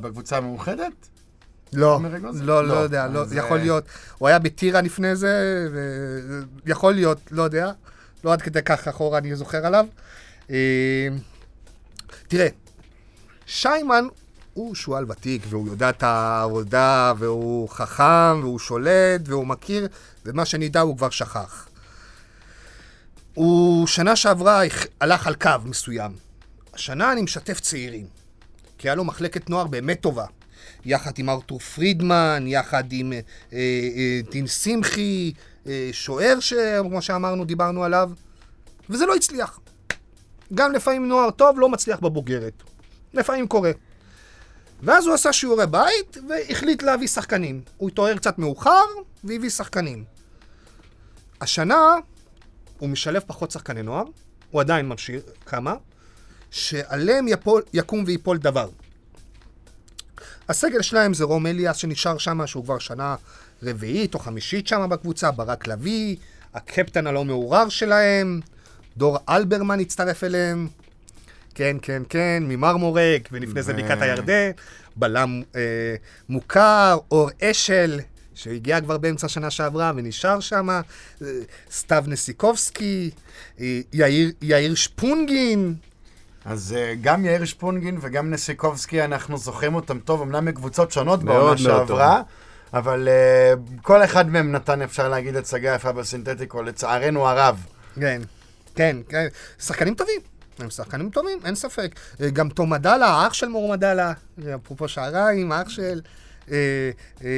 בקבוצה 0.00 0.36
המאוחדת? 0.36 1.08
לא? 1.72 2.00
לא, 2.22 2.32
לא 2.42 2.68
לא. 2.68 2.74
יודע, 2.74 3.06
לא, 3.06 3.20
אז, 3.20 3.32
יכול 3.32 3.58
אה, 3.58 3.62
להיות. 3.62 3.84
הוא 4.18 4.28
היה 4.28 4.38
בטירה 4.38 4.80
לפני 4.80 5.16
זה, 5.16 5.68
ויכול 6.64 6.94
להיות, 6.94 7.18
לא 7.30 7.42
יודע. 7.42 7.72
לא 8.24 8.32
עד 8.32 8.42
כדי 8.42 8.62
כך 8.62 8.88
אחורה 8.88 9.18
אני 9.18 9.36
זוכר 9.36 9.66
עליו. 9.66 9.86
אה, 10.50 11.08
תראה, 12.28 12.48
שיימן 13.46 14.04
הוא 14.54 14.74
שועל 14.74 15.04
ותיק, 15.10 15.42
והוא 15.48 15.68
יודע 15.68 15.90
את 15.90 16.02
העבודה, 16.02 17.12
והוא 17.18 17.68
חכם, 17.68 18.40
והוא 18.40 18.58
שולט, 18.58 19.20
והוא 19.24 19.46
מכיר, 19.46 19.88
ומה 20.26 20.44
שנדע 20.44 20.80
הוא 20.80 20.96
כבר 20.96 21.10
שכח. 21.10 21.68
הוא 23.34 23.86
שנה 23.86 24.16
שעברה 24.16 24.62
הלך 25.00 25.26
על 25.26 25.34
קו 25.34 25.50
מסוים. 25.64 26.12
השנה 26.74 27.12
אני 27.12 27.22
משתף 27.22 27.60
צעירים, 27.60 28.06
כי 28.78 28.88
היה 28.88 28.94
לו 28.94 29.04
מחלקת 29.04 29.50
נוער 29.50 29.66
באמת 29.66 30.00
טובה. 30.00 30.24
יחד 30.84 31.18
עם 31.18 31.30
ארתור 31.30 31.58
פרידמן, 31.58 32.44
יחד 32.46 32.84
עם 32.92 33.12
אה, 33.12 33.20
אה, 33.52 34.20
דין 34.30 34.46
שמחי, 34.46 35.32
אה, 35.66 35.88
שוער, 35.92 36.40
שכמו 36.40 37.02
שאמרנו, 37.02 37.44
דיברנו 37.44 37.84
עליו, 37.84 38.10
וזה 38.90 39.06
לא 39.06 39.14
הצליח. 39.14 39.60
גם 40.54 40.72
לפעמים 40.72 41.08
נוער 41.08 41.30
טוב 41.30 41.60
לא 41.60 41.68
מצליח 41.68 42.00
בבוגרת. 42.00 42.62
לפעמים 43.14 43.48
קורה. 43.48 43.70
ואז 44.82 45.06
הוא 45.06 45.14
עשה 45.14 45.32
שיעורי 45.32 45.66
בית 45.66 46.16
והחליט 46.28 46.82
להביא 46.82 47.08
שחקנים. 47.08 47.60
הוא 47.76 47.88
התעורר 47.88 48.16
קצת 48.16 48.38
מאוחר 48.38 48.84
והביא 49.24 49.50
שחקנים. 49.50 50.04
השנה 51.40 51.96
הוא 52.78 52.88
משלב 52.88 53.22
פחות 53.26 53.50
שחקני 53.50 53.82
נוער, 53.82 54.04
הוא 54.50 54.60
עדיין 54.60 54.88
ממשיך 54.88 55.22
כמה, 55.46 55.74
שעליהם 56.50 57.28
יפול, 57.28 57.62
יקום 57.72 58.04
ויפול 58.06 58.38
דבר. 58.38 58.68
הסגל 60.50 60.82
שלהם 60.82 61.14
זה 61.14 61.24
רום 61.24 61.46
אליאס 61.46 61.76
שנשאר 61.76 62.18
שם, 62.18 62.46
שהוא 62.46 62.64
כבר 62.64 62.78
שנה 62.78 63.16
רביעית 63.62 64.14
או 64.14 64.18
חמישית 64.18 64.66
שם 64.66 64.86
בקבוצה, 64.90 65.30
ברק 65.30 65.66
לביא, 65.66 66.16
הקפטן 66.54 67.06
הלא 67.06 67.24
מעורר 67.24 67.68
שלהם, 67.68 68.40
דור 68.96 69.18
אלברמן 69.28 69.80
הצטרף 69.80 70.24
אליהם, 70.24 70.68
כן, 71.54 71.76
כן, 71.82 72.02
כן, 72.08 72.42
ממרמורק, 72.46 73.28
ולפני 73.32 73.62
זה 73.62 73.72
ו- 73.72 73.76
בקעת 73.76 74.02
הירדן, 74.02 74.50
בלם 74.96 75.42
אה, 75.56 75.60
מוכר, 76.28 76.98
אור 77.10 77.30
אשל, 77.42 78.00
שהגיע 78.34 78.80
כבר 78.80 78.98
באמצע 78.98 79.28
שנה 79.28 79.50
שעברה 79.50 79.92
ונשאר 79.96 80.40
שם, 80.40 80.68
אה, 80.70 80.80
סתיו 81.72 82.04
נסיקובסקי, 82.06 83.10
אה, 83.60 83.80
יאיר, 83.92 84.32
יאיר 84.42 84.74
שפונגין, 84.74 85.74
אז 86.44 86.74
אה, 86.78 86.94
גם 87.00 87.24
יאיר 87.24 87.44
שפונגין 87.44 87.98
וגם 88.00 88.30
נסיקובסקי, 88.30 89.04
אנחנו 89.04 89.38
זוכרים 89.38 89.74
אותם 89.74 89.98
טוב, 89.98 90.22
אמנם 90.22 90.44
מקבוצות 90.44 90.92
שונות 90.92 91.22
בעונה 91.22 91.40
מאוד 91.44 91.56
שעברה, 91.56 92.22
אבל 92.72 93.08
אה, 93.08 93.52
כל 93.82 94.04
אחד 94.04 94.28
מהם 94.28 94.52
נתן, 94.52 94.82
אפשר 94.82 95.08
להגיד, 95.08 95.36
הצגה 95.36 95.74
יפה 95.74 95.92
בסינתטיקו, 95.92 96.62
לצערנו 96.62 97.28
הרב. 97.28 97.66
כן, 98.00 98.22
כן, 98.74 98.96
כן. 99.08 99.26
שחקנים 99.58 99.94
טובים. 99.94 100.20
הם 100.58 100.70
שחקנים 100.70 101.10
טובים, 101.10 101.38
אין 101.44 101.54
ספק. 101.54 101.94
אה, 102.20 102.30
גם 102.30 102.48
תום 102.48 102.70
מדאלה, 102.70 103.06
האח 103.06 103.32
של 103.32 103.48
מור 103.48 103.72
מדאלה, 103.72 104.12
אה, 104.46 104.54
אפרופו 104.54 104.88
שעריים, 104.88 105.52
האח 105.52 105.68
של... 105.68 106.00
אה, 106.50 106.90
אה, 107.24 107.28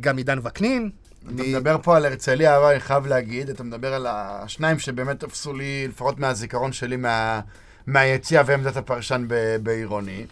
גם 0.00 0.16
עידן 0.16 0.38
וקנין. 0.44 0.90
אתה 1.24 1.32
מ- 1.42 1.52
מדבר 1.52 1.76
פה 1.82 1.96
על 1.96 2.06
הרצליה, 2.06 2.56
אבל 2.56 2.64
אני 2.70 2.80
חייב 2.80 3.06
להגיד, 3.06 3.50
אתה 3.50 3.62
מדבר 3.62 3.94
על 3.94 4.06
השניים 4.08 4.78
שבאמת 4.78 5.20
תפסו 5.20 5.52
לי, 5.52 5.86
לפחות 5.88 6.18
מהזיכרון 6.18 6.72
שלי, 6.72 6.96
מה, 6.96 7.40
מהיציע 7.88 8.42
ועמדת 8.46 8.76
הפרשן 8.76 9.26
בעירוני. 9.62 10.26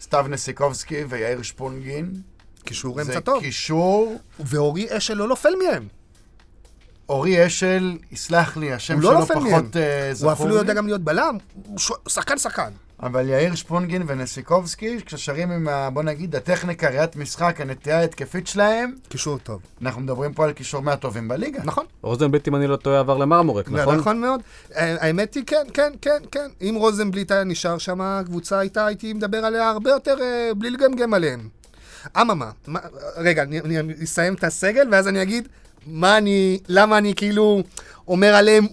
סתיו 0.00 0.26
נסיקובסקי 0.28 1.04
ויאיר 1.08 1.42
שפונגין. 1.42 2.12
קישור 2.64 2.94
זה 2.94 3.02
אמצע 3.02 3.20
טוב. 3.20 3.42
קישור. 3.42 4.20
ואורי 4.40 4.86
אשל 4.96 5.14
לא 5.14 5.28
נופל 5.28 5.54
מהם. 5.64 5.88
אורי 7.08 7.46
אשל, 7.46 7.98
יסלח 8.12 8.56
לי, 8.56 8.72
השם 8.72 9.00
לא 9.00 9.10
שלו 9.10 9.18
נופל 9.18 9.34
מהם. 9.34 9.62
פחות 9.62 9.76
אה, 9.76 10.06
הוא 10.06 10.14
זכור 10.14 10.32
אפילו 10.32 10.48
לי. 10.48 10.54
יודע 10.54 10.74
גם 10.74 10.86
להיות 10.86 11.00
בלם. 11.00 11.36
שחקן 12.08 12.38
שחקן. 12.38 12.70
אבל 13.02 13.28
יאיר 13.28 13.54
שפונגין 13.54 14.02
ונסיקובסקי, 14.06 14.98
כששרים 15.06 15.50
עם, 15.50 15.68
ה, 15.68 15.90
בוא 15.90 16.02
נגיד, 16.02 16.36
הטכניקה, 16.36 16.88
ראיית 16.88 17.16
משחק, 17.16 17.60
הנטייה 17.60 17.98
ההתקפית 17.98 18.46
שלהם, 18.46 18.94
קישור 19.08 19.38
טוב. 19.38 19.60
אנחנו 19.82 20.00
מדברים 20.00 20.32
פה 20.34 20.44
על 20.44 20.52
קישור 20.52 20.82
מהטובים 20.82 21.28
בליגה. 21.28 21.60
נכון. 21.64 21.84
רוזנבליט, 22.02 22.48
אם 22.48 22.56
אני 22.56 22.66
לא 22.66 22.76
טועה, 22.76 23.00
עבר 23.00 23.16
למרמורק, 23.16 23.68
נכון? 23.70 23.96
נכון 23.96 24.20
מאוד. 24.20 24.40
אה, 24.76 24.96
האמת 25.00 25.34
היא, 25.34 25.42
כן, 25.46 25.66
כן, 25.74 25.92
כן, 26.02 26.22
כן. 26.32 26.48
אם 26.62 26.74
רוזנבליט 26.78 27.30
היה 27.32 27.44
נשאר 27.44 27.78
שם, 27.78 28.00
הקבוצה 28.00 28.58
הייתה, 28.58 28.86
הייתי 28.86 29.12
מדבר 29.12 29.38
עליה 29.44 29.68
הרבה 29.70 29.90
יותר 29.90 30.16
אה, 30.20 30.50
בלי 30.56 30.70
לגמגם 30.70 31.14
עליהם. 31.14 31.48
אממה, 32.20 32.50
מה- 32.66 32.80
רגע, 33.16 33.42
אני 33.42 33.60
אסיים 34.04 34.34
את 34.34 34.44
הסגל, 34.44 34.88
ואז 34.92 35.08
אני 35.08 35.22
אגיד 35.22 35.48
מה 35.86 36.18
אני, 36.18 36.58
למה 36.68 36.98
אני 36.98 37.14
כאילו 37.14 37.62
אומר 38.08 38.34
עליהם, 38.34 38.66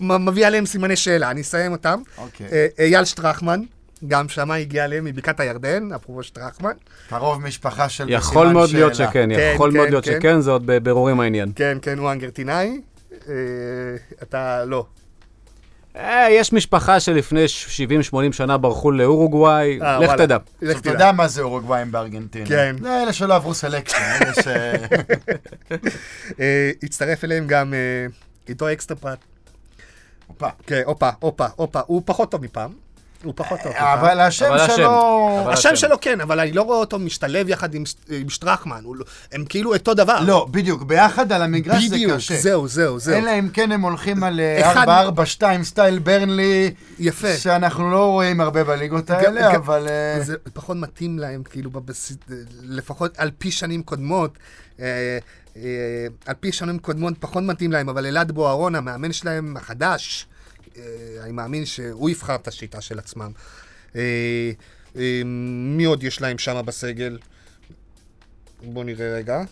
מביא 0.00 0.46
עליהם 0.46 0.66
סימני 0.66 0.96
שאלה. 0.96 1.30
אני 1.30 1.40
אסיים 1.40 1.72
אותם. 1.72 2.02
אוקיי. 2.18 2.46
אה, 2.52 2.66
אייל 2.78 3.04
שטרחמן, 3.04 3.60
גם 4.08 4.28
שמה 4.28 4.54
הגיע 4.54 4.84
אליהם 4.84 5.04
מבקעת 5.04 5.40
הירדן, 5.40 5.92
אפרופו 5.92 6.22
שטרחמן. 6.22 6.72
קרוב 7.08 7.42
משפחה 7.42 7.88
של 7.88 8.10
יכול 8.10 8.42
בסימן 8.42 8.52
מאוד 8.52 8.70
להיות 8.72 8.94
שאלה. 8.94 9.08
שכן, 9.08 9.28
כן, 9.34 9.52
יכול 9.54 9.70
כן, 9.70 9.76
מאוד 9.76 9.88
להיות 9.88 10.04
כן. 10.04 10.18
שכן, 10.18 10.40
זה 10.40 10.50
עוד 10.50 10.62
בבירורים 10.66 11.20
העניין. 11.20 11.52
כן, 11.56 11.78
כן, 11.82 11.98
הוא 11.98 12.12
אנגרטינאי. 12.12 12.80
אה, 13.28 13.34
אתה 14.22 14.64
לא. 14.64 14.86
אה, 15.96 16.26
יש 16.30 16.52
משפחה 16.52 17.00
שלפני 17.00 17.44
70-80 18.12 18.32
שנה 18.32 18.56
ברחו 18.56 18.90
לאורוגוואי, 18.90 19.78
לך. 19.78 20.10
תדע. 20.10 20.36
לך 20.62 20.68
עכשיו, 20.68 20.70
אתה 20.70 20.80
תדע. 20.80 20.90
יודע 20.90 21.12
מה 21.12 21.28
זה 21.28 21.42
אורוגוואים 21.42 21.92
בארגנטינה. 21.92 22.46
כן. 22.46 22.76
זה 22.82 23.02
אלה 23.02 23.12
שלא 23.12 23.34
עברו 23.34 23.54
סלקציה, 23.54 24.18
אלה 24.22 24.32
ש... 24.34 24.46
הצטרף 26.82 27.24
אליהם 27.24 27.46
גם 27.46 27.74
עידו 28.50 28.72
אקסטרה 28.72 28.96
פרט. 28.96 29.18
הופה. 30.26 30.48
כן, 30.66 30.82
הופה, 30.86 31.08
הופה, 31.18 31.46
הופה. 31.56 31.80
הוא 31.86 32.02
פחות 32.04 32.30
טוב 32.30 32.44
מפעם. 32.44 32.70
הוא 33.24 33.32
פחות 33.36 33.60
טוב. 33.62 33.72
אבל 33.72 34.20
השם 34.20 34.50
שלו... 34.76 35.50
השם. 35.52 35.76
שלו 35.76 35.96
כן, 36.00 36.20
אבל 36.20 36.40
אני 36.40 36.52
לא 36.52 36.62
רואה 36.62 36.78
אותו 36.78 36.98
משתלב 36.98 37.48
יחד 37.48 37.74
עם, 37.74 37.82
שטרחמן. 38.28 38.82
לא- 38.94 39.04
הם 39.32 39.44
כאילו 39.48 39.74
אותו 39.74 39.94
דבר. 39.94 40.20
לא, 40.26 40.46
בדיוק, 40.50 40.82
ביחד 40.82 41.32
על 41.32 41.42
המגרש 41.42 41.84
זה 41.84 41.94
בדיוק, 41.94 42.12
קשה. 42.12 42.36
זהו, 42.36 42.68
זהו, 42.68 42.98
זהו. 42.98 43.16
אלא 43.18 43.30
אם 43.38 43.48
כן 43.48 43.72
הם 43.72 43.80
הולכים 43.80 44.24
על 44.24 44.40
אה, 44.40 44.72
אחד- 44.72 44.86
4-4-2 45.40 45.62
סטייל 45.62 45.98
ברנלי, 45.98 46.74
יפה. 46.98 47.36
שאנחנו 47.36 47.90
לא 47.90 48.06
רואים 48.10 48.40
הרבה 48.40 48.64
בליגות 48.64 49.10
האלה, 49.10 49.56
אבל... 49.56 49.88
אה, 49.88 50.20
זה 50.22 50.34
פחות 50.52 50.76
מתאים 50.76 51.18
להם, 51.18 51.42
כאילו, 51.42 51.70
בבסיס, 51.70 52.16
לפחות 52.62 53.18
על 53.18 53.30
פי 53.38 53.50
שנים 53.50 53.82
קודמות, 53.82 54.30
אה, 54.80 54.84
אה, 54.84 55.18
על 56.26 56.34
פי 56.40 56.52
שנים 56.52 56.78
קודמות 56.78 57.14
פחות 57.20 57.42
מתאים 57.42 57.72
להם, 57.72 57.88
אבל 57.88 58.06
אלעד 58.06 58.32
בוארון, 58.32 58.74
המאמן 58.74 59.12
שלהם 59.12 59.56
החדש, 59.56 60.26
אה, 60.76 60.82
אני 61.22 61.32
מאמין 61.32 61.66
שהוא 61.66 62.10
יבחר 62.10 62.34
את 62.34 62.48
השיטה 62.48 62.80
של 62.80 62.98
עצמם. 62.98 63.30
אה, 63.96 64.00
אה, 64.96 65.22
מי 65.76 65.84
עוד 65.84 66.02
יש 66.02 66.20
להם 66.20 66.38
שם 66.38 66.62
בסגל? 66.64 67.18
בואו 68.62 68.84
נראה 68.84 69.14
רגע. 69.14 69.42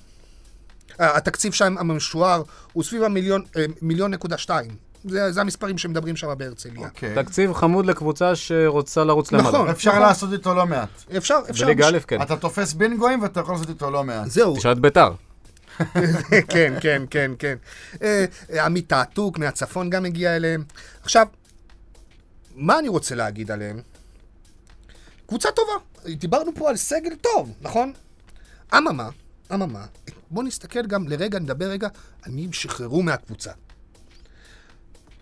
אה, 1.00 1.16
התקציב 1.16 1.52
שם 1.52 1.78
המשוער 1.78 2.42
הוא 2.72 2.84
סביב 2.84 3.02
המיליון, 3.02 3.42
אה, 3.56 3.64
מיליון 3.82 4.10
נקודה 4.10 4.38
שתיים. 4.38 4.70
זה, 5.04 5.32
זה 5.32 5.40
המספרים 5.40 5.78
שמדברים 5.78 6.16
שם 6.16 6.34
בהרצליה. 6.38 6.88
אוקיי. 6.88 7.14
תקציב 7.14 7.52
חמוד 7.52 7.86
לקבוצה 7.86 8.36
שרוצה 8.36 9.04
לרוץ 9.04 9.32
למעלה. 9.32 9.48
נכון. 9.48 9.68
אפשר 9.68 9.98
לעשות 9.98 10.32
איתו 10.32 10.54
לא 10.54 10.66
מעט. 10.66 10.88
אפשר, 11.16 11.38
אפשר. 11.50 11.64
בליגה 11.64 11.88
א' 11.88 11.98
כן. 12.06 12.22
אתה 12.22 12.36
תופס 12.36 12.72
בינגואים 12.72 13.22
ואתה 13.22 13.40
יכול 13.40 13.54
לעשות 13.54 13.68
איתו 13.68 13.90
לא 13.90 14.04
מעט. 14.04 14.26
זהו, 14.26 14.56
תשאל 14.56 14.72
את 14.72 14.78
ביתר. 14.78 15.12
כן, 16.52 16.74
כן, 16.80 17.02
כן, 17.10 17.32
כן. 17.38 17.56
אה, 18.02 18.24
אה, 18.52 18.64
עמית 18.64 18.88
תעתוק 18.88 19.38
מהצפון 19.38 19.90
גם 19.90 20.04
הגיע 20.04 20.36
אליהם. 20.36 20.64
עכשיו, 21.02 21.26
מה 22.54 22.78
אני 22.78 22.88
רוצה 22.88 23.14
להגיד 23.14 23.50
עליהם? 23.50 23.80
קבוצה 25.26 25.48
טובה. 25.50 25.72
דיברנו 26.16 26.54
פה 26.54 26.70
על 26.70 26.76
סגל 26.76 27.14
טוב, 27.14 27.54
נכון? 27.60 27.92
אממה, 28.78 29.08
אממה, 29.54 29.86
בואו 30.30 30.46
נסתכל 30.46 30.86
גם 30.86 31.08
לרגע, 31.08 31.38
נדבר 31.38 31.66
רגע 31.66 31.88
על 32.22 32.32
מי 32.32 32.44
הם 32.44 32.52
שחררו 32.52 33.02
מהקבוצה. 33.02 33.52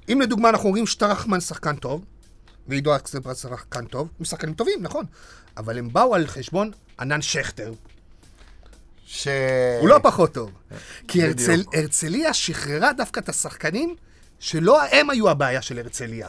אם 0.09 0.21
לדוגמה 0.21 0.49
אנחנו 0.49 0.67
אומרים 0.67 0.87
שטרחמן 0.87 1.41
שחקן 1.41 1.77
טוב, 1.77 2.05
ועידו 2.69 2.97
אקסלבר 2.97 3.35
שחקן 3.35 3.85
טוב, 3.85 4.09
הם 4.19 4.25
שחקנים 4.25 4.55
טובים, 4.55 4.83
נכון, 4.83 5.05
אבל 5.57 5.79
הם 5.79 5.93
באו 5.93 6.15
על 6.15 6.27
חשבון 6.27 6.71
ענן 7.01 7.23
שכטר, 7.23 7.73
ש... 9.07 9.29
הוא 9.81 9.89
לא 9.89 9.99
פחות 10.03 10.35
טוב. 10.35 10.51
כי. 11.09 11.23
הרצל, 11.23 11.63
הרצליה 11.75 12.35
שחררה 12.35 12.93
דווקא 12.93 13.21
את 13.21 13.29
השחקנים 13.29 13.97
שלא 14.39 14.83
הם 14.83 15.11
היו 15.11 15.31
הבעיה 15.31 15.63
של 15.63 15.79
הרצליה. 15.79 16.29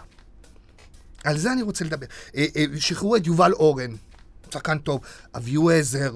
על 1.23 1.37
זה 1.37 1.51
אני 1.51 1.61
רוצה 1.61 1.85
לדבר. 1.85 2.05
אה, 2.35 2.45
אה, 2.55 2.65
שחררו 2.79 3.15
את 3.15 3.27
יובל 3.27 3.53
אורן, 3.53 3.91
שחקן 4.53 4.77
טוב, 4.77 5.01
אביהו 5.35 5.69
עזר, 5.69 6.15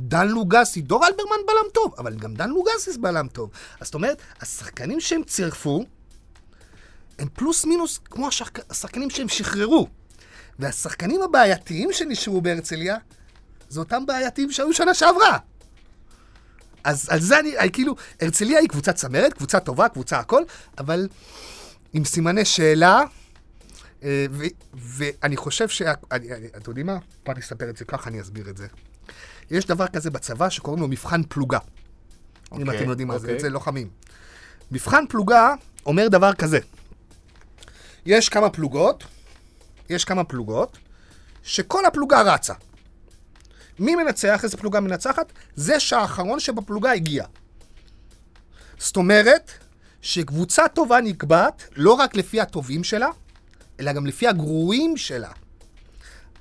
דן 0.00 0.28
לוגסי, 0.28 0.80
דור 0.80 1.06
אלברמן 1.06 1.46
בלם 1.46 1.70
טוב, 1.74 1.94
אבל 1.98 2.14
גם 2.14 2.34
דן 2.34 2.50
לוגסי 2.50 2.98
בלם 3.00 3.28
טוב. 3.28 3.50
אז 3.80 3.86
זאת 3.86 3.94
אומרת, 3.94 4.22
השחקנים 4.40 5.00
שהם 5.00 5.22
צירפו, 5.24 5.84
הם 7.18 7.28
פלוס 7.32 7.64
מינוס 7.64 7.98
כמו 8.04 8.28
השחק... 8.28 8.70
השחקנים 8.70 9.10
שהם 9.10 9.28
שחררו. 9.28 9.88
והשחקנים 10.58 11.22
הבעייתיים 11.22 11.92
שנשארו 11.92 12.40
בהרצליה, 12.40 12.96
זה 13.68 13.80
אותם 13.80 14.06
בעייתיים 14.06 14.52
שהיו 14.52 14.72
שנה 14.72 14.94
שעברה. 14.94 15.38
אז 16.84 17.08
על 17.08 17.20
זה 17.20 17.38
אני, 17.40 17.54
כאילו, 17.72 17.94
הרצליה 18.20 18.58
היא 18.58 18.68
קבוצה 18.68 18.92
צמרת, 18.92 19.32
קבוצה 19.32 19.60
טובה, 19.60 19.88
קבוצה 19.88 20.18
הכל, 20.18 20.42
אבל 20.78 21.08
עם 21.92 22.04
סימני 22.04 22.44
שאלה, 22.44 23.00
אה, 24.02 24.26
ו- 24.30 24.44
ואני 24.74 25.36
חושב 25.36 25.68
ש... 25.68 25.82
אתם 25.82 26.70
יודעים 26.70 26.86
מה? 26.86 26.98
אני 27.28 27.40
אספר 27.40 27.70
את 27.70 27.76
זה 27.76 27.84
ככה, 27.84 28.10
אני 28.10 28.20
אסביר 28.20 28.50
את 28.50 28.56
זה. 28.56 28.66
יש 29.50 29.66
דבר 29.66 29.86
כזה 29.86 30.10
בצבא 30.10 30.48
שקוראים 30.48 30.82
לו 30.82 30.88
מבחן 30.88 31.22
פלוגה. 31.28 31.58
אם 32.52 32.60
אוקיי, 32.60 32.78
אתם 32.78 32.88
יודעים 32.88 33.08
מה 33.08 33.18
זה, 33.18 33.26
אוקיי. 33.26 33.40
זה 33.40 33.48
לוחמים. 33.48 33.88
מבחן 34.70 35.04
פלוגה 35.08 35.54
אומר 35.86 36.08
דבר 36.08 36.34
כזה, 36.34 36.58
יש 38.06 38.28
כמה 38.28 38.50
פלוגות, 38.50 39.04
יש 39.90 40.04
כמה 40.04 40.24
פלוגות, 40.24 40.78
שכל 41.42 41.86
הפלוגה 41.86 42.22
רצה. 42.22 42.54
מי 43.78 43.94
מנצח, 43.94 44.40
איזה 44.44 44.56
פלוגה 44.56 44.80
מנצחת? 44.80 45.32
זה 45.56 45.80
שהאחרון 45.80 46.40
שבפלוגה 46.40 46.92
הגיע. 46.92 47.24
זאת 48.78 48.96
אומרת, 48.96 49.50
שקבוצה 50.02 50.68
טובה 50.68 51.00
נקבעת 51.00 51.64
לא 51.76 51.92
רק 51.92 52.16
לפי 52.16 52.40
הטובים 52.40 52.84
שלה, 52.84 53.08
אלא 53.80 53.92
גם 53.92 54.06
לפי 54.06 54.28
הגרועים 54.28 54.96
שלה. 54.96 55.30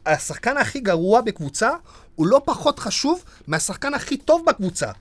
השחקן 0.05 0.57
הכי 0.57 0.79
גרוע 0.79 1.21
בקבוצה 1.21 1.69
הוא 2.15 2.27
לא 2.27 2.41
פחות 2.45 2.79
חשוב 2.79 3.23
מהשחקן 3.47 3.93
הכי 3.93 4.17
טוב 4.17 4.43
בקבוצה. 4.47 4.91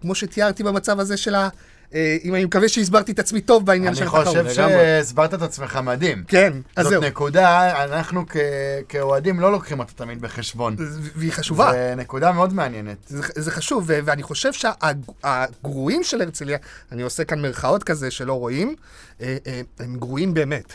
כמו 0.00 0.14
שתיארתי 0.14 0.62
במצב 0.62 1.00
הזה 1.00 1.16
של 1.16 1.34
ה... 1.34 1.48
אם 1.94 2.34
אני 2.34 2.44
מקווה 2.44 2.68
שהסברתי 2.68 3.12
את 3.12 3.18
עצמי 3.18 3.40
טוב 3.40 3.66
בעניין 3.66 3.94
של 3.94 4.00
אני 4.02 4.08
התחרות. 4.08 4.26
חושב 4.26 4.38
לגמרי. 4.38 4.54
שהסברת 4.54 5.34
את 5.34 5.42
עצמך 5.42 5.78
מדהים. 5.82 6.24
כן, 6.28 6.52
אז 6.76 6.84
זאת 6.84 6.90
זהו. 6.90 7.02
נקודה, 7.02 7.84
אנחנו 7.84 8.24
כאוהדים 8.88 9.40
לא 9.40 9.52
לוקחים 9.52 9.78
אותה 9.78 9.92
תמיד 9.92 10.20
בחשבון. 10.20 10.76
והיא 11.16 11.32
חשובה. 11.32 11.72
זה 11.72 11.94
נקודה 11.96 12.32
מאוד 12.32 12.52
מעניינת. 12.52 12.96
זה, 13.06 13.22
זה 13.34 13.50
חשוב, 13.50 13.84
ואני 13.86 14.22
חושב 14.22 14.50
שהגרועים 14.52 16.04
של 16.04 16.20
הרצליה, 16.22 16.58
אני 16.92 17.02
עושה 17.02 17.24
כאן 17.24 17.42
מירכאות 17.42 17.84
כזה 17.84 18.10
שלא 18.10 18.32
רואים, 18.32 18.74
אה, 19.20 19.36
אה, 19.46 19.60
הם 19.78 19.96
גרועים 19.96 20.34
באמת. 20.34 20.72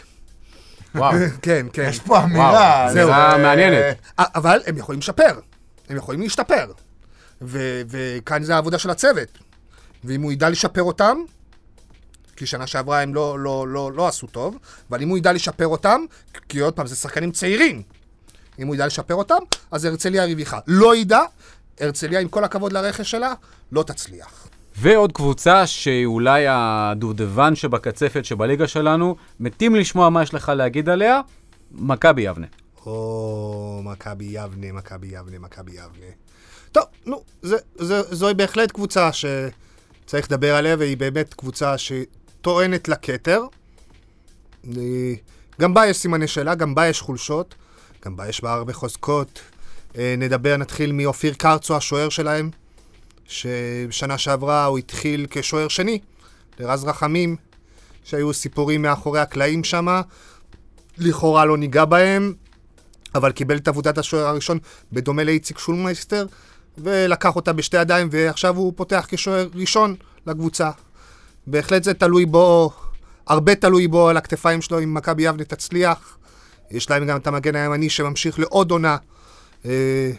וואו. 0.95 1.13
כן, 1.41 1.67
כן. 1.73 1.87
יש 1.89 1.99
פה 1.99 2.23
אמירה. 2.23 2.87
זהו. 2.93 3.09
אמירה 3.09 3.37
מעניינת. 3.37 3.95
אה, 4.19 4.25
אבל 4.35 4.61
הם 4.65 4.77
יכולים 4.77 4.99
לשפר, 4.99 5.39
הם 5.89 5.97
יכולים 5.97 6.21
להשתפר. 6.21 6.71
וכאן 7.41 8.43
זה 8.43 8.55
העבודה 8.55 8.79
של 8.79 8.89
הצוות. 8.89 9.37
ואם 10.03 10.21
הוא 10.21 10.31
ידע 10.31 10.49
לשפר 10.49 10.83
אותם, 10.83 11.17
כי 12.35 12.45
שנה 12.45 12.67
שעברה 12.67 13.01
הם 13.01 13.15
לא, 13.15 13.39
לא, 13.39 13.67
לא, 13.67 13.91
לא 13.91 14.07
עשו 14.07 14.27
טוב, 14.27 14.57
אבל 14.89 15.01
אם 15.01 15.09
הוא 15.09 15.17
ידע 15.17 15.33
לשפר 15.33 15.67
אותם, 15.67 16.01
כי 16.49 16.59
עוד 16.59 16.73
פעם, 16.73 16.87
זה 16.87 16.95
שחקנים 16.95 17.31
צעירים. 17.31 17.81
אם 18.59 18.67
הוא 18.67 18.75
ידע 18.75 18.85
לשפר 18.85 19.15
אותם, 19.15 19.39
אז 19.71 19.85
הרצליה 19.85 20.23
הרוויחה. 20.23 20.59
לא 20.67 20.95
ידע, 20.95 21.19
הרצליה, 21.79 22.19
עם 22.19 22.27
כל 22.27 22.43
הכבוד 22.43 22.73
לרכש 22.73 23.11
שלה, 23.11 23.33
לא 23.71 23.83
תצליח. 23.83 24.47
ועוד 24.77 25.11
קבוצה 25.11 25.67
שהיא 25.67 26.05
אולי 26.05 26.45
הדובדבן 26.49 27.55
שבקצפת 27.55 28.25
שבליגה 28.25 28.67
שלנו, 28.67 29.15
מתים 29.39 29.75
לשמוע 29.75 30.09
מה 30.09 30.23
יש 30.23 30.33
לך 30.33 30.51
להגיד 30.55 30.89
עליה, 30.89 31.21
מכבי 31.71 32.21
יבנה. 32.21 32.47
או, 32.85 33.81
מכבי 33.83 34.25
יבנה, 34.25 34.71
מכבי 34.71 35.07
יבנה, 35.07 35.39
מכבי 35.39 35.71
יבנה. 35.71 36.11
טוב, 36.71 36.83
נו, 37.05 37.23
זה, 37.41 37.57
זה, 37.75 38.01
זוהי 38.15 38.33
בהחלט 38.33 38.71
קבוצה 38.71 39.09
שצריך 40.11 40.25
לדבר 40.31 40.55
עליה, 40.55 40.75
והיא 40.79 40.97
באמת 40.97 41.33
קבוצה 41.33 41.75
שטוענת 41.77 42.87
לכתר. 42.87 43.41
אה, 44.77 45.13
גם 45.61 45.73
בה 45.73 45.87
יש 45.87 45.97
סימני 45.97 46.27
שאלה, 46.27 46.55
גם 46.55 46.75
בה 46.75 46.87
יש 46.87 47.01
חולשות, 47.01 47.55
גם 48.05 48.15
בה 48.15 48.27
יש 48.27 48.41
בה 48.41 48.53
הרבה 48.53 48.73
חוזקות. 48.73 49.41
אה, 49.97 50.15
נדבר, 50.17 50.57
נתחיל 50.57 50.91
מאופיר 50.91 51.33
קרצו, 51.33 51.77
השוער 51.77 52.09
שלהם, 52.09 52.49
ששנה 53.27 54.17
שעברה 54.17 54.65
הוא 54.65 54.77
התחיל 54.77 55.27
כשוער 55.29 55.67
שני, 55.67 55.99
לרז 56.59 56.83
רחמים, 56.83 57.35
שהיו 58.03 58.33
סיפורים 58.33 58.81
מאחורי 58.81 59.19
הקלעים 59.19 59.63
שמה. 59.63 60.01
לכאורה 60.97 61.45
לא 61.45 61.57
ניגע 61.57 61.85
בהם, 61.85 62.33
אבל 63.15 63.31
קיבל 63.31 63.57
את 63.57 63.67
עבודת 63.67 63.97
השוער 63.97 64.27
הראשון 64.27 64.59
בדומה 64.91 65.23
לאיציק 65.23 65.57
שולמייסטר, 65.57 66.25
ולקח 66.77 67.35
אותה 67.35 67.53
בשתי 67.53 67.77
ידיים, 67.77 68.07
ועכשיו 68.11 68.57
הוא 68.57 68.73
פותח 68.75 69.05
כשוער 69.09 69.47
ראשון 69.55 69.95
לקבוצה. 70.27 70.69
בהחלט 71.47 71.83
זה 71.83 71.93
תלוי 71.93 72.25
בו, 72.25 72.71
הרבה 73.27 73.55
תלוי 73.55 73.87
בו 73.87 74.09
על 74.09 74.17
הכתפיים 74.17 74.61
שלו, 74.61 74.83
אם 74.83 74.93
מכבי 74.93 75.23
יבנה 75.23 75.43
תצליח. 75.43 76.17
יש 76.71 76.89
להם 76.89 77.05
גם 77.05 77.17
את 77.17 77.27
המגן 77.27 77.55
הימני 77.55 77.89
שממשיך 77.89 78.39
לעוד 78.39 78.71
עונה, 78.71 78.97
אה, 79.65 80.11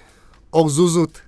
אור 0.53 0.69
זוזות, 0.69 1.21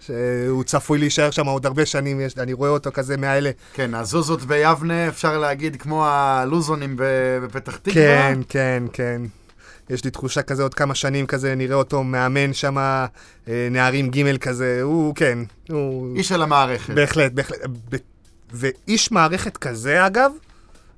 שהוא 0.00 0.64
צפוי 0.64 0.98
להישאר 0.98 1.30
שם 1.30 1.46
עוד 1.46 1.66
הרבה 1.66 1.86
שנים, 1.86 2.20
יש, 2.20 2.38
אני 2.38 2.52
רואה 2.52 2.70
אותו 2.70 2.90
כזה 2.92 3.16
מהאלה. 3.16 3.50
כן, 3.72 3.94
הזוזות 3.94 4.42
ביבנה, 4.42 5.08
אפשר 5.08 5.38
להגיד, 5.38 5.76
כמו 5.76 6.06
הלוזונים 6.06 6.94
בפתח 7.42 7.76
תקווה. 7.76 7.94
כן, 7.94 8.38
כן, 8.48 8.82
כן. 8.92 9.22
יש 9.90 10.04
לי 10.04 10.10
תחושה 10.10 10.42
כזה, 10.42 10.62
עוד 10.62 10.74
כמה 10.74 10.94
שנים 10.94 11.26
כזה, 11.26 11.54
נראה 11.54 11.76
אותו 11.76 12.04
מאמן 12.04 12.52
שם, 12.52 12.78
אה, 12.78 13.06
נערים 13.70 14.10
ג' 14.10 14.36
כזה, 14.36 14.80
הוא, 14.82 15.14
כן, 15.14 15.38
הוא... 15.68 16.16
איש 16.16 16.28
של 16.28 16.42
המערכת. 16.42 16.94
בהחלט, 16.94 17.32
בהחלט. 17.32 17.58
ב- 17.90 17.96
ואיש 18.52 19.12
מערכת 19.12 19.56
כזה, 19.56 20.06
אגב, 20.06 20.30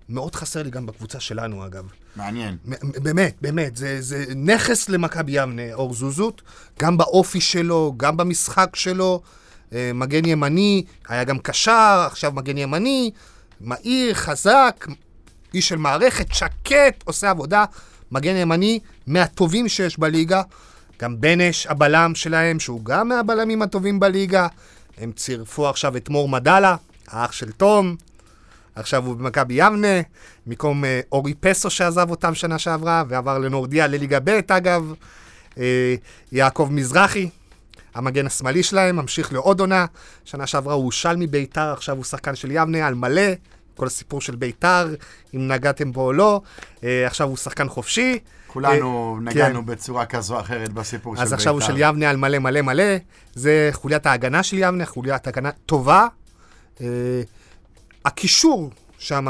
מאוד 0.08 0.34
חסר 0.34 0.62
לי 0.62 0.70
גם 0.70 0.86
בקבוצה 0.86 1.20
שלנו, 1.20 1.66
אגב. 1.66 1.84
מעניין. 2.16 2.56
באמת, 2.82 3.36
באמת, 3.40 3.76
זה, 3.76 4.00
זה 4.00 4.24
נכס 4.36 4.88
למכבי 4.88 5.32
יבנה, 5.32 5.72
אור 5.72 5.94
זוזות, 5.94 6.42
גם 6.80 6.96
באופי 6.96 7.40
שלו, 7.40 7.94
גם 7.96 8.16
במשחק 8.16 8.76
שלו. 8.76 9.22
אה, 9.72 9.90
מגן 9.94 10.24
ימני, 10.24 10.84
היה 11.08 11.24
גם 11.24 11.38
קשר, 11.38 12.04
עכשיו 12.06 12.32
מגן 12.32 12.58
ימני, 12.58 13.10
מהיר, 13.60 14.14
חזק, 14.14 14.86
איש 15.54 15.68
של 15.68 15.76
מערכת, 15.76 16.34
שקט, 16.34 17.02
עושה 17.04 17.30
עבודה. 17.30 17.64
מגן 18.12 18.36
ימני 18.36 18.80
מהטובים 19.06 19.68
שיש 19.68 19.98
בליגה. 19.98 20.42
גם 21.00 21.20
בנש, 21.20 21.66
הבלם 21.66 22.14
שלהם, 22.14 22.60
שהוא 22.60 22.84
גם 22.84 23.08
מהבלמים 23.08 23.62
הטובים 23.62 24.00
בליגה. 24.00 24.46
הם 24.98 25.12
צירפו 25.12 25.68
עכשיו 25.68 25.96
את 25.96 26.08
מור 26.08 26.28
מדאלה, 26.28 26.76
האח 27.08 27.32
של 27.32 27.52
תום. 27.52 27.96
עכשיו 28.74 29.06
הוא 29.06 29.16
במכבי 29.16 29.54
יבנה, 29.54 30.00
במקום 30.46 30.84
אה, 30.84 31.00
אורי 31.12 31.34
פסו 31.34 31.70
שעזב 31.70 32.10
אותם 32.10 32.34
שנה 32.34 32.58
שעברה, 32.58 33.04
ועבר 33.08 33.38
לנורדיה 33.38 33.86
לליגה 33.86 34.18
ב', 34.24 34.40
אגב. 34.48 34.94
אה, 35.58 35.94
יעקב 36.32 36.68
מזרחי, 36.70 37.28
המגן 37.94 38.26
השמאלי 38.26 38.62
שלהם, 38.62 38.96
ממשיך 38.96 39.32
לעוד 39.32 39.60
עונה. 39.60 39.86
שנה 40.24 40.46
שעברה 40.46 40.74
הוא 40.74 40.84
הושל 40.84 41.16
מביתר, 41.16 41.72
עכשיו 41.72 41.96
הוא 41.96 42.04
שחקן 42.04 42.34
של 42.34 42.50
יבנה 42.50 42.86
על 42.86 42.94
מלא. 42.94 43.32
כל 43.76 43.86
הסיפור 43.86 44.20
של 44.20 44.36
ביתר, 44.36 44.94
אם 45.34 45.48
נגעתם 45.48 45.92
בו 45.92 46.00
או 46.02 46.12
לא. 46.12 46.40
אה, 46.84 47.06
עכשיו 47.06 47.28
הוא 47.28 47.36
שחקן 47.36 47.68
חופשי. 47.68 48.18
כולנו 48.46 49.16
אה, 49.18 49.22
נגענו 49.30 49.60
כן. 49.60 49.66
בצורה 49.66 50.06
כזו 50.06 50.34
או 50.34 50.40
אחרת 50.40 50.72
בסיפור 50.72 51.16
של 51.16 51.20
בית"ר. 51.20 51.26
אז 51.26 51.32
עכשיו 51.32 51.52
הוא 51.52 51.60
של 51.60 51.74
יבנה 51.76 52.10
על 52.10 52.16
מלא 52.16 52.38
מלא 52.38 52.62
מלא. 52.62 52.84
זה 53.34 53.70
חוליית 53.72 54.06
ההגנה 54.06 54.42
של 54.42 54.58
יבנה, 54.58 54.86
חוליית 54.86 55.26
הגנה 55.26 55.50
טובה. 55.66 56.06
אה, 56.80 56.86
הקישור 58.04 58.70
שם 58.98 59.26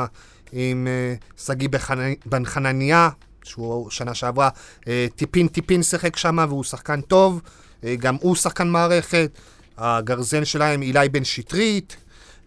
עם 0.52 0.86
אה, 0.86 1.14
שגיא 1.44 1.68
בחנ- 1.68 2.26
בן 2.26 2.44
חנניה, 2.44 3.08
שהוא 3.44 3.90
שנה 3.90 4.14
שעברה 4.14 4.48
אה, 4.88 5.06
טיפין 5.16 5.48
טיפין 5.48 5.82
שיחק 5.82 6.16
שם 6.16 6.38
והוא 6.48 6.64
שחקן 6.64 7.00
טוב. 7.00 7.40
אה, 7.84 7.94
גם 7.96 8.16
הוא 8.20 8.36
שחקן 8.36 8.68
מערכת. 8.68 9.30
הגרזן 9.78 10.44
שלהם 10.44 10.82
אילי 10.82 11.08
בן 11.08 11.24
שטרית. 11.24 11.96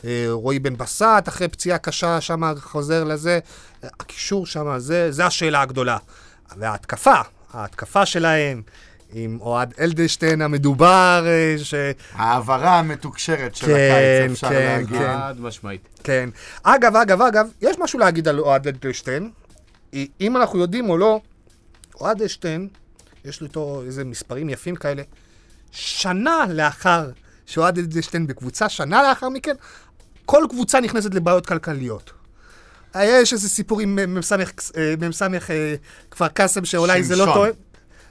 אה, 0.05 0.25
רועי 0.29 0.59
בן 0.59 0.77
בסט, 0.77 1.27
אחרי 1.27 1.47
פציעה 1.47 1.77
קשה 1.77 2.21
שם 2.21 2.41
חוזר 2.59 3.03
לזה. 3.03 3.39
הקישור 3.83 4.45
שם, 4.45 4.73
זה, 4.77 5.11
זה 5.11 5.25
השאלה 5.25 5.61
הגדולה. 5.61 5.97
וההתקפה, 6.57 7.21
ההתקפה 7.53 8.05
שלהם, 8.05 8.61
עם 9.13 9.37
אוהד 9.41 9.73
אלדשטיין 9.79 10.41
המדובר, 10.41 11.25
אה, 11.27 11.55
ש... 11.63 11.73
העברה 12.13 12.79
המתוקשרת 12.79 13.55
של 13.55 13.65
כן, 13.65 13.73
הקיץ, 13.73 14.31
אפשר 14.31 14.49
כן, 14.49 14.53
להגיד. 14.53 14.97
כן. 14.97 15.17
חד 15.17 15.35
משמעית. 15.39 15.87
כן. 16.03 16.29
אגב, 16.63 16.95
אגב, 16.95 17.21
אגב, 17.21 17.47
יש 17.61 17.79
משהו 17.79 17.99
להגיד 17.99 18.27
על 18.27 18.39
אוהד 18.39 18.67
אלדשטיין. 18.67 19.31
אם 20.21 20.37
אנחנו 20.37 20.59
יודעים 20.59 20.89
או 20.89 20.97
לא, 20.97 21.21
אוהד 22.01 22.21
אלדשטיין, 22.21 22.67
יש 23.25 23.41
לו 23.41 23.47
איתו 23.47 23.81
איזה 23.85 24.03
מספרים 24.03 24.49
יפים 24.49 24.75
כאלה. 24.75 25.03
שנה 25.71 26.45
לאחר 26.49 27.09
שאוהד 27.45 27.77
אלדשטיין 27.77 28.27
בקבוצה, 28.27 28.69
שנה 28.69 29.03
לאחר 29.03 29.29
מכן, 29.29 29.55
כל 30.25 30.43
קבוצה 30.49 30.79
נכנסת 30.79 31.15
לבעיות 31.15 31.45
כלכליות. 31.45 32.11
יש 32.99 33.33
איזה 33.33 33.49
סיפור 33.49 33.79
עם 33.79 33.99
מ"ס 34.19 34.31
אה, 34.33 34.37
מ"ס, 35.09 35.21
אה, 35.21 35.75
כפר 36.11 36.27
קאסם, 36.27 36.65
שאולי 36.65 37.03
זה 37.03 37.15
לא. 37.15 37.25
טועה. 37.33 37.49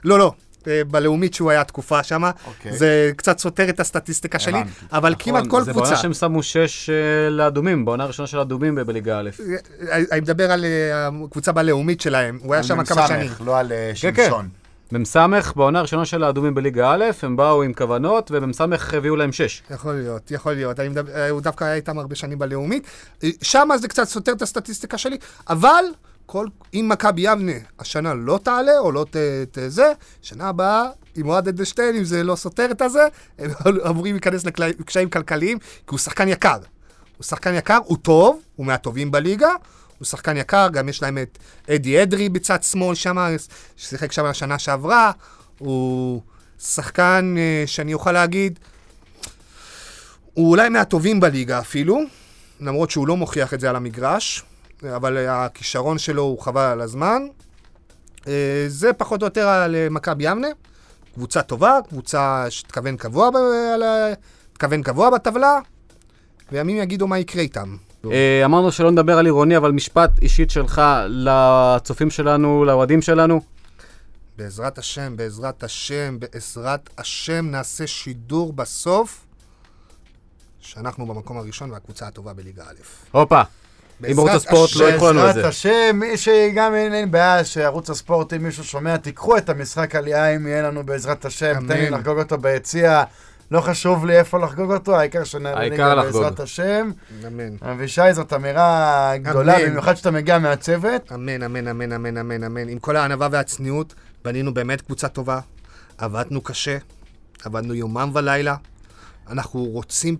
לא, 0.03 0.19
לא. 0.19 0.33
אה, 0.67 0.81
בלאומית 0.87 1.33
שהוא 1.33 1.51
היה 1.51 1.63
תקופה 1.63 2.03
שם, 2.03 2.23
אוקיי. 2.47 2.77
זה 2.77 3.11
קצת 3.17 3.39
סותר 3.39 3.69
את 3.69 3.79
הסטטיסטיקה 3.79 4.39
שלי. 4.39 4.59
אבל 4.91 5.15
כמעט 5.19 5.43
כל 5.43 5.47
נכון, 5.47 5.63
זה 5.63 5.71
קבוצה. 5.71 5.85
בעונה 5.85 6.01
שהם 6.01 6.13
שמו 6.13 6.43
שש 6.43 6.89
אה, 6.89 7.29
לאדומים, 7.29 7.85
בעונה 7.85 8.03
הראשונה 8.03 8.27
של 8.27 8.37
האדומים 8.39 8.75
ב- 8.75 8.81
בליגה 8.81 9.19
א'. 9.19 9.29
אני 10.11 10.21
מדבר 10.21 10.51
על 10.51 10.65
הקבוצה 10.93 11.51
בלאומית 11.51 12.01
שלהם, 12.01 12.39
הוא 12.43 12.53
היה 12.53 12.63
שם 12.63 12.83
כמה 12.83 13.07
שנים. 13.07 13.31
לא 13.45 13.59
על 13.59 13.71
כן, 14.01 14.11
כן. 14.15 14.23
שמשון. 14.25 14.49
מ"ס, 14.99 15.15
בעונה 15.55 15.79
הראשונה 15.79 16.05
של 16.05 16.23
האדומים 16.23 16.55
בליגה 16.55 16.91
א', 16.91 17.03
הם 17.23 17.35
באו 17.35 17.63
עם 17.63 17.73
כוונות, 17.73 18.31
ומ"ס 18.33 18.61
הביאו 18.93 19.15
להם 19.15 19.31
שש. 19.31 19.63
יכול 19.69 19.93
להיות, 19.93 20.31
יכול 20.31 20.53
להיות. 20.53 20.79
מדבר, 20.79 21.11
אה, 21.15 21.29
הוא 21.29 21.41
דווקא 21.41 21.63
היה 21.63 21.75
איתם 21.75 21.99
הרבה 21.99 22.15
שנים 22.15 22.39
בלאומית. 22.39 22.87
אה, 23.23 23.29
שם 23.41 23.69
זה 23.77 23.87
קצת 23.87 24.03
סותר 24.03 24.31
את 24.31 24.41
הסטטיסטיקה 24.41 24.97
שלי, 24.97 25.17
אבל 25.49 25.83
כל, 26.25 26.47
אם 26.73 26.85
מכבי 26.89 27.21
יבנה 27.21 27.51
השנה 27.79 28.13
לא 28.13 28.39
תעלה 28.43 28.79
או 28.79 28.91
לא 28.91 29.05
ת, 29.11 29.15
ת 29.51 29.57
זה, 29.67 29.93
שנה 30.21 30.49
הבאה, 30.49 30.85
עם 31.15 31.29
אוהד 31.29 31.47
אדלשטיין, 31.47 31.95
אם 31.95 32.03
זה 32.03 32.23
לא 32.23 32.35
סותר 32.35 32.71
את 32.71 32.81
הזה, 32.81 33.07
הם 33.39 33.51
אמורים 33.89 34.15
להיכנס 34.15 34.45
לקשיים 34.57 35.09
כלכליים, 35.09 35.59
כי 35.59 35.89
הוא 35.89 35.99
שחקן 35.99 36.27
יקר. 36.27 36.57
הוא 37.17 37.23
שחקן 37.23 37.53
יקר, 37.53 37.79
הוא 37.85 37.97
טוב, 37.97 38.41
הוא 38.55 38.65
מהטובים 38.65 39.11
בליגה, 39.11 39.49
הוא 40.03 40.07
שחקן 40.07 40.37
יקר, 40.37 40.67
גם 40.69 40.89
יש 40.89 41.01
להם 41.01 41.17
את 41.17 41.37
אדי 41.69 42.03
אדרי 42.03 42.29
בצד 42.29 42.63
שמאל 42.63 42.95
שם, 42.95 43.17
ששיחק 43.77 44.11
שם 44.11 44.25
השנה 44.25 44.59
שעברה, 44.59 45.11
הוא 45.59 46.21
שחקן 46.59 47.35
אה, 47.37 47.63
שאני 47.67 47.93
אוכל 47.93 48.11
להגיד, 48.11 48.59
הוא 50.33 50.49
אולי 50.49 50.69
מהטובים 50.69 51.19
בליגה 51.19 51.59
אפילו, 51.59 51.99
למרות 52.59 52.91
שהוא 52.91 53.07
לא 53.07 53.17
מוכיח 53.17 53.53
את 53.53 53.59
זה 53.59 53.69
על 53.69 53.75
המגרש, 53.75 54.43
אבל 54.95 55.27
הכישרון 55.27 55.97
שלו 55.97 56.21
הוא 56.21 56.39
חבל 56.41 56.61
על 56.61 56.81
הזמן. 56.81 57.21
אה, 58.27 58.65
זה 58.67 58.93
פחות 58.93 59.21
או 59.21 59.27
יותר 59.27 59.47
על 59.47 59.75
אה, 59.75 59.87
מכבי 59.89 60.23
יבנה, 60.23 60.47
קבוצה 61.13 61.41
טובה, 61.41 61.79
קבוצה 61.89 62.45
שתכוון 62.49 62.97
קבוע, 62.97 63.29
ב- 63.29 63.35
על 64.59 64.81
קבוע 64.83 65.09
בטבלה, 65.09 65.59
וימים 66.51 66.77
יגידו 66.77 67.07
מה 67.07 67.19
יקרה 67.19 67.41
איתם. 67.41 67.75
אה, 68.11 68.45
אמרנו 68.45 68.71
שלא 68.71 68.91
נדבר 68.91 69.17
על 69.17 69.25
עירוני, 69.25 69.57
אבל 69.57 69.71
משפט 69.71 70.11
אישית 70.21 70.49
שלך 70.49 70.81
לצופים 71.07 72.09
שלנו, 72.09 72.65
לאוהדים 72.65 73.01
שלנו. 73.01 73.41
בעזרת 74.37 74.77
השם, 74.77 75.17
בעזרת 75.17 75.63
השם, 75.63 76.17
בעזרת 76.19 76.89
השם 76.97 77.45
נעשה 77.51 77.87
שידור 77.87 78.53
בסוף, 78.53 79.25
שאנחנו 80.59 81.05
במקום 81.05 81.37
הראשון 81.37 81.71
והקבוצה 81.71 82.07
הטובה 82.07 82.33
בליגה 82.33 82.63
א'. 82.63 82.81
הופה, 83.11 83.41
אם 83.41 84.05
ערוץ 84.05 84.17
בעזרת 84.17 84.35
הספורט 84.35 84.75
לא. 84.75 84.89
יקחו 84.89 85.09
לנו 85.09 85.19
את 85.19 85.25
בעזרת 85.25 85.43
זה. 85.43 85.47
השם, 85.47 85.99
מי 85.99 86.17
שגם 86.17 86.75
אין, 86.75 86.93
אין 86.93 87.11
בעיה 87.11 87.45
שערוץ 87.45 87.89
הספורט, 87.89 88.33
אם 88.33 88.43
מישהו 88.43 88.63
שומע, 88.63 88.97
תיקחו 88.97 89.37
את 89.37 89.49
המשחק 89.49 89.95
עלייה 89.95 90.35
אם 90.35 90.47
יהיה 90.47 90.61
לנו 90.61 90.85
בעזרת 90.85 91.25
השם. 91.25 91.67
תן 91.67 91.77
לי 91.77 91.89
לחגוג 91.89 92.19
אותו 92.19 92.37
ביציע. 92.37 93.03
לא 93.53 93.61
חשוב 93.61 94.05
לי 94.05 94.19
איפה 94.19 94.39
לחגוג 94.39 94.71
אותו, 94.71 94.95
העיקר 94.95 95.21
לחגוג. 95.95 96.23
בעזרת 96.23 96.39
השם. 96.39 96.91
אמן. 97.27 97.55
אבישי, 97.61 98.13
זאת 98.13 98.33
אמירה 98.33 99.13
גדולה, 99.17 99.57
אמן. 99.57 99.69
במיוחד 99.69 99.95
שאתה 99.95 100.11
מגיע 100.11 100.39
מהצוות. 100.39 101.11
אמן, 101.11 101.43
אמן, 101.43 101.67
אמן, 101.67 101.91
אמן, 101.91 102.17
אמן, 102.17 102.43
אמן. 102.43 102.69
עם 102.69 102.79
כל 102.79 102.95
הענווה 102.95 103.27
והצניעות, 103.31 103.93
בנינו 104.23 104.53
באמת 104.53 104.81
קבוצה 104.81 105.07
טובה, 105.07 105.39
עבדנו 105.97 106.41
קשה, 106.41 106.77
עבדנו 107.43 107.73
יומם 107.73 108.11
ולילה. 108.13 108.55
אנחנו 109.29 109.63
רוצים 109.63 110.17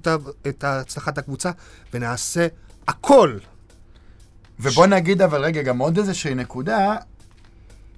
את 0.48 0.64
הצלחת 0.64 1.18
הקבוצה, 1.18 1.52
ונעשה 1.94 2.48
הכל. 2.88 3.38
ובוא 4.60 4.88
נגיד, 4.88 5.22
אבל 5.22 5.44
רגע, 5.44 5.62
גם 5.62 5.78
עוד 5.78 5.98
איזושהי 5.98 6.36
נקודה, 6.36 6.96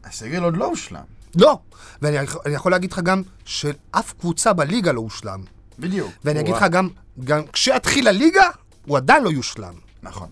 הסגל 0.04 0.44
עוד 0.44 0.58
לא 0.58 0.66
הושלם. 0.66 1.15
לא. 1.36 1.60
ואני 2.02 2.18
יכ- 2.18 2.38
אני 2.46 2.54
יכול 2.56 2.72
להגיד 2.72 2.92
לך 2.92 3.00
גם 3.00 3.22
שאף 3.46 4.14
קבוצה 4.20 4.54
בליגה 4.54 4.92
לא 4.92 5.00
הושלם. 5.00 5.42
בדיוק. 5.80 6.12
ואני 6.26 6.40
אגיד 6.40 6.56
לך. 6.56 6.64
גם, 6.72 6.90
גם 7.24 7.42
כשיתחיל 7.54 8.08
הליגה, 8.08 8.50
הוא 8.86 8.98
עדיין 8.98 9.24
לא 9.24 9.30
יושלם. 9.30 9.74
נכון. 10.04 10.28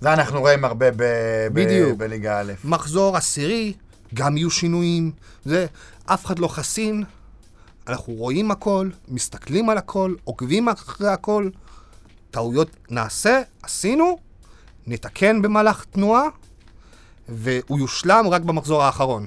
זה 0.00 0.12
אנחנו 0.12 0.40
רואים 0.40 0.64
הרבה 0.64 0.90
ב- 0.90 0.94
ב- 0.96 1.48
בדיוק. 1.52 1.98
בליגה 1.98 2.40
א'. 2.40 2.52
מחזור 2.64 3.16
עשירי, 3.16 3.72
גם 4.14 4.36
יהיו 4.36 4.50
שינויים. 4.50 5.12
זה, 5.44 5.66
אף 6.06 6.26
אחד 6.26 6.38
לא 6.38 6.48
חסין. 6.48 7.04
אנחנו 7.88 8.12
רואים 8.12 8.50
הכל, 8.50 8.88
מסתכלים 9.08 9.70
על 9.70 9.78
הכל, 9.78 10.14
עוקבים 10.24 10.68
אחרי 10.68 11.08
הכל. 11.08 11.50
טעויות 12.30 12.70
נעשה, 12.90 13.40
עשינו, 13.62 14.18
נתקן 14.86 15.42
במהלך 15.42 15.84
תנועה, 15.90 16.22
והוא 17.28 17.78
יושלם 17.78 18.24
רק 18.30 18.42
במחזור 18.42 18.82
האחרון. 18.82 19.26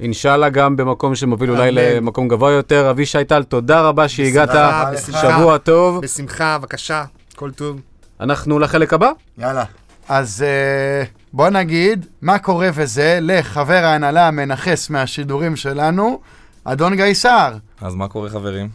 אינשאללה 0.00 0.48
גם 0.48 0.76
במקום 0.76 1.14
שמוביל 1.14 1.50
אולי. 1.50 1.70
למקום 1.72 2.28
גבוה 2.28 2.52
יותר. 2.52 2.90
אבישי 2.90 3.24
טל, 3.24 3.42
תודה 3.42 3.80
רבה 3.80 4.08
שהגעת. 4.08 4.48
בשמחה, 4.48 4.90
בשמחה. 4.92 5.20
שבוע 5.20 5.58
טוב. 5.58 6.00
בשמחה, 6.02 6.58
בבקשה, 6.58 7.04
כל 7.36 7.50
טוב. 7.50 7.80
אנחנו 8.20 8.58
לחלק 8.58 8.92
הבא. 8.92 9.10
יאללה. 9.38 9.64
אז 10.08 10.42
אה, 10.42 11.04
בוא 11.32 11.48
נגיד, 11.48 12.06
מה 12.22 12.38
קורה 12.38 12.68
וזה 12.74 13.18
לחבר 13.22 13.84
ההנהלה 13.84 14.28
המנכס 14.28 14.90
מהשידורים 14.90 15.56
שלנו, 15.56 16.20
אדון 16.64 16.96
גיא 16.96 17.14
סער. 17.14 17.56
אז 17.80 17.94
מה 17.94 18.08
קורה 18.08 18.28
חברים? 18.30 18.68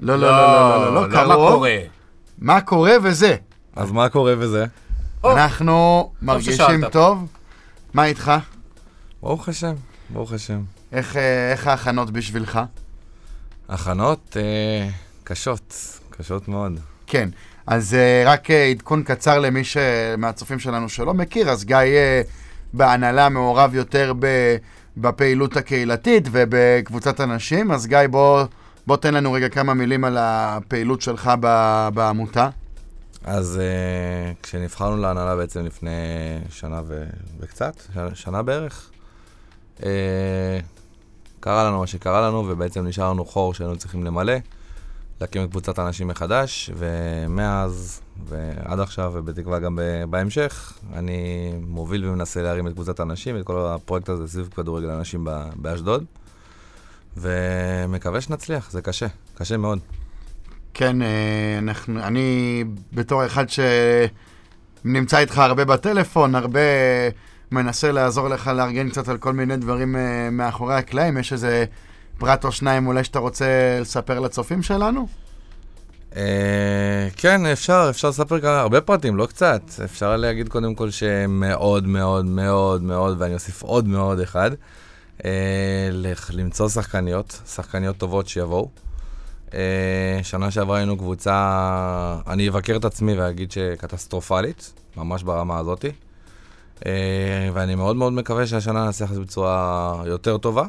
לא, 0.00 0.16
לא, 0.16 0.30
לא, 0.30 0.36
לא, 0.36 0.94
לא, 0.94 1.08
לא, 1.08 1.12
קרוב. 1.12 1.64
מה 2.38 2.60
קורה 2.60 2.92
וזה. 3.02 3.36
אז 3.76 3.90
מה 3.92 4.08
קורה 4.08 4.34
וזה? 4.38 4.64
אנחנו 5.24 6.10
מרגישים. 6.22 6.88
טוב. 6.90 7.26
מה 7.94 8.04
איתך? 8.04 8.32
ברוך 9.22 9.48
השם, 9.48 9.74
ברוך 10.10 10.32
השם. 10.32 10.60
איך, 10.92 11.16
אה, 11.16 11.52
איך 11.52 11.66
ההכנות 11.66 12.10
בשבילך? 12.10 12.60
הכנות 13.68 14.36
אה, 14.36 14.88
קשות, 15.24 15.74
קשות 16.10 16.48
מאוד. 16.48 16.80
כן, 17.06 17.28
אז 17.66 17.96
uh, 17.96 18.28
רק 18.28 18.50
uh, 18.50 18.52
עדכון 18.52 19.02
קצר 19.02 19.38
למי 19.38 19.64
ש... 19.64 19.76
מהצופים 20.18 20.58
שלנו 20.58 20.88
שלא 20.88 21.14
מכיר, 21.14 21.50
אז 21.50 21.64
גיא 21.64 21.76
uh, 21.76 22.26
בהנהלה 22.72 23.28
מעורב 23.28 23.74
יותר 23.74 24.12
ב... 24.18 24.26
בפעילות 24.96 25.56
הקהילתית 25.56 26.28
ובקבוצת 26.32 27.20
אנשים, 27.20 27.72
אז 27.72 27.86
גיא, 27.86 27.98
בוא, 28.10 28.44
בוא 28.86 28.96
תן 28.96 29.14
לנו 29.14 29.32
רגע 29.32 29.48
כמה 29.48 29.74
מילים 29.74 30.04
על 30.04 30.16
הפעילות 30.20 31.02
שלך 31.02 31.30
ב... 31.40 31.88
בעמותה. 31.94 32.48
אז 33.24 33.60
אה, 33.60 34.32
כשנבחרנו 34.42 34.96
להנהלה 34.96 35.36
בעצם 35.36 35.64
לפני 35.64 35.90
שנה 36.50 36.80
ו... 36.86 37.04
וקצת. 37.40 37.74
שנה 38.14 38.42
בערך, 38.42 38.90
אה, 38.92 38.99
קרה 41.40 41.64
לנו 41.64 41.78
מה 41.78 41.86
שקרה 41.86 42.28
לנו, 42.28 42.44
ובעצם 42.48 42.86
נשאר 42.86 43.10
לנו 43.10 43.24
חור 43.24 43.54
שהיינו 43.54 43.76
צריכים 43.76 44.04
למלא, 44.04 44.32
להקים 45.20 45.44
את 45.44 45.50
קבוצת 45.50 45.78
האנשים 45.78 46.08
מחדש, 46.08 46.70
ומאז 46.76 48.00
ועד 48.28 48.80
עכשיו, 48.80 49.12
ובתקווה 49.14 49.58
גם 49.58 49.78
בהמשך, 50.10 50.72
אני 50.94 51.52
מוביל 51.68 52.06
ומנסה 52.06 52.42
להרים 52.42 52.66
את 52.66 52.72
קבוצת 52.72 53.00
האנשים, 53.00 53.36
את 53.36 53.44
כל 53.44 53.66
הפרויקט 53.66 54.08
הזה 54.08 54.28
סביב 54.28 54.48
כדורגל 54.56 54.90
הנשים 54.90 55.26
באשדוד, 55.56 56.04
ומקווה 57.16 58.20
שנצליח, 58.20 58.70
זה 58.70 58.82
קשה, 58.82 59.06
קשה 59.34 59.56
מאוד. 59.56 59.78
כן, 60.74 61.02
אה, 61.02 61.58
אנחנו, 61.58 62.00
אני 62.00 62.64
בתור 62.92 63.26
אחד 63.26 63.44
שנמצא 64.84 65.18
איתך 65.18 65.38
הרבה 65.38 65.64
בטלפון, 65.64 66.34
הרבה 66.34 66.60
מנסה 67.52 67.92
לעזור 67.92 68.28
לך 68.28 68.46
לארגן 68.46 68.88
קצת 68.90 69.08
על 69.08 69.18
כל 69.18 69.32
מיני 69.32 69.56
דברים 69.56 69.96
אה, 69.96 70.28
מאחורי 70.32 70.74
הקלעים. 70.74 71.18
יש 71.18 71.32
איזה 71.32 71.64
פרט 72.18 72.44
או 72.44 72.52
שניים 72.52 72.86
אולי 72.86 73.04
שאתה 73.04 73.18
רוצה 73.18 73.46
לספר 73.80 74.20
לצופים 74.20 74.62
שלנו? 74.62 75.06
אה, 76.16 76.22
כן, 77.16 77.46
אפשר, 77.46 77.86
אפשר 77.90 78.08
לספר 78.08 78.40
כאן 78.40 78.50
הרבה 78.50 78.80
פרטים, 78.80 79.16
לא 79.16 79.26
קצת. 79.26 79.60
אפשר 79.84 80.16
להגיד 80.16 80.48
קודם 80.48 80.74
כל 80.74 80.90
שמאוד 80.90 81.86
מאוד 81.86 82.24
מאוד 82.24 82.82
מאוד, 82.82 83.16
ואני 83.20 83.34
אוסיף 83.34 83.62
עוד 83.62 83.88
מאוד 83.88 84.20
אחד, 84.20 84.50
לח- 85.92 86.30
למצוא 86.30 86.68
שחקניות, 86.68 87.40
שחקניות 87.54 87.96
טובות 87.96 88.28
שיבואו. 88.28 88.68
אה, 89.54 89.60
שנה 90.22 90.50
שעברה 90.50 90.76
היינו 90.76 90.96
קבוצה, 90.98 91.36
אני 92.26 92.48
אבקר 92.48 92.76
את 92.76 92.84
עצמי 92.84 93.18
ואגיד 93.18 93.52
שקטסטרופלית, 93.52 94.72
ממש 94.96 95.22
ברמה 95.22 95.58
הזאתי. 95.58 95.90
אה, 96.86 97.48
ואני 97.52 97.74
מאוד 97.74 97.96
מאוד 97.96 98.12
מקווה 98.12 98.46
שהשנה 98.46 98.88
נצליח 98.88 99.10
את 99.10 99.14
זה 99.14 99.20
בצורה 99.20 100.02
יותר 100.06 100.38
טובה. 100.38 100.64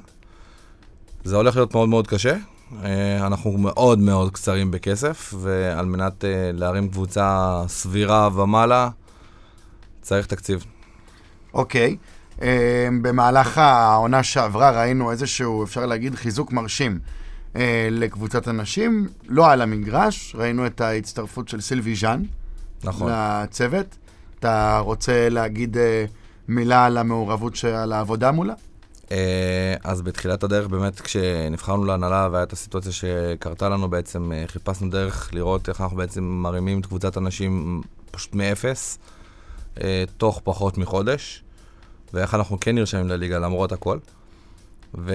זה 1.24 1.36
הולך 1.36 1.56
להיות 1.56 1.74
מאוד 1.74 1.90
מאוד 1.90 2.08
קשה. 2.08 2.36
אה, 2.84 3.28
אנחנו 3.28 3.58
מאוד 3.58 4.00
מאוד 4.00 4.32
קצרים 4.32 4.72
בכסף, 4.72 5.34
ועל 5.38 5.86
מנת 5.86 6.26
אה, 6.26 6.52
להרים 6.54 6.90
קבוצה 6.90 7.62
סבירה 7.68 8.30
ומעלה, 8.36 8.90
צריך 10.02 10.28
תקציב. 10.28 10.66
אוקיי. 11.54 11.98
אה, 12.42 12.88
במהלך 13.02 13.58
העונה 13.58 14.24
שעברה 14.24 14.72
ראינו 14.72 15.12
איזשהו, 15.12 15.64
אפשר 15.64 15.86
להגיד, 15.86 16.16
חיזוק 16.16 16.52
מרשים 16.52 17.00
אה, 17.56 17.88
לקבוצת 17.92 18.48
הנשים. 18.48 19.08
לא 19.28 19.52
על 19.52 19.62
המגרש, 19.62 20.36
ראינו 20.38 20.66
את 20.66 20.82
ההצטרפות 20.82 21.48
של 21.48 21.62
סילבי 21.62 21.96
ז'אן 21.96 22.24
נכון. 22.84 23.12
לצוות. 23.12 23.98
אתה 24.42 24.80
רוצה 24.86 25.30
להגיד 25.30 25.78
אה, 25.78 26.06
מילה 26.48 26.86
על 26.86 26.98
המעורבות, 26.98 27.56
ש- 27.56 27.66
על 27.66 27.94
העבודה 27.94 28.32
מולה? 28.32 28.54
אה, 29.12 29.76
אז 29.84 30.02
בתחילת 30.02 30.44
הדרך, 30.44 30.68
באמת, 30.68 31.00
כשנבחרנו 31.00 31.86
להנהלה 31.86 32.30
והייתה 32.32 32.54
הסיטואציה 32.54 32.92
שקרתה 32.92 33.70
לנו, 33.70 33.90
בעצם 33.90 34.32
אה, 34.32 34.44
חיפשנו 34.48 34.90
דרך 34.90 35.30
לראות 35.34 35.70
איך 35.70 35.82
אנחנו 35.82 35.98
בעצם 35.98 36.24
מרימים 36.24 36.80
את 36.80 36.86
קבוצת 36.86 37.18
הנשים 37.18 37.82
פשוט 38.12 38.36
מאפס, 38.36 39.00
אה, 39.84 40.04
תוך 40.18 40.42
פחות 40.44 40.78
מחודש, 40.78 41.44
ואיך 42.14 42.36
אנחנו 42.36 42.58
כן 42.60 42.76
נרשמים 42.76 43.08
לליגה 43.08 43.40
למרות 43.40 43.72
הכל. 43.72 43.98
ואני 44.94 45.12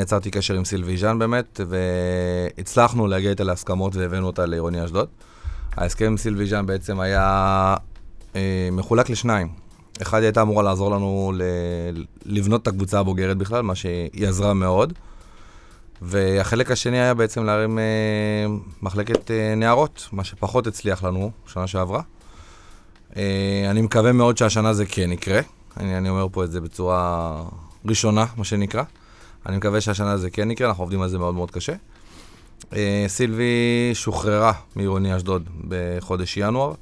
יצרתי 0.00 0.30
קשר 0.30 0.54
עם 0.54 0.64
סילבי 0.64 0.96
ז'אן 0.96 1.18
באמת, 1.18 1.60
והצלחנו 1.68 3.06
להגיע 3.06 3.30
איתה 3.30 3.44
להסכמות 3.44 3.96
והבאנו 3.96 4.26
אותה 4.26 4.46
לעירוני 4.46 4.84
אשדוד. 4.84 5.08
ההסכם 5.76 6.04
עם 6.04 6.16
סילבי 6.16 6.46
ז'אן 6.46 6.66
בעצם 6.66 7.00
היה 7.00 7.76
אה, 8.36 8.68
מחולק 8.72 9.10
לשניים. 9.10 9.48
אחד, 10.02 10.22
הייתה 10.22 10.42
אמורה 10.42 10.62
לעזור 10.62 10.90
לנו 10.90 11.32
ל- 11.36 12.04
לבנות 12.24 12.62
את 12.62 12.66
הקבוצה 12.68 13.00
הבוגרת 13.00 13.36
בכלל, 13.36 13.62
מה 13.62 13.74
שהיא 13.74 14.28
עזרה 14.28 14.54
מאוד. 14.54 14.92
והחלק 16.02 16.70
השני 16.70 17.00
היה 17.00 17.14
בעצם 17.14 17.44
להרים 17.44 17.78
אה, 17.78 17.84
מחלקת 18.82 19.30
אה, 19.30 19.54
נערות, 19.54 20.08
מה 20.12 20.24
שפחות 20.24 20.66
הצליח 20.66 21.04
לנו 21.04 21.30
שנה 21.46 21.66
שעברה. 21.66 22.02
אה, 23.16 23.66
אני 23.70 23.82
מקווה 23.82 24.12
מאוד 24.12 24.36
שהשנה 24.36 24.74
זה 24.74 24.86
כן 24.86 25.12
יקרה. 25.12 25.40
אני, 25.76 25.98
אני 25.98 26.08
אומר 26.08 26.26
פה 26.32 26.44
את 26.44 26.52
זה 26.52 26.60
בצורה 26.60 27.42
ראשונה, 27.86 28.26
מה 28.36 28.44
שנקרא. 28.44 28.82
אני 29.46 29.56
מקווה 29.56 29.80
שהשנה 29.80 30.16
זה 30.16 30.30
כן 30.30 30.50
יקרה, 30.50 30.68
אנחנו 30.68 30.82
עובדים 30.82 31.02
על 31.02 31.08
זה 31.08 31.18
מאוד 31.18 31.34
מאוד 31.34 31.50
קשה. 31.50 31.72
אה, 32.72 33.04
סילבי 33.08 33.90
שוחררה 33.94 34.52
מעירוני 34.76 35.16
אשדוד 35.16 35.48
בחודש 35.68 36.36
ינואר. 36.36 36.72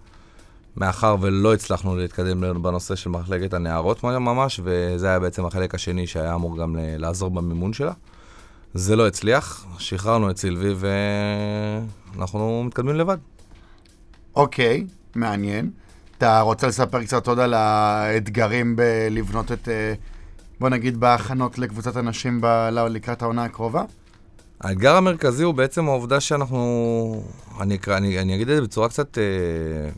מאחר 0.77 1.17
ולא 1.21 1.55
הצלחנו 1.55 1.97
להתקדם 1.97 2.63
בנושא 2.63 2.95
של 2.95 3.11
מחלקת 3.11 3.55
הנערות 3.55 4.05
ממש, 4.05 4.61
וזה 4.65 5.09
היה 5.09 5.19
בעצם 5.19 5.45
החלק 5.47 5.75
השני 5.75 6.07
שהיה 6.07 6.35
אמור 6.35 6.59
גם 6.59 6.77
ל- 6.77 6.97
לעזור 6.97 7.31
במימון 7.31 7.73
שלה. 7.73 7.93
זה 8.75 8.97
לא 8.97 9.07
הצליח, 9.07 9.67
שחררנו 9.79 10.31
את 10.31 10.37
סילבי 10.37 10.75
ואנחנו 12.17 12.65
מתקדמים 12.65 12.97
לבד. 12.97 13.19
אוקיי, 14.37 14.87
מעניין. 15.15 15.71
אתה 16.19 16.41
רוצה 16.41 16.67
לספר 16.67 17.03
קצת 17.05 17.27
עוד 17.29 17.39
על 17.39 17.55
האתגרים 17.55 18.77
בלבנות 18.77 19.53
את, 19.53 19.69
אה, 19.69 19.95
בוא 20.61 20.69
נגיד, 20.69 21.01
בהכנות 21.01 21.59
לקבוצת 21.59 21.97
הנשים 21.97 22.41
ב- 22.41 22.69
לקראת 22.91 23.23
העונה 23.23 23.45
הקרובה? 23.45 23.85
האתגר 24.63 24.97
המרכזי 24.97 25.45
הוא 25.45 25.55
בעצם 25.55 25.89
העובדה 25.89 26.21
שאנחנו, 26.21 27.25
אני, 27.61 27.75
אקרא, 27.75 27.97
אני, 27.97 28.19
אני 28.19 28.35
אגיד 28.35 28.49
את 28.49 28.57
זה 28.57 28.63
בצורה 28.63 28.89
קצת 28.89 29.19
אה, 29.19 29.91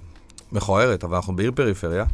מכוערת, 0.53 1.05
אבל 1.05 1.17
אנחנו 1.17 1.37
בעיר 1.37 1.53
פריפריה, 1.55 2.05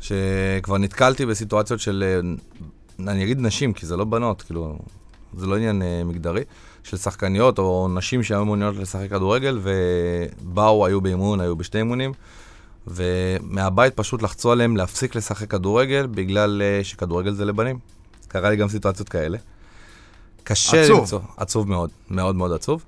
שכבר 0.00 0.78
נתקלתי 0.78 1.26
בסיטואציות 1.26 1.80
של, 1.80 2.04
אה, 2.06 3.12
אני 3.12 3.24
אגיד 3.24 3.40
נשים, 3.40 3.72
כי 3.72 3.86
זה 3.86 3.96
לא 3.96 4.04
בנות, 4.04 4.42
כאילו, 4.42 4.78
זה 5.36 5.46
לא 5.46 5.56
עניין 5.56 5.82
אה, 5.82 6.04
מגדרי, 6.04 6.44
של 6.82 6.96
שחקניות 6.96 7.58
או 7.58 7.88
נשים 7.94 8.22
שהיו 8.22 8.44
מעוניינות 8.44 8.76
לשחק 8.76 9.10
כדורגל, 9.10 9.60
ובאו, 9.62 10.86
היו 10.86 11.00
באימון, 11.00 11.40
היו 11.40 11.56
בשתי 11.56 11.78
אימונים, 11.78 12.12
ומהבית 12.86 13.94
פשוט 13.94 14.22
לחצו 14.22 14.52
עליהם 14.52 14.76
להפסיק 14.76 15.14
לשחק 15.14 15.50
כדורגל, 15.50 16.06
בגלל 16.06 16.62
אה, 16.62 16.84
שכדורגל 16.84 17.32
זה 17.32 17.44
לבנים. 17.44 17.78
קרה 18.28 18.50
לי 18.50 18.56
גם 18.56 18.68
סיטואציות 18.68 19.08
כאלה. 19.08 19.38
קשה 20.44 20.82
עצוב. 20.82 20.98
למצוא, 20.98 21.20
עצוב 21.36 21.68
מאוד, 21.68 21.90
מאוד 22.10 22.36
מאוד 22.36 22.52
עצוב. 22.52 22.84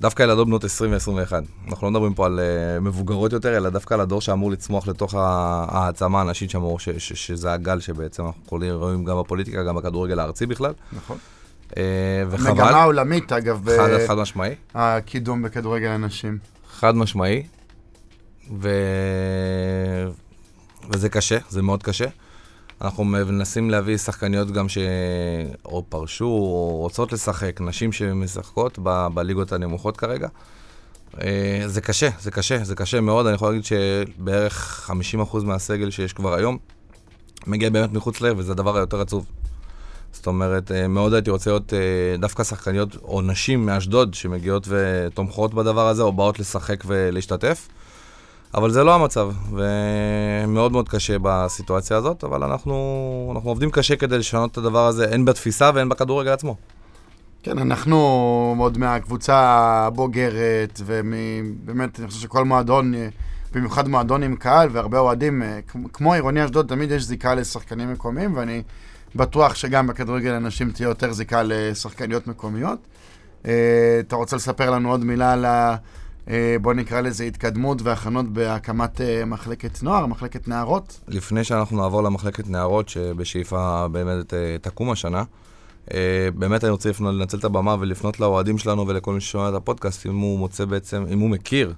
דווקא 0.00 0.22
ילדות 0.22 0.46
בנות 0.46 0.64
20 0.64 0.92
ו-21. 0.92 1.32
אנחנו 1.68 1.86
לא 1.86 1.90
מדברים 1.90 2.14
פה 2.14 2.26
על 2.26 2.40
uh, 2.40 2.80
מבוגרות 2.80 3.32
יותר, 3.32 3.56
אלא 3.56 3.70
דווקא 3.70 3.94
על 3.94 4.00
הדור 4.00 4.20
שאמור 4.20 4.50
לצמוח 4.50 4.88
לתוך 4.88 5.14
העצמה 5.18 6.20
הנשית 6.20 6.50
שאמור, 6.50 6.80
ש- 6.80 6.88
ש- 6.88 7.26
שזה 7.26 7.52
הגל 7.52 7.80
שבעצם 7.80 8.26
אנחנו 8.26 8.42
יכולים 8.46 8.74
רואים 8.74 9.04
גם 9.04 9.18
בפוליטיקה, 9.18 9.64
גם 9.64 9.76
בכדורגל 9.76 10.18
הארצי 10.18 10.46
בכלל. 10.46 10.72
נכון. 10.92 11.18
Uh, 11.70 11.74
וחבל, 12.30 12.52
מגמה 12.52 12.82
עולמית, 12.84 13.32
אגב, 13.32 13.68
חד, 13.76 14.06
חד 14.08 14.14
משמעי, 14.14 14.54
בקידום 14.74 15.42
בכדורגל 15.42 15.88
הנשים. 15.88 16.38
חד 16.70 16.96
משמעי. 16.96 17.42
ו... 18.60 18.68
וזה 20.90 21.08
קשה, 21.08 21.38
זה 21.48 21.62
מאוד 21.62 21.82
קשה. 21.82 22.06
אנחנו 22.80 23.04
מנסים 23.04 23.70
להביא 23.70 23.96
שחקניות 23.96 24.50
גם 24.50 24.66
שאו 24.68 25.84
פרשו 25.88 26.24
או 26.24 26.76
רוצות 26.76 27.12
לשחק, 27.12 27.60
נשים 27.60 27.92
שמשחקות 27.92 28.78
ב- 28.82 29.06
בליגות 29.14 29.52
הנמוכות 29.52 29.96
כרגע. 29.96 30.28
אה, 31.20 31.62
זה 31.66 31.80
קשה, 31.80 32.08
זה 32.20 32.30
קשה, 32.30 32.64
זה 32.64 32.74
קשה 32.74 33.00
מאוד. 33.00 33.26
אני 33.26 33.34
יכול 33.34 33.48
להגיד 33.48 33.64
שבערך 33.64 34.90
50% 35.32 35.44
מהסגל 35.44 35.90
שיש 35.90 36.12
כבר 36.12 36.34
היום 36.34 36.58
מגיע 37.46 37.70
באמת 37.70 37.92
מחוץ 37.92 38.20
לעיר, 38.20 38.34
וזה 38.36 38.52
הדבר 38.52 38.76
היותר 38.76 39.00
עצוב. 39.00 39.26
זאת 40.12 40.26
אומרת, 40.26 40.72
אה, 40.72 40.88
מאוד 40.88 41.14
הייתי 41.14 41.30
רוצה 41.30 41.50
להיות 41.50 41.74
אה, 41.74 42.16
דווקא 42.18 42.44
שחקניות 42.44 42.96
או 43.02 43.22
נשים 43.22 43.66
מאשדוד 43.66 44.14
שמגיעות 44.14 44.68
ותומכות 44.68 45.54
בדבר 45.54 45.88
הזה, 45.88 46.02
או 46.02 46.12
באות 46.12 46.38
לשחק 46.38 46.84
ולהשתתף. 46.86 47.68
אבל 48.54 48.70
זה 48.70 48.84
לא 48.84 48.94
המצב, 48.94 49.30
ומאוד 49.50 50.72
מאוד 50.72 50.88
קשה 50.88 51.16
בסיטואציה 51.22 51.96
הזאת, 51.96 52.24
אבל 52.24 52.44
אנחנו, 52.44 53.32
אנחנו 53.34 53.50
עובדים 53.50 53.70
קשה 53.70 53.96
כדי 53.96 54.18
לשנות 54.18 54.52
את 54.52 54.58
הדבר 54.58 54.86
הזה, 54.86 55.14
הן 55.14 55.24
בתפיסה 55.24 55.70
והן 55.74 55.88
בכדורגל 55.88 56.30
עצמו. 56.30 56.56
כן, 57.42 57.58
אנחנו 57.58 57.96
עוד 58.58 58.78
מהקבוצה 58.78 59.36
הבוגרת, 59.86 60.80
ובאמת, 60.86 62.00
אני 62.00 62.08
חושב 62.08 62.20
שכל 62.20 62.44
מועדון, 62.44 62.94
במיוחד 63.54 63.88
מועדון 63.88 64.22
עם 64.22 64.36
קהל 64.36 64.68
והרבה 64.72 64.98
אוהדים, 64.98 65.42
כמו- 65.68 65.92
כמו 65.92 66.12
עירוני 66.14 66.44
אשדוד, 66.44 66.66
תמיד 66.68 66.90
יש 66.90 67.02
זיקה 67.02 67.34
לשחקנים 67.34 67.92
מקומיים, 67.92 68.36
ואני 68.36 68.62
בטוח 69.16 69.54
שגם 69.54 69.86
בכדורגל 69.86 70.30
הנשים 70.32 70.70
תהיה 70.70 70.86
יותר 70.86 71.12
זיקה 71.12 71.42
לשחקניות 71.44 72.26
מקומיות. 72.26 72.78
אה, 73.46 73.52
אתה 74.00 74.16
רוצה 74.16 74.36
לספר 74.36 74.70
לנו 74.70 74.90
עוד 74.90 75.04
מילה 75.04 75.32
על 75.32 75.44
ה... 75.44 75.76
אה, 76.30 76.56
בוא 76.62 76.74
נקרא 76.74 77.00
לזה 77.00 77.24
התקדמות 77.24 77.82
והכנות 77.82 78.28
בהקמת 78.28 79.00
אה, 79.00 79.24
מחלקת 79.24 79.82
נוער, 79.82 80.06
מחלקת 80.06 80.48
נערות? 80.48 81.00
לפני 81.08 81.44
שאנחנו 81.44 81.76
נעבור 81.76 82.02
למחלקת 82.02 82.48
נערות, 82.48 82.88
שבשאיפה 82.88 83.88
באמת 83.92 84.34
אה, 84.34 84.56
תקום 84.60 84.90
השנה, 84.90 85.22
באמת 86.34 86.64
אני 86.64 86.70
רוצה 86.70 86.90
לנצל 87.00 87.38
את 87.38 87.44
הבמה 87.44 87.76
ולפנות 87.80 88.20
לאוהדים 88.20 88.58
שלנו 88.58 88.88
ולכל 88.88 89.14
מי 89.14 89.20
ששומע 89.20 89.48
את 89.48 89.54
הפודקאסט, 89.54 90.06
אם 90.06 90.18
הוא 90.18 90.38
מוצא 90.38 90.64
בעצם, 90.64 91.04
אם 91.12 91.18
הוא 91.18 91.30
מכיר 91.30 91.74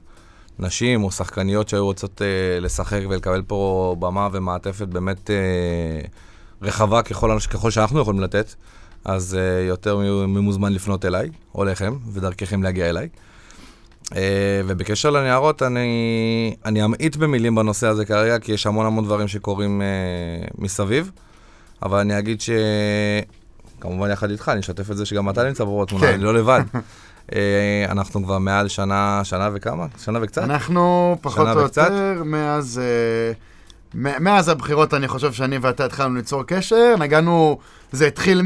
נשים 0.58 1.04
או 1.04 1.10
שחקניות 1.10 1.68
שהיו 1.68 1.84
רוצות 1.84 2.22
לשחק 2.60 3.00
ולקבל 3.08 3.42
פה 3.46 3.96
במה 3.98 4.28
ומעטפת 4.32 4.88
באמת 4.88 5.30
רחבה 6.62 7.02
ככל, 7.02 7.38
ככל 7.50 7.70
שאנחנו 7.70 8.00
יכולים 8.00 8.20
לתת, 8.20 8.54
אז 9.04 9.34
אה, 9.34 9.66
יותר 9.66 9.98
ממוזמן 10.26 10.72
לפנות 10.72 11.04
אליי, 11.04 11.30
או 11.54 11.62
אליכם, 11.62 11.96
ודרככם 12.12 12.62
להגיע 12.62 12.90
אליי. 12.90 13.08
Uh, 14.10 14.14
ובקשר 14.66 15.10
לנערות, 15.10 15.62
אני, 15.62 16.54
אני 16.64 16.84
אמעיט 16.84 17.16
במילים 17.16 17.54
בנושא 17.54 17.86
הזה 17.86 18.04
כרגע, 18.04 18.38
כי 18.38 18.52
יש 18.52 18.66
המון 18.66 18.86
המון 18.86 19.04
דברים 19.04 19.28
שקורים 19.28 19.82
uh, 19.82 20.50
מסביב, 20.58 21.10
אבל 21.82 21.98
אני 21.98 22.18
אגיד 22.18 22.40
ש... 22.40 22.50
כמובן 23.80 24.10
יחד 24.10 24.30
איתך, 24.30 24.48
אני 24.48 24.60
אשתף 24.60 24.90
את 24.90 24.96
זה 24.96 25.06
שגם 25.06 25.30
אתה 25.30 25.44
נמצא 25.44 25.64
פה 25.64 25.84
בתמונה, 25.84 26.06
כן. 26.06 26.12
אני 26.14 26.22
לא 26.22 26.34
לבד. 26.34 26.60
uh, 26.72 27.32
אנחנו 27.92 28.24
כבר 28.24 28.38
מעל 28.38 28.68
שנה, 28.68 29.20
שנה 29.24 29.50
וכמה? 29.52 29.86
שנה 30.04 30.18
וקצת? 30.22 30.42
אנחנו 30.42 31.16
פחות 31.20 31.48
או 31.48 31.64
וקצת? 31.64 31.82
יותר, 31.82 32.22
מאז, 32.24 32.80
אה, 32.82 33.32
מאז 33.94 34.48
הבחירות 34.48 34.94
אני 34.94 35.08
חושב 35.08 35.32
שאני 35.32 35.58
ואתה 35.58 35.84
התחלנו 35.84 36.14
ליצור 36.14 36.42
קשר, 36.46 36.94
נגענו, 36.98 37.58
זה 37.92 38.06
התחיל 38.06 38.42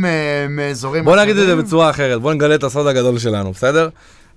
מאזורים 0.48 1.04
בוא 1.04 1.16
נגיד 1.16 1.36
את 1.36 1.46
זה. 1.46 1.56
בצורה 1.56 1.90
אחרת, 1.90 2.20
בוא 2.20 2.34
נגלה 2.34 2.54
את 2.54 2.64
הסוד 2.64 2.86
הגדול 2.86 3.18
שלנו, 3.18 3.52
בסדר? 3.52 3.88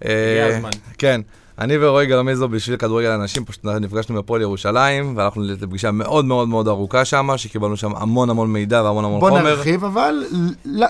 הגיע 0.01 0.13
אה, 0.13 0.55
הזמן. 0.57 0.69
כן. 0.97 1.21
אני 1.59 1.77
ורועי 1.81 2.07
גרמיזו 2.07 2.47
בשביל 2.47 2.77
כדורגל 2.77 3.09
אנשים, 3.09 3.45
פשוט 3.45 3.65
נפגשנו 3.65 4.15
בפועל 4.15 4.41
ירושלים, 4.41 5.17
והלכנו 5.17 5.43
לפגישה 5.43 5.91
מאוד 5.91 6.25
מאוד 6.25 6.47
מאוד 6.47 6.67
ארוכה 6.67 7.05
שם, 7.05 7.29
שקיבלנו 7.37 7.77
שם 7.77 7.95
המון 7.95 8.29
המון 8.29 8.53
מידע 8.53 8.83
והמון 8.83 9.05
המון 9.05 9.19
בוא 9.19 9.29
חומר. 9.29 9.43
נרחיב, 9.43 9.85
אבל 9.85 10.23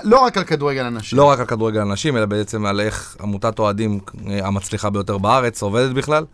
לא 0.04 0.20
רק 0.20 0.38
על 0.38 0.44
כדורגל 0.44 0.84
אנשים. 0.84 1.18
לא 1.18 1.24
רק 1.24 1.40
על 1.40 1.46
כדורגל 1.46 1.80
אנשים, 1.80 2.18
אלא 2.18 2.26
בעצם 2.26 2.66
על 2.66 2.80
איך 2.80 3.18
עמותת 3.22 3.60
אוהדים 3.60 4.00
אה, 4.30 4.48
המצליחה 4.48 4.90
ביותר 4.90 5.18
בארץ 5.18 5.62
עובדת 5.62 5.92
בכלל. 5.92 6.26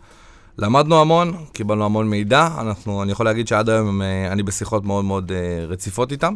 למדנו 0.58 1.00
המון, 1.00 1.32
קיבלנו 1.52 1.84
המון 1.84 2.08
מידע, 2.08 2.48
אנחנו, 2.60 3.02
אני 3.02 3.12
יכול 3.12 3.26
להגיד 3.26 3.48
שעד 3.48 3.68
היום 3.68 4.02
אה, 4.02 4.32
אני 4.32 4.42
בשיחות 4.42 4.84
מאוד 4.84 5.04
מאוד 5.04 5.32
רציפות 5.68 6.12
איתם. 6.12 6.34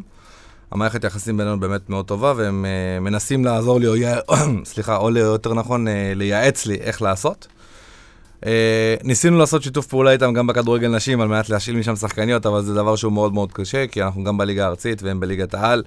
המערכת 0.71 1.05
יחסים 1.05 1.37
בינינו 1.37 1.61
באמת 1.61 1.91
מאוד 1.91 2.05
טובה, 2.05 2.33
והם 2.37 2.65
אה, 2.65 3.01
מנסים 3.01 3.45
לעזור 3.45 3.81
לי, 3.81 3.87
או, 3.87 3.97
יה- 3.97 4.21
סליחה, 4.65 4.97
או 4.97 5.11
יותר 5.11 5.55
נכון, 5.55 5.89
אה, 5.89 6.13
לייעץ 6.17 6.67
לי 6.67 6.75
איך 6.75 7.03
לעשות. 7.03 7.47
אה, 8.47 8.95
ניסינו 9.05 9.39
לעשות 9.39 9.63
שיתוף 9.63 9.87
פעולה 9.87 10.11
איתם 10.13 10.33
גם 10.33 10.47
בכדורגל 10.47 10.89
נשים 10.89 11.21
על 11.21 11.29
מנת 11.29 11.51
להשאיל 11.51 11.77
משם 11.77 11.97
שחקניות, 11.97 12.47
אבל 12.47 12.63
זה 12.63 12.75
דבר 12.75 12.97
שהוא 12.97 13.13
מאוד 13.13 13.35
מאוד 13.35 13.53
קשה, 13.53 13.87
כי 13.87 14.03
אנחנו 14.03 14.25
גם 14.25 14.39
בליגה 14.39 14.65
הארצית 14.65 15.03
והם 15.03 15.21
בליגת 15.21 15.55
העל, 15.55 15.83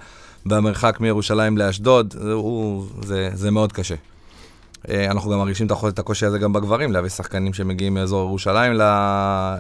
והמרחק 0.45 0.99
מירושלים 0.99 1.57
לאשדוד, 1.57 2.15
זה, 2.19 2.34
זה, 3.01 3.29
זה 3.34 3.51
מאוד 3.51 3.73
קשה. 3.73 3.95
אה, 4.89 5.11
אנחנו 5.11 5.32
גם 5.32 5.38
מרגישים 5.38 5.67
את 5.88 5.99
הקושי 5.99 6.25
הזה 6.25 6.39
גם 6.39 6.53
בגברים, 6.53 6.91
להביא 6.91 7.09
שחקנים 7.09 7.53
שמגיעים 7.53 7.93
מאזור 7.93 8.27
ירושלים 8.27 8.82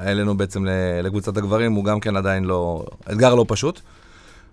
אלינו 0.05 0.37
בעצם 0.37 0.65
לקבוצת 1.03 1.37
הגברים, 1.37 1.73
הוא 1.73 1.85
גם 1.85 1.99
כן 1.99 2.15
עדיין 2.15 2.43
לא, 2.43 2.85
אתגר 3.11 3.35
לא 3.35 3.45
פשוט. 3.47 3.81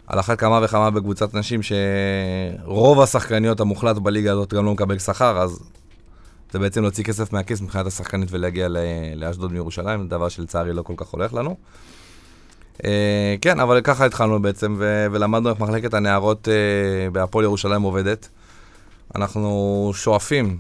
על 0.09 0.21
אחת 0.21 0.39
כמה 0.39 0.61
וכמה 0.63 0.91
בקבוצת 0.91 1.35
נשים, 1.35 1.61
שרוב 1.63 3.01
השחקניות 3.01 3.61
המוחלט 3.61 3.97
בליגה 3.97 4.33
הזאת 4.33 4.55
גם 4.55 4.65
לא 4.65 4.73
מקבל 4.73 4.99
שכר, 4.99 5.39
אז 5.39 5.63
זה 6.53 6.59
בעצם 6.59 6.83
להוציא 6.83 7.05
כסף 7.05 7.33
מהכיס 7.33 7.61
מבחינת 7.61 7.87
השחקנית 7.87 8.29
ולהגיע 8.33 8.69
לאשדוד 9.17 9.53
מירושלים, 9.53 10.09
דבר 10.09 10.29
שלצערי 10.29 10.73
לא 10.73 10.83
כל 10.83 10.95
כך 10.97 11.07
הולך 11.07 11.35
לנו. 11.35 11.57
אה, 12.85 13.35
כן, 13.41 13.61
אבל 13.61 13.81
ככה 13.81 14.07
התחלנו 14.07 14.43
בעצם, 14.43 14.77
ו- 14.79 15.07
ולמדנו 15.13 15.51
איך 15.51 15.61
מחלקת 15.61 15.95
הנערות 15.95 16.49
אה, 16.49 17.11
בהפועל 17.11 17.45
ירושלים 17.45 17.83
עובדת. 17.83 18.29
אנחנו 19.15 19.91
שואפים 19.95 20.59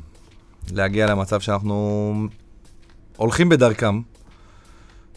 להגיע 0.73 1.07
למצב 1.07 1.41
שאנחנו 1.41 2.13
הולכים 3.17 3.49
בדרכם, 3.49 4.01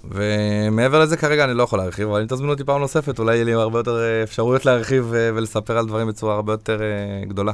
ומעבר 0.04 1.00
לזה 1.00 1.18
כרגע 1.18 1.44
אני 1.44 1.54
לא 1.54 1.64
יכול 1.64 1.80
להרחיב, 1.80 2.08
אבל 2.08 2.22
אם 2.22 2.28
תזמינו 2.28 2.52
אותי 2.52 2.64
פעם 2.64 2.82
נוספת, 2.82 3.20
אולי 3.20 3.36
יהיה 3.36 3.46
לי 3.46 3.54
הרבה 3.54 3.80
יותר 3.80 4.00
אה, 4.00 4.24
אפשרויות 4.24 4.66
להרחיב 4.66 5.14
אה, 5.14 5.30
ולספר 5.36 5.78
על 5.78 5.88
דברים 5.88 6.08
בצורה 6.08 6.36
הרבה 6.36 6.54
יותר 6.54 6.82
אה, 6.82 7.26
גדולה. 7.26 7.54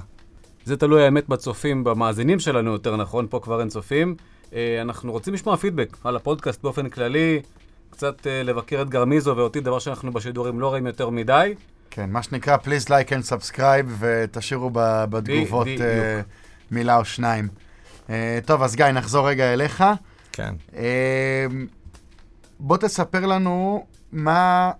זה 0.66 0.78
תלוי 0.78 1.04
האמת 1.04 1.30
בצופים, 1.30 1.84
במאזינים 1.84 2.40
שלנו 2.40 2.72
יותר 2.72 2.96
נכון, 2.96 3.28
פה 3.30 3.40
כבר 3.40 3.60
אין 3.60 3.70
צופים. 3.70 4.16
אנחנו 4.82 5.12
רוצים 5.12 5.34
לשמוע 5.34 5.58
פידבק 5.58 5.98
על 6.04 6.16
הפודקאסט 6.16 6.64
באופן 6.64 6.90
כללי, 6.90 7.42
קצת 7.90 8.28
לבקר 8.44 8.82
את 8.82 8.90
גרמיזו 8.90 9.38
ואותי, 9.38 9.60
דבר 9.60 9.80
שאנחנו 9.80 10.14
בשידורים 10.14 10.60
לא 10.60 10.68
רואים 10.68 10.88
יותר 10.88 11.10
מדי. 11.10 11.54
כן, 11.92 12.10
מה 12.10 12.24
שנקרא, 12.24 12.58
please 12.64 12.86
like 12.86 13.10
and 13.10 13.32
subscribe, 13.32 13.88
ותשאירו 14.00 14.70
בתגובות. 14.74 15.68
אה, 15.68 16.22
מילה 16.72 16.98
או 16.98 17.06
שניים. 17.06 17.48
אה, 18.10 18.40
טוב, 18.46 18.64
אז 18.64 18.76
גיא, 18.76 18.86
נחזור 18.86 19.30
רגע 19.30 19.54
אליך. 19.54 19.84
כן. 20.32 20.54
אה, 20.76 21.46
בוא 22.60 22.78
תספר 22.78 23.26
לנו 23.26 23.86
מה... 24.12 24.72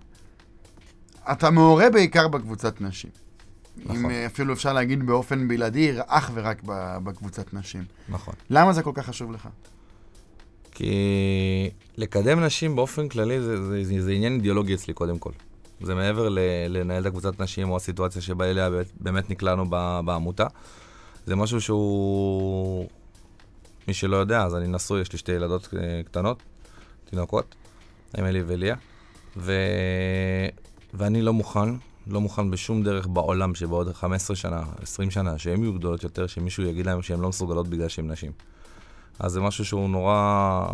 אתה 1.32 1.50
מעורה 1.50 1.90
בעיקר 1.90 2.28
בקבוצת 2.28 2.80
נשים. 2.80 3.10
נכון. 3.76 3.96
אם 3.96 4.10
אה, 4.10 4.26
אפילו 4.26 4.52
אפשר 4.52 4.72
להגיד 4.72 5.06
באופן 5.06 5.48
בלעדי, 5.48 5.92
אך 6.06 6.30
ורק 6.34 6.62
בקבוצת 7.04 7.54
נשים. 7.54 7.84
נכון. 8.08 8.34
למה 8.50 8.72
זה 8.72 8.82
כל 8.82 8.92
כך 8.94 9.06
חשוב 9.06 9.32
לך? 9.32 9.48
כי 10.72 10.90
לקדם 11.96 12.40
נשים 12.40 12.76
באופן 12.76 13.08
כללי 13.08 13.40
זה, 13.40 13.66
זה, 13.66 13.84
זה, 13.84 14.02
זה 14.02 14.12
עניין 14.12 14.34
אידיאולוגי 14.34 14.74
אצלי 14.74 14.94
קודם 14.94 15.18
כל. 15.18 15.30
זה 15.80 15.94
מעבר 15.94 16.28
ל, 16.28 16.38
לנהל 16.68 17.02
את 17.02 17.06
הקבוצת 17.06 17.40
נשים 17.40 17.70
או 17.70 17.76
הסיטואציה 17.76 18.22
שבה 18.22 18.50
אליה 18.50 18.70
באמת- 19.00 19.30
נקלענו 19.30 19.70
בעמותה. 20.04 20.46
זה 21.26 21.36
משהו 21.36 21.60
שהוא... 21.60 22.88
מי 23.88 23.94
שלא 23.94 24.16
יודע, 24.16 24.44
אז 24.44 24.54
אני 24.54 24.68
נשוי, 24.68 25.00
יש 25.00 25.12
לי 25.12 25.18
שתי 25.18 25.32
ילדות 25.32 25.68
אה, 25.76 26.00
קטנות, 26.04 26.42
תינוקות, 27.10 27.54
אמילי 28.18 28.42
וליה, 28.46 28.76
ו... 29.36 29.52
ואני 30.94 31.22
לא 31.22 31.32
מוכן, 31.32 31.74
לא 32.06 32.20
מוכן 32.20 32.50
בשום 32.50 32.82
דרך 32.82 33.06
בעולם 33.06 33.54
שבעוד 33.54 33.92
15 33.94 34.36
שנה, 34.36 34.62
20 34.82 35.10
שנה, 35.10 35.38
שהן 35.38 35.62
יהיו 35.62 35.72
גדולות 35.72 36.02
יותר, 36.02 36.26
שמישהו 36.26 36.62
יגיד 36.62 36.86
להם 36.86 37.02
שהן 37.02 37.20
לא 37.20 37.28
מסוגלות 37.28 37.68
בגלל 37.68 37.88
שהן 37.88 38.10
נשים. 38.10 38.32
אז 39.18 39.32
זה 39.32 39.40
משהו 39.40 39.64
שהוא 39.64 39.88
נורא, 39.88 40.66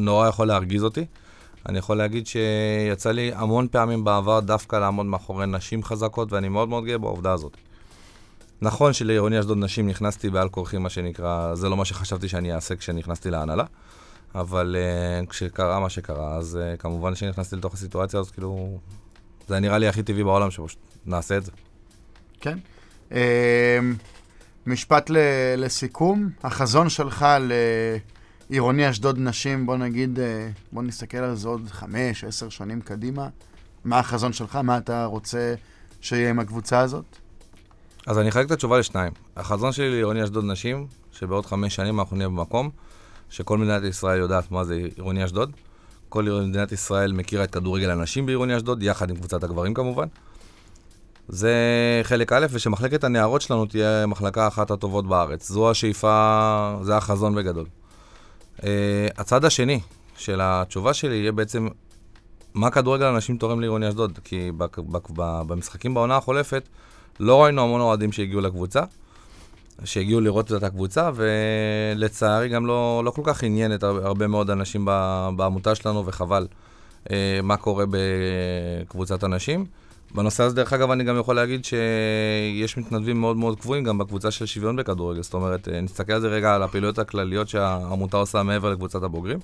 נורא 0.00 0.28
יכול 0.28 0.46
להרגיז 0.46 0.84
אותי. 0.84 1.04
אני 1.68 1.78
יכול 1.78 1.96
להגיד 1.96 2.26
שיצא 2.26 3.10
לי 3.10 3.32
המון 3.34 3.68
פעמים 3.70 4.04
בעבר 4.04 4.40
דווקא 4.40 4.76
לעמוד 4.76 5.06
מאחורי 5.06 5.46
נשים 5.46 5.84
חזקות, 5.84 6.32
ואני 6.32 6.48
מאוד 6.48 6.68
מאוד 6.68 6.84
גאה 6.84 6.98
בעובדה 6.98 7.32
הזאת. 7.32 7.56
נכון 8.62 8.92
שלעירוני 8.92 9.40
אשדוד 9.40 9.58
נשים 9.58 9.88
נכנסתי 9.88 10.30
בעל 10.30 10.48
כורחי, 10.48 10.78
מה 10.78 10.88
שנקרא, 10.88 11.54
זה 11.54 11.68
לא 11.68 11.76
מה 11.76 11.84
שחשבתי 11.84 12.28
שאני 12.28 12.54
אעשה 12.54 12.76
כשנכנסתי 12.76 13.30
להנהלה, 13.30 13.64
אבל 14.34 14.76
uh, 15.22 15.26
כשקרה 15.30 15.80
מה 15.80 15.90
שקרה, 15.90 16.36
אז 16.36 16.58
uh, 16.60 16.80
כמובן 16.80 17.14
שנכנסתי 17.14 17.56
לתוך 17.56 17.74
הסיטואציה 17.74 18.20
הזאת, 18.20 18.32
כאילו, 18.32 18.78
זה 19.48 19.60
נראה 19.60 19.78
לי 19.78 19.88
הכי 19.88 20.02
טבעי 20.02 20.24
בעולם 20.24 20.50
שפשוט 20.50 20.78
נעשה 21.06 21.36
את 21.36 21.44
זה. 21.44 21.52
כן. 22.40 22.58
אה, 23.12 23.78
משפט 24.66 25.10
ל- 25.10 25.16
לסיכום, 25.56 26.30
החזון 26.42 26.88
שלך 26.88 27.26
לעירוני 28.50 28.90
אשדוד 28.90 29.18
נשים, 29.18 29.66
בוא 29.66 29.76
נגיד, 29.76 30.20
אה, 30.20 30.48
בוא 30.72 30.82
נסתכל 30.82 31.18
על 31.18 31.34
זה 31.34 31.48
עוד 31.48 31.68
חמש, 31.70 32.24
עשר 32.24 32.48
שנים 32.48 32.80
קדימה. 32.80 33.28
מה 33.84 33.98
החזון 33.98 34.32
שלך? 34.32 34.56
מה 34.56 34.78
אתה 34.78 35.04
רוצה 35.04 35.54
שיהיה 36.00 36.30
עם 36.30 36.38
הקבוצה 36.38 36.80
הזאת? 36.80 37.04
אז 38.06 38.18
אני 38.18 38.28
אחלק 38.28 38.46
את 38.46 38.50
התשובה 38.50 38.78
לשניים. 38.78 39.12
החזון 39.36 39.72
שלי 39.72 39.90
לעירוני 39.90 40.24
אשדוד 40.24 40.44
נשים, 40.44 40.86
שבעוד 41.12 41.46
חמש 41.46 41.74
שנים 41.74 42.00
אנחנו 42.00 42.16
נהיה 42.16 42.28
במקום 42.28 42.70
שכל 43.34 43.58
מדינת 43.58 43.82
ישראל 43.82 44.18
יודעת 44.18 44.50
מה 44.50 44.64
זה 44.64 44.74
עירוני 44.96 45.24
אשדוד. 45.24 45.52
כל 46.08 46.22
מדינת 46.22 46.72
ישראל 46.72 47.12
מכירה 47.12 47.44
את 47.44 47.50
כדורגל 47.50 47.90
הנשים 47.90 48.26
בעירוני 48.26 48.56
אשדוד, 48.56 48.82
יחד 48.82 49.10
עם 49.10 49.16
קבוצת 49.16 49.44
הגברים 49.44 49.74
כמובן. 49.74 50.06
זה 51.28 51.52
חלק 52.02 52.32
א', 52.32 52.46
ושמחלקת 52.50 53.04
הנערות 53.04 53.42
שלנו 53.42 53.66
תהיה 53.66 54.06
מחלקה 54.06 54.46
אחת 54.46 54.70
הטובות 54.70 55.06
בארץ. 55.06 55.48
זו 55.48 55.70
השאיפה, 55.70 56.78
זה 56.82 56.96
החזון 56.96 57.34
בגדול. 57.34 57.66
Uh, 58.56 58.62
הצד 59.16 59.44
השני 59.44 59.80
של 60.16 60.40
התשובה 60.42 60.94
שלי 60.94 61.14
יהיה 61.14 61.32
בעצם 61.32 61.68
מה 62.54 62.70
כדורגל 62.70 63.06
הנשים 63.06 63.36
תורם 63.36 63.60
לעירוני 63.60 63.88
אשדוד. 63.88 64.18
כי 64.24 64.52
במשחקים 65.16 65.94
בעונה 65.94 66.16
החולפת, 66.16 66.68
לא 67.20 67.44
ראינו 67.44 67.62
המון 67.62 67.80
אוהדים 67.80 68.12
שהגיעו 68.12 68.40
לקבוצה, 68.40 68.82
שהגיעו 69.84 70.20
לראות 70.20 70.52
את 70.52 70.62
הקבוצה, 70.62 71.10
ולצערי 71.14 72.48
גם 72.48 72.66
לא, 72.66 73.02
לא 73.04 73.10
כל 73.10 73.22
כך 73.24 73.42
עניין 73.42 73.74
את 73.74 73.82
הר- 73.82 74.06
הרבה 74.06 74.26
מאוד 74.26 74.50
אנשים 74.50 74.84
בעמותה 75.36 75.74
שלנו, 75.74 76.06
וחבל 76.06 76.46
אה, 77.10 77.40
מה 77.42 77.56
קורה 77.56 77.84
בקבוצת 77.90 79.22
הנשים. 79.22 79.66
בנושא 80.14 80.42
הזה, 80.42 80.56
דרך 80.56 80.72
אגב, 80.72 80.90
אני 80.90 81.04
גם 81.04 81.18
יכול 81.18 81.36
להגיד 81.36 81.64
שיש 81.64 82.76
מתנדבים 82.76 83.20
מאוד 83.20 83.36
מאוד 83.36 83.60
קבועים 83.60 83.84
גם 83.84 83.98
בקבוצה 83.98 84.30
של 84.30 84.46
שוויון 84.46 84.76
בכדורגל. 84.76 85.22
זאת 85.22 85.34
אומרת, 85.34 85.68
אה, 85.68 85.80
נסתכל 85.80 86.12
על 86.12 86.20
זה 86.20 86.28
רגע, 86.28 86.54
על 86.54 86.62
הפעילויות 86.62 86.98
הכלליות 86.98 87.48
שהעמותה 87.48 88.16
עושה 88.16 88.42
מעבר 88.42 88.70
לקבוצת 88.70 89.02
הבוגרים. 89.02 89.38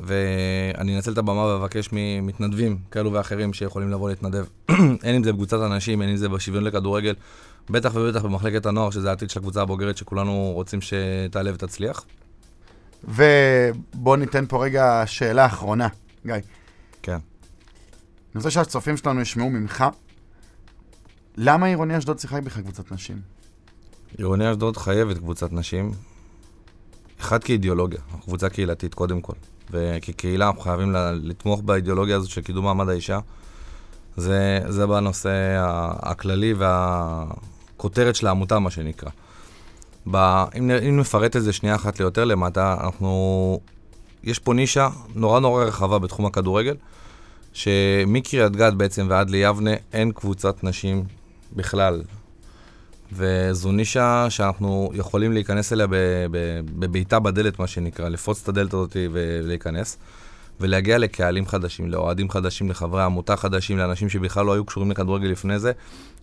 ואני 0.00 0.96
אנצל 0.96 1.12
את 1.12 1.18
הבמה 1.18 1.44
ואבקש 1.44 1.88
ממתנדבים 1.92 2.78
כאלו 2.90 3.12
ואחרים 3.12 3.52
שיכולים 3.52 3.90
לבוא 3.90 4.08
להתנדב, 4.08 4.44
הן 5.04 5.14
אם 5.16 5.24
זה 5.24 5.32
בקבוצת 5.32 5.60
הנשים, 5.60 6.02
הן 6.02 6.08
אם 6.08 6.16
זה 6.16 6.28
בשוויון 6.28 6.64
לכדורגל, 6.64 7.14
בטח 7.70 7.92
ובטח 7.94 8.24
במחלקת 8.24 8.66
הנוער, 8.66 8.90
שזה 8.90 9.10
העתיד 9.10 9.30
של 9.30 9.38
הקבוצה 9.38 9.62
הבוגרת 9.62 9.96
שכולנו 9.96 10.50
רוצים 10.54 10.80
שתעלה 10.80 11.50
ותצליח. 11.54 12.04
ובוא 13.04 14.16
ניתן 14.16 14.44
פה 14.48 14.64
רגע 14.64 15.02
שאלה 15.06 15.46
אחרונה, 15.46 15.88
גיא. 16.26 16.34
כן. 17.02 17.12
אני 17.12 17.20
רוצה 18.36 18.50
שהצופים 18.50 18.96
שלנו 18.96 19.20
ישמעו 19.20 19.50
ממך, 19.50 19.84
למה 21.36 21.66
עירוני 21.66 21.98
אשדוד 21.98 22.18
שיחק 22.18 22.42
בכלל 22.42 22.62
קבוצת 22.62 22.92
נשים? 22.92 23.20
עירוני 24.18 24.50
אשדוד 24.50 24.76
חייבת 24.76 25.18
קבוצת 25.18 25.52
נשים, 25.52 25.92
אחד 27.20 27.44
כאידיאולוגיה, 27.44 28.00
קבוצה 28.24 28.48
קהילתית 28.48 28.94
קודם 28.94 29.20
כל, 29.20 29.32
וכקהילה 29.70 30.46
אנחנו 30.46 30.60
חייבים 30.60 30.92
לתמוך 31.22 31.60
באידיאולוגיה 31.60 32.16
הזאת 32.16 32.30
של 32.30 32.40
קידום 32.40 32.64
מעמד 32.64 32.88
האישה. 32.88 33.18
זה, 34.16 34.60
זה 34.68 34.86
בנושא 34.86 35.30
הכללי 36.02 36.54
והכותרת 36.54 38.16
של 38.16 38.26
העמותה, 38.26 38.58
מה 38.58 38.70
שנקרא. 38.70 39.10
ב, 40.10 40.16
אם, 40.16 40.70
אם 40.70 40.96
נפרט 41.00 41.36
את 41.36 41.42
זה 41.42 41.52
שנייה 41.52 41.74
אחת 41.74 42.00
ליותר 42.00 42.24
למטה, 42.24 42.76
אנחנו... 42.80 43.60
יש 44.24 44.38
פה 44.38 44.54
נישה 44.54 44.88
נורא 45.14 45.40
נורא 45.40 45.64
רחבה 45.64 45.98
בתחום 45.98 46.26
הכדורגל, 46.26 46.74
שמקריית 47.52 48.56
גת 48.56 48.72
בעצם 48.72 49.06
ועד 49.10 49.30
ליבנה 49.30 49.70
אין 49.92 50.12
קבוצת 50.12 50.64
נשים 50.64 51.04
בכלל. 51.56 52.02
וזו 53.12 53.72
נישה 53.72 54.26
שאנחנו 54.28 54.90
יכולים 54.94 55.32
להיכנס 55.32 55.72
אליה 55.72 55.86
בבעיטה 56.78 57.18
בדלת, 57.18 57.58
מה 57.58 57.66
שנקרא, 57.66 58.08
לפרוץ 58.08 58.42
את 58.42 58.48
הדלת 58.48 58.74
הזאת 58.74 58.96
ולהיכנס, 59.12 59.98
ולהגיע 60.60 60.98
לקהלים 60.98 61.46
חדשים, 61.46 61.90
לאוהדים 61.90 62.30
חדשים, 62.30 62.70
לחברי 62.70 63.02
עמותה 63.02 63.36
חדשים, 63.36 63.78
לאנשים 63.78 64.08
שבכלל 64.08 64.46
לא 64.46 64.52
היו 64.52 64.64
קשורים 64.64 64.90
לכדורגל 64.90 65.28
לפני 65.28 65.58
זה, 65.58 65.72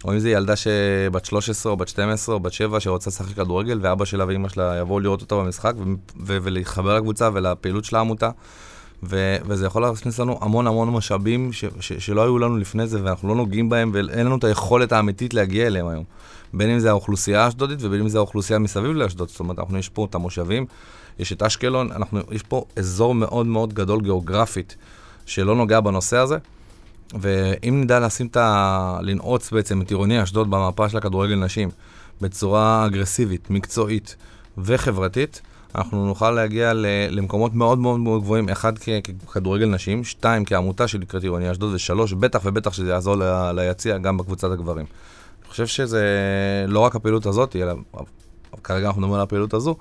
או 0.04 0.14
אם 0.14 0.20
זו 0.20 0.28
ילדה 0.28 0.56
שבת 0.56 1.26
13 1.26 1.72
או 1.72 1.78
בת 1.78 1.88
12 1.88 2.36
או 2.36 2.40
בת 2.40 2.54
7 2.54 2.80
שרוצה 2.80 3.10
לשחק 3.10 3.36
כדורגל, 3.36 3.80
ואבא 3.82 4.06
שלה 4.06 4.26
ואימא 4.28 4.50
שלה 4.50 4.78
יבואו 4.80 5.00
לראות 5.00 5.22
אותה 5.22 5.36
במשחק, 5.36 5.74
ולהתחבר 6.26 6.98
לקבוצה 6.98 7.30
ולפעילות 7.34 7.86
של 7.86 7.96
העמותה. 7.96 8.30
ו- 9.10 9.38
וזה 9.46 9.66
יכול 9.66 9.82
להכניס 9.82 10.20
לנו 10.20 10.40
המון 10.42 10.68
המון 10.68 10.90
משאבים 10.90 11.54
ש- 11.54 11.66
ש- 11.80 11.94
שלא 11.94 12.24
היו 12.24 12.40
לנו 12.40 12.58
לפני 12.58 12.88
זה, 12.88 13.04
ואנחנו 13.04 13.30
לא 13.30 13.36
נוגעים 13.36 13.70
בהם, 13.70 13.92
ואין 13.94 14.26
לנו 14.26 14.36
את 14.36 14.44
היכולת 14.44 14.92
האמיתית 14.92 15.34
להגיע 15.34 15.68
אליהם 15.68 15.88
היום. 15.88 16.04
בין 16.54 16.70
אם 16.70 16.80
זה 16.80 16.90
האוכלוסייה 16.90 17.46
האשדודית 17.46 17.80
ובין 17.82 18.00
אם 18.00 18.08
זה 18.08 18.18
האוכלוסייה 18.18 18.60
מסביב 18.60 18.92
לאשדוד. 18.92 19.30
זאת 19.30 19.40
אומרת, 19.40 19.60
אנחנו, 19.60 19.78
יש 19.78 19.90
פה 19.90 20.06
את 20.10 20.16
המושבים, 20.16 20.66
יש 21.20 21.34
את 21.34 21.44
אשקלון, 21.44 21.92
אנחנו, 21.92 22.20
יש 22.32 22.44
פה 22.44 22.66
אזור 22.76 23.16
מאוד 23.16 23.46
מאוד 23.46 23.74
גדול 23.74 24.02
גיאוגרפית 24.02 24.76
שלא 25.26 25.56
נוגע 25.56 25.80
בנושא 25.80 26.18
הזה. 26.18 26.38
ואם 27.20 27.82
נדע 27.82 28.00
לשים 28.00 28.28
את 28.28 28.38
ה... 28.38 28.98
לנעוץ 29.02 29.52
בעצם 29.52 29.82
את 29.82 29.90
עירוני 29.90 30.24
אשדוד 30.24 30.50
במפה 30.52 30.90
של 30.90 30.98
הכדורגל 30.98 31.36
נשים 31.36 31.70
בצורה 32.22 32.86
אגרסיבית, 32.86 33.50
מקצועית 33.50 34.16
וחברתית, 34.58 35.42
אנחנו 35.76 36.06
נוכל 36.08 36.32
להגיע 36.32 36.74
ל- 36.74 36.86
למקומות 37.10 37.54
מאוד 37.54 37.78
מאוד 37.80 38.00
מאוד 38.00 38.22
גבוהים, 38.22 38.50
אחד 38.50 38.74
ככדורגל 39.28 39.66
נשים, 39.66 40.04
שתיים 40.04 40.46
כעמותה 40.46 40.88
שנקראת 40.88 41.24
עירוני 41.24 41.52
אשדוד, 41.52 41.74
ושלוש, 41.74 42.14
בטח 42.14 42.42
ובטח 42.46 42.74
שזה 42.74 42.90
יעזור 42.90 43.16
ל- 43.16 43.52
ליציע 43.56 43.98
גם 43.98 44.18
בקבוצת 44.18 44.52
הגברים. 44.52 44.86
אני 45.42 45.50
חושב 45.50 45.68
שזה 45.68 46.06
לא 46.68 46.80
רק 46.80 46.96
הפעילות 46.96 47.26
הזאת, 47.26 47.56
אלא 47.56 47.74
כרגע 48.64 48.88
אנחנו 48.88 49.02
מדברים 49.02 49.16
על 49.16 49.22
הפעילות 49.22 49.54
הזו, 49.54 49.76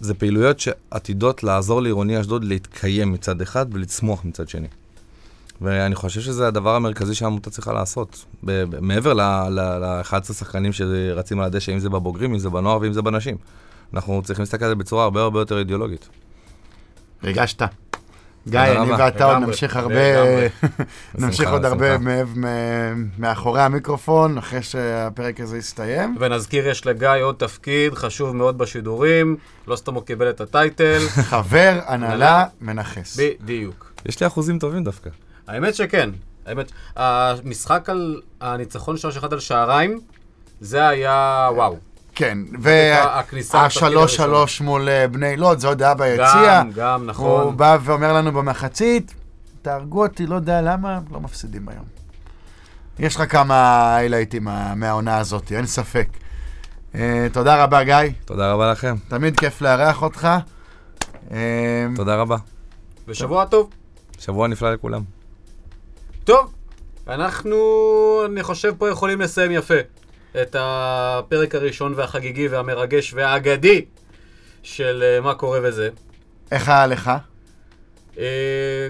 זה 0.00 0.14
פעילויות 0.14 0.60
שעתידות 0.60 1.42
לעזור 1.42 1.82
לעירוני 1.82 2.20
אשדוד 2.20 2.44
להתקיים 2.44 3.12
מצד 3.12 3.40
אחד 3.42 3.66
ולצמוח 3.72 4.24
מצד 4.24 4.48
שני. 4.48 4.68
ואני 5.60 5.94
חושב 5.94 6.20
שזה 6.20 6.46
הדבר 6.48 6.74
המרכזי 6.74 7.14
שהעמותה 7.14 7.50
צריכה 7.50 7.72
לעשות. 7.72 8.24
ב- 8.44 8.80
מעבר 8.80 9.12
ל-11 9.14 10.32
שחקנים 10.32 10.72
שרצים 10.72 11.40
על 11.40 11.46
הדשא, 11.46 11.72
אם 11.72 11.78
זה 11.78 11.88
בבוגרים, 11.90 12.32
אם 12.32 12.38
זה 12.38 12.50
בנוער 12.50 12.78
ואם 12.80 12.92
זה 12.92 13.02
בנשים. 13.02 13.36
אנחנו 13.94 14.22
צריכים 14.24 14.42
להסתכל 14.42 14.64
על 14.64 14.70
זה 14.70 14.74
בצורה 14.74 15.04
הרבה 15.04 15.20
הרבה 15.22 15.40
יותר 15.40 15.58
אידיאולוגית. 15.58 16.08
ריגשת. 17.24 17.62
גיא, 18.48 18.60
אני. 18.60 18.92
ואתה 18.92 19.24
עוד 19.24 19.36
נמשיך 19.36 19.76
הרבה. 19.76 19.94
נמשיך 21.18 21.48
עוד 21.50 21.64
הרבה 21.64 21.98
מ- 21.98 23.08
מאחורי 23.18 23.62
המיקרופון, 23.62 24.38
אחרי 24.38 24.62
שהפרק 24.62 25.40
הזה 25.40 25.58
יסתיים. 25.58 26.16
ונזכיר, 26.20 26.68
יש 26.68 26.86
לגיא 26.86 27.08
עוד 27.22 27.34
תפקיד 27.38 27.94
חשוב 27.94 28.36
מאוד 28.36 28.58
בשידורים, 28.58 29.36
לא 29.66 29.76
סתם 29.76 29.94
הוא 29.94 30.02
קיבל 30.02 30.30
את 30.30 30.40
הטייטל, 30.40 30.98
חבר, 31.30 31.80
הנהלה, 31.86 32.44
מנכס. 32.60 33.18
בדיוק. 33.18 33.92
יש 34.06 34.20
לי 34.20 34.26
אחוזים 34.26 34.58
טובים 34.58 34.84
דווקא. 34.84 35.10
האמת 35.48 35.74
שכן. 35.74 36.10
האמת, 36.46 36.72
המשחק 36.96 37.88
על 37.90 38.20
הניצחון 38.40 38.96
3-1 39.22 39.26
על 39.32 39.40
שעריים, 39.40 40.00
זה 40.60 40.88
היה 40.88 41.48
וואו. 41.54 41.76
כן, 42.20 42.38
והשלוש. 43.52 44.16
שלוש 44.16 44.60
מול 44.60 44.88
אה, 44.88 45.08
בני 45.08 45.36
לוד, 45.36 45.58
זה 45.58 45.68
עוד 45.68 45.82
היה 45.82 45.94
ביציע. 45.94 46.62
גם, 46.62 46.70
גם, 46.72 47.00
הוא 47.00 47.06
נכון. 47.06 47.56
בא 47.56 47.78
ואומר 47.84 48.12
לנו 48.12 48.32
במחצית, 48.32 49.14
תהרגו 49.62 50.02
אותי, 50.02 50.26
לא 50.26 50.34
יודע 50.34 50.62
למה, 50.62 50.98
לא 51.10 51.20
מפסידים 51.20 51.68
היום. 51.68 51.84
יש 52.98 53.16
לך 53.16 53.32
כמה 53.32 53.56
היילייטים 53.96 54.44
מה- 54.44 54.74
מהעונה 54.74 55.18
הזאת, 55.18 55.52
אין 55.52 55.66
ספק. 55.66 56.08
אה, 56.94 57.26
תודה 57.32 57.64
רבה, 57.64 57.84
גיא. 57.84 57.96
תודה 58.24 58.52
רבה 58.52 58.70
לכם. 58.72 58.94
תמיד 59.08 59.40
כיף 59.40 59.60
לארח 59.62 60.02
אותך. 60.02 60.28
אה, 61.32 61.38
תודה 61.96 62.16
רבה. 62.16 62.36
ושבוע 63.08 63.44
טוב. 63.44 63.70
שבוע 64.18 64.48
נפלא 64.48 64.72
לכולם. 64.72 65.02
טוב, 66.24 66.52
אנחנו, 67.08 67.56
אני 68.26 68.42
חושב, 68.42 68.74
פה 68.78 68.88
יכולים 68.90 69.20
לסיים 69.20 69.50
יפה 69.50 69.74
את 70.42 70.56
הפרק 70.58 71.54
הראשון 71.54 71.94
והחגיגי 71.96 72.48
והמרגש 72.48 73.14
והאגדי 73.14 73.84
של 74.62 75.02
אה, 75.06 75.20
מה 75.20 75.34
קורה 75.34 75.58
וזה. 75.62 75.88
איך 76.52 76.68
היה 76.68 76.86
לך? 76.86 77.10
אה, 78.18 78.88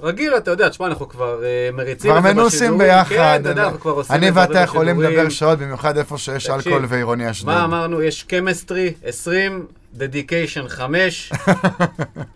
רגיל, 0.00 0.36
אתה 0.36 0.50
יודע, 0.50 0.68
תשמע, 0.68 0.86
אנחנו 0.86 1.08
כבר 1.08 1.44
אה, 1.44 1.70
מריצים 1.72 2.10
כבר 2.10 2.18
את 2.18 2.22
זה 2.22 2.32
מנוסים 2.32 2.58
בשידורים. 2.58 2.78
ביחד. 2.78 3.08
כן, 3.08 3.40
אתה 3.40 3.48
יודע, 3.48 3.64
אנחנו 3.64 3.80
כבר 3.80 3.92
עושים 3.92 4.16
אני 4.16 4.30
ואתה 4.30 4.58
יכולים. 4.58 5.00
לדבר 5.00 5.28
שעות, 5.28 5.58
במיוחד 5.58 5.98
איפה 5.98 6.18
שיש 6.18 6.44
תקשיב, 6.44 6.54
אלכוהול 6.54 6.84
ועירוני 6.88 7.30
אשדוד. 7.30 7.54
מה 7.54 7.64
אמרנו? 7.64 8.02
יש 8.02 8.22
chemistry 8.22 8.92
20, 9.04 9.66
dedication 9.94 10.68
5, 10.68 11.32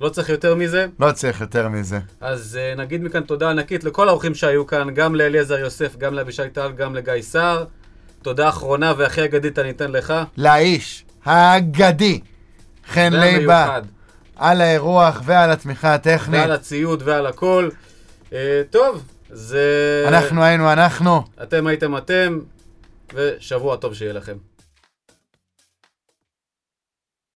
לא 0.01 0.09
צריך 0.09 0.29
יותר 0.29 0.55
מזה. 0.55 0.87
לא 1.01 1.13
צריך 1.13 1.41
יותר 1.41 1.69
מזה. 1.69 1.99
אז 2.21 2.59
אה, 2.59 2.79
נגיד 2.79 3.03
מכאן 3.03 3.23
תודה 3.23 3.51
ענקית 3.51 3.85
לכל 3.85 4.09
האורחים 4.09 4.35
שהיו 4.35 4.67
כאן, 4.67 4.95
גם 4.95 5.15
לאליעזר 5.15 5.59
יוסף, 5.59 5.97
גם 5.97 6.15
לאבישי 6.15 6.43
טל, 6.53 6.73
גם 6.73 6.95
לגיא 6.95 7.23
סער. 7.23 7.65
תודה 8.23 8.49
אחרונה 8.49 8.93
והכי 8.97 9.25
אגדית 9.25 9.59
אני 9.59 9.71
אתן 9.71 9.91
לך. 9.91 10.15
לאיש 10.37 11.05
האגדי, 11.25 12.21
חן 12.89 13.13
לייבה, 13.13 13.47
והמיוחד. 13.47 13.83
על 14.37 14.61
האירוח 14.61 15.23
ועל 15.25 15.51
התמיכה 15.51 15.95
הטכנית. 15.95 16.41
ועל 16.41 16.53
הציוד 16.53 17.03
ועל 17.05 17.27
הכל. 17.27 17.69
Uh, 18.31 18.35
טוב, 18.71 19.03
זה... 19.31 20.05
אנחנו 20.09 20.43
היינו 20.43 20.73
אנחנו. 20.73 21.23
אתם 21.43 21.67
הייתם 21.67 21.97
אתם, 21.97 22.39
ושבוע 23.15 23.77
טוב 23.77 23.95
שיהיה 23.95 24.13
לכם. 24.13 24.37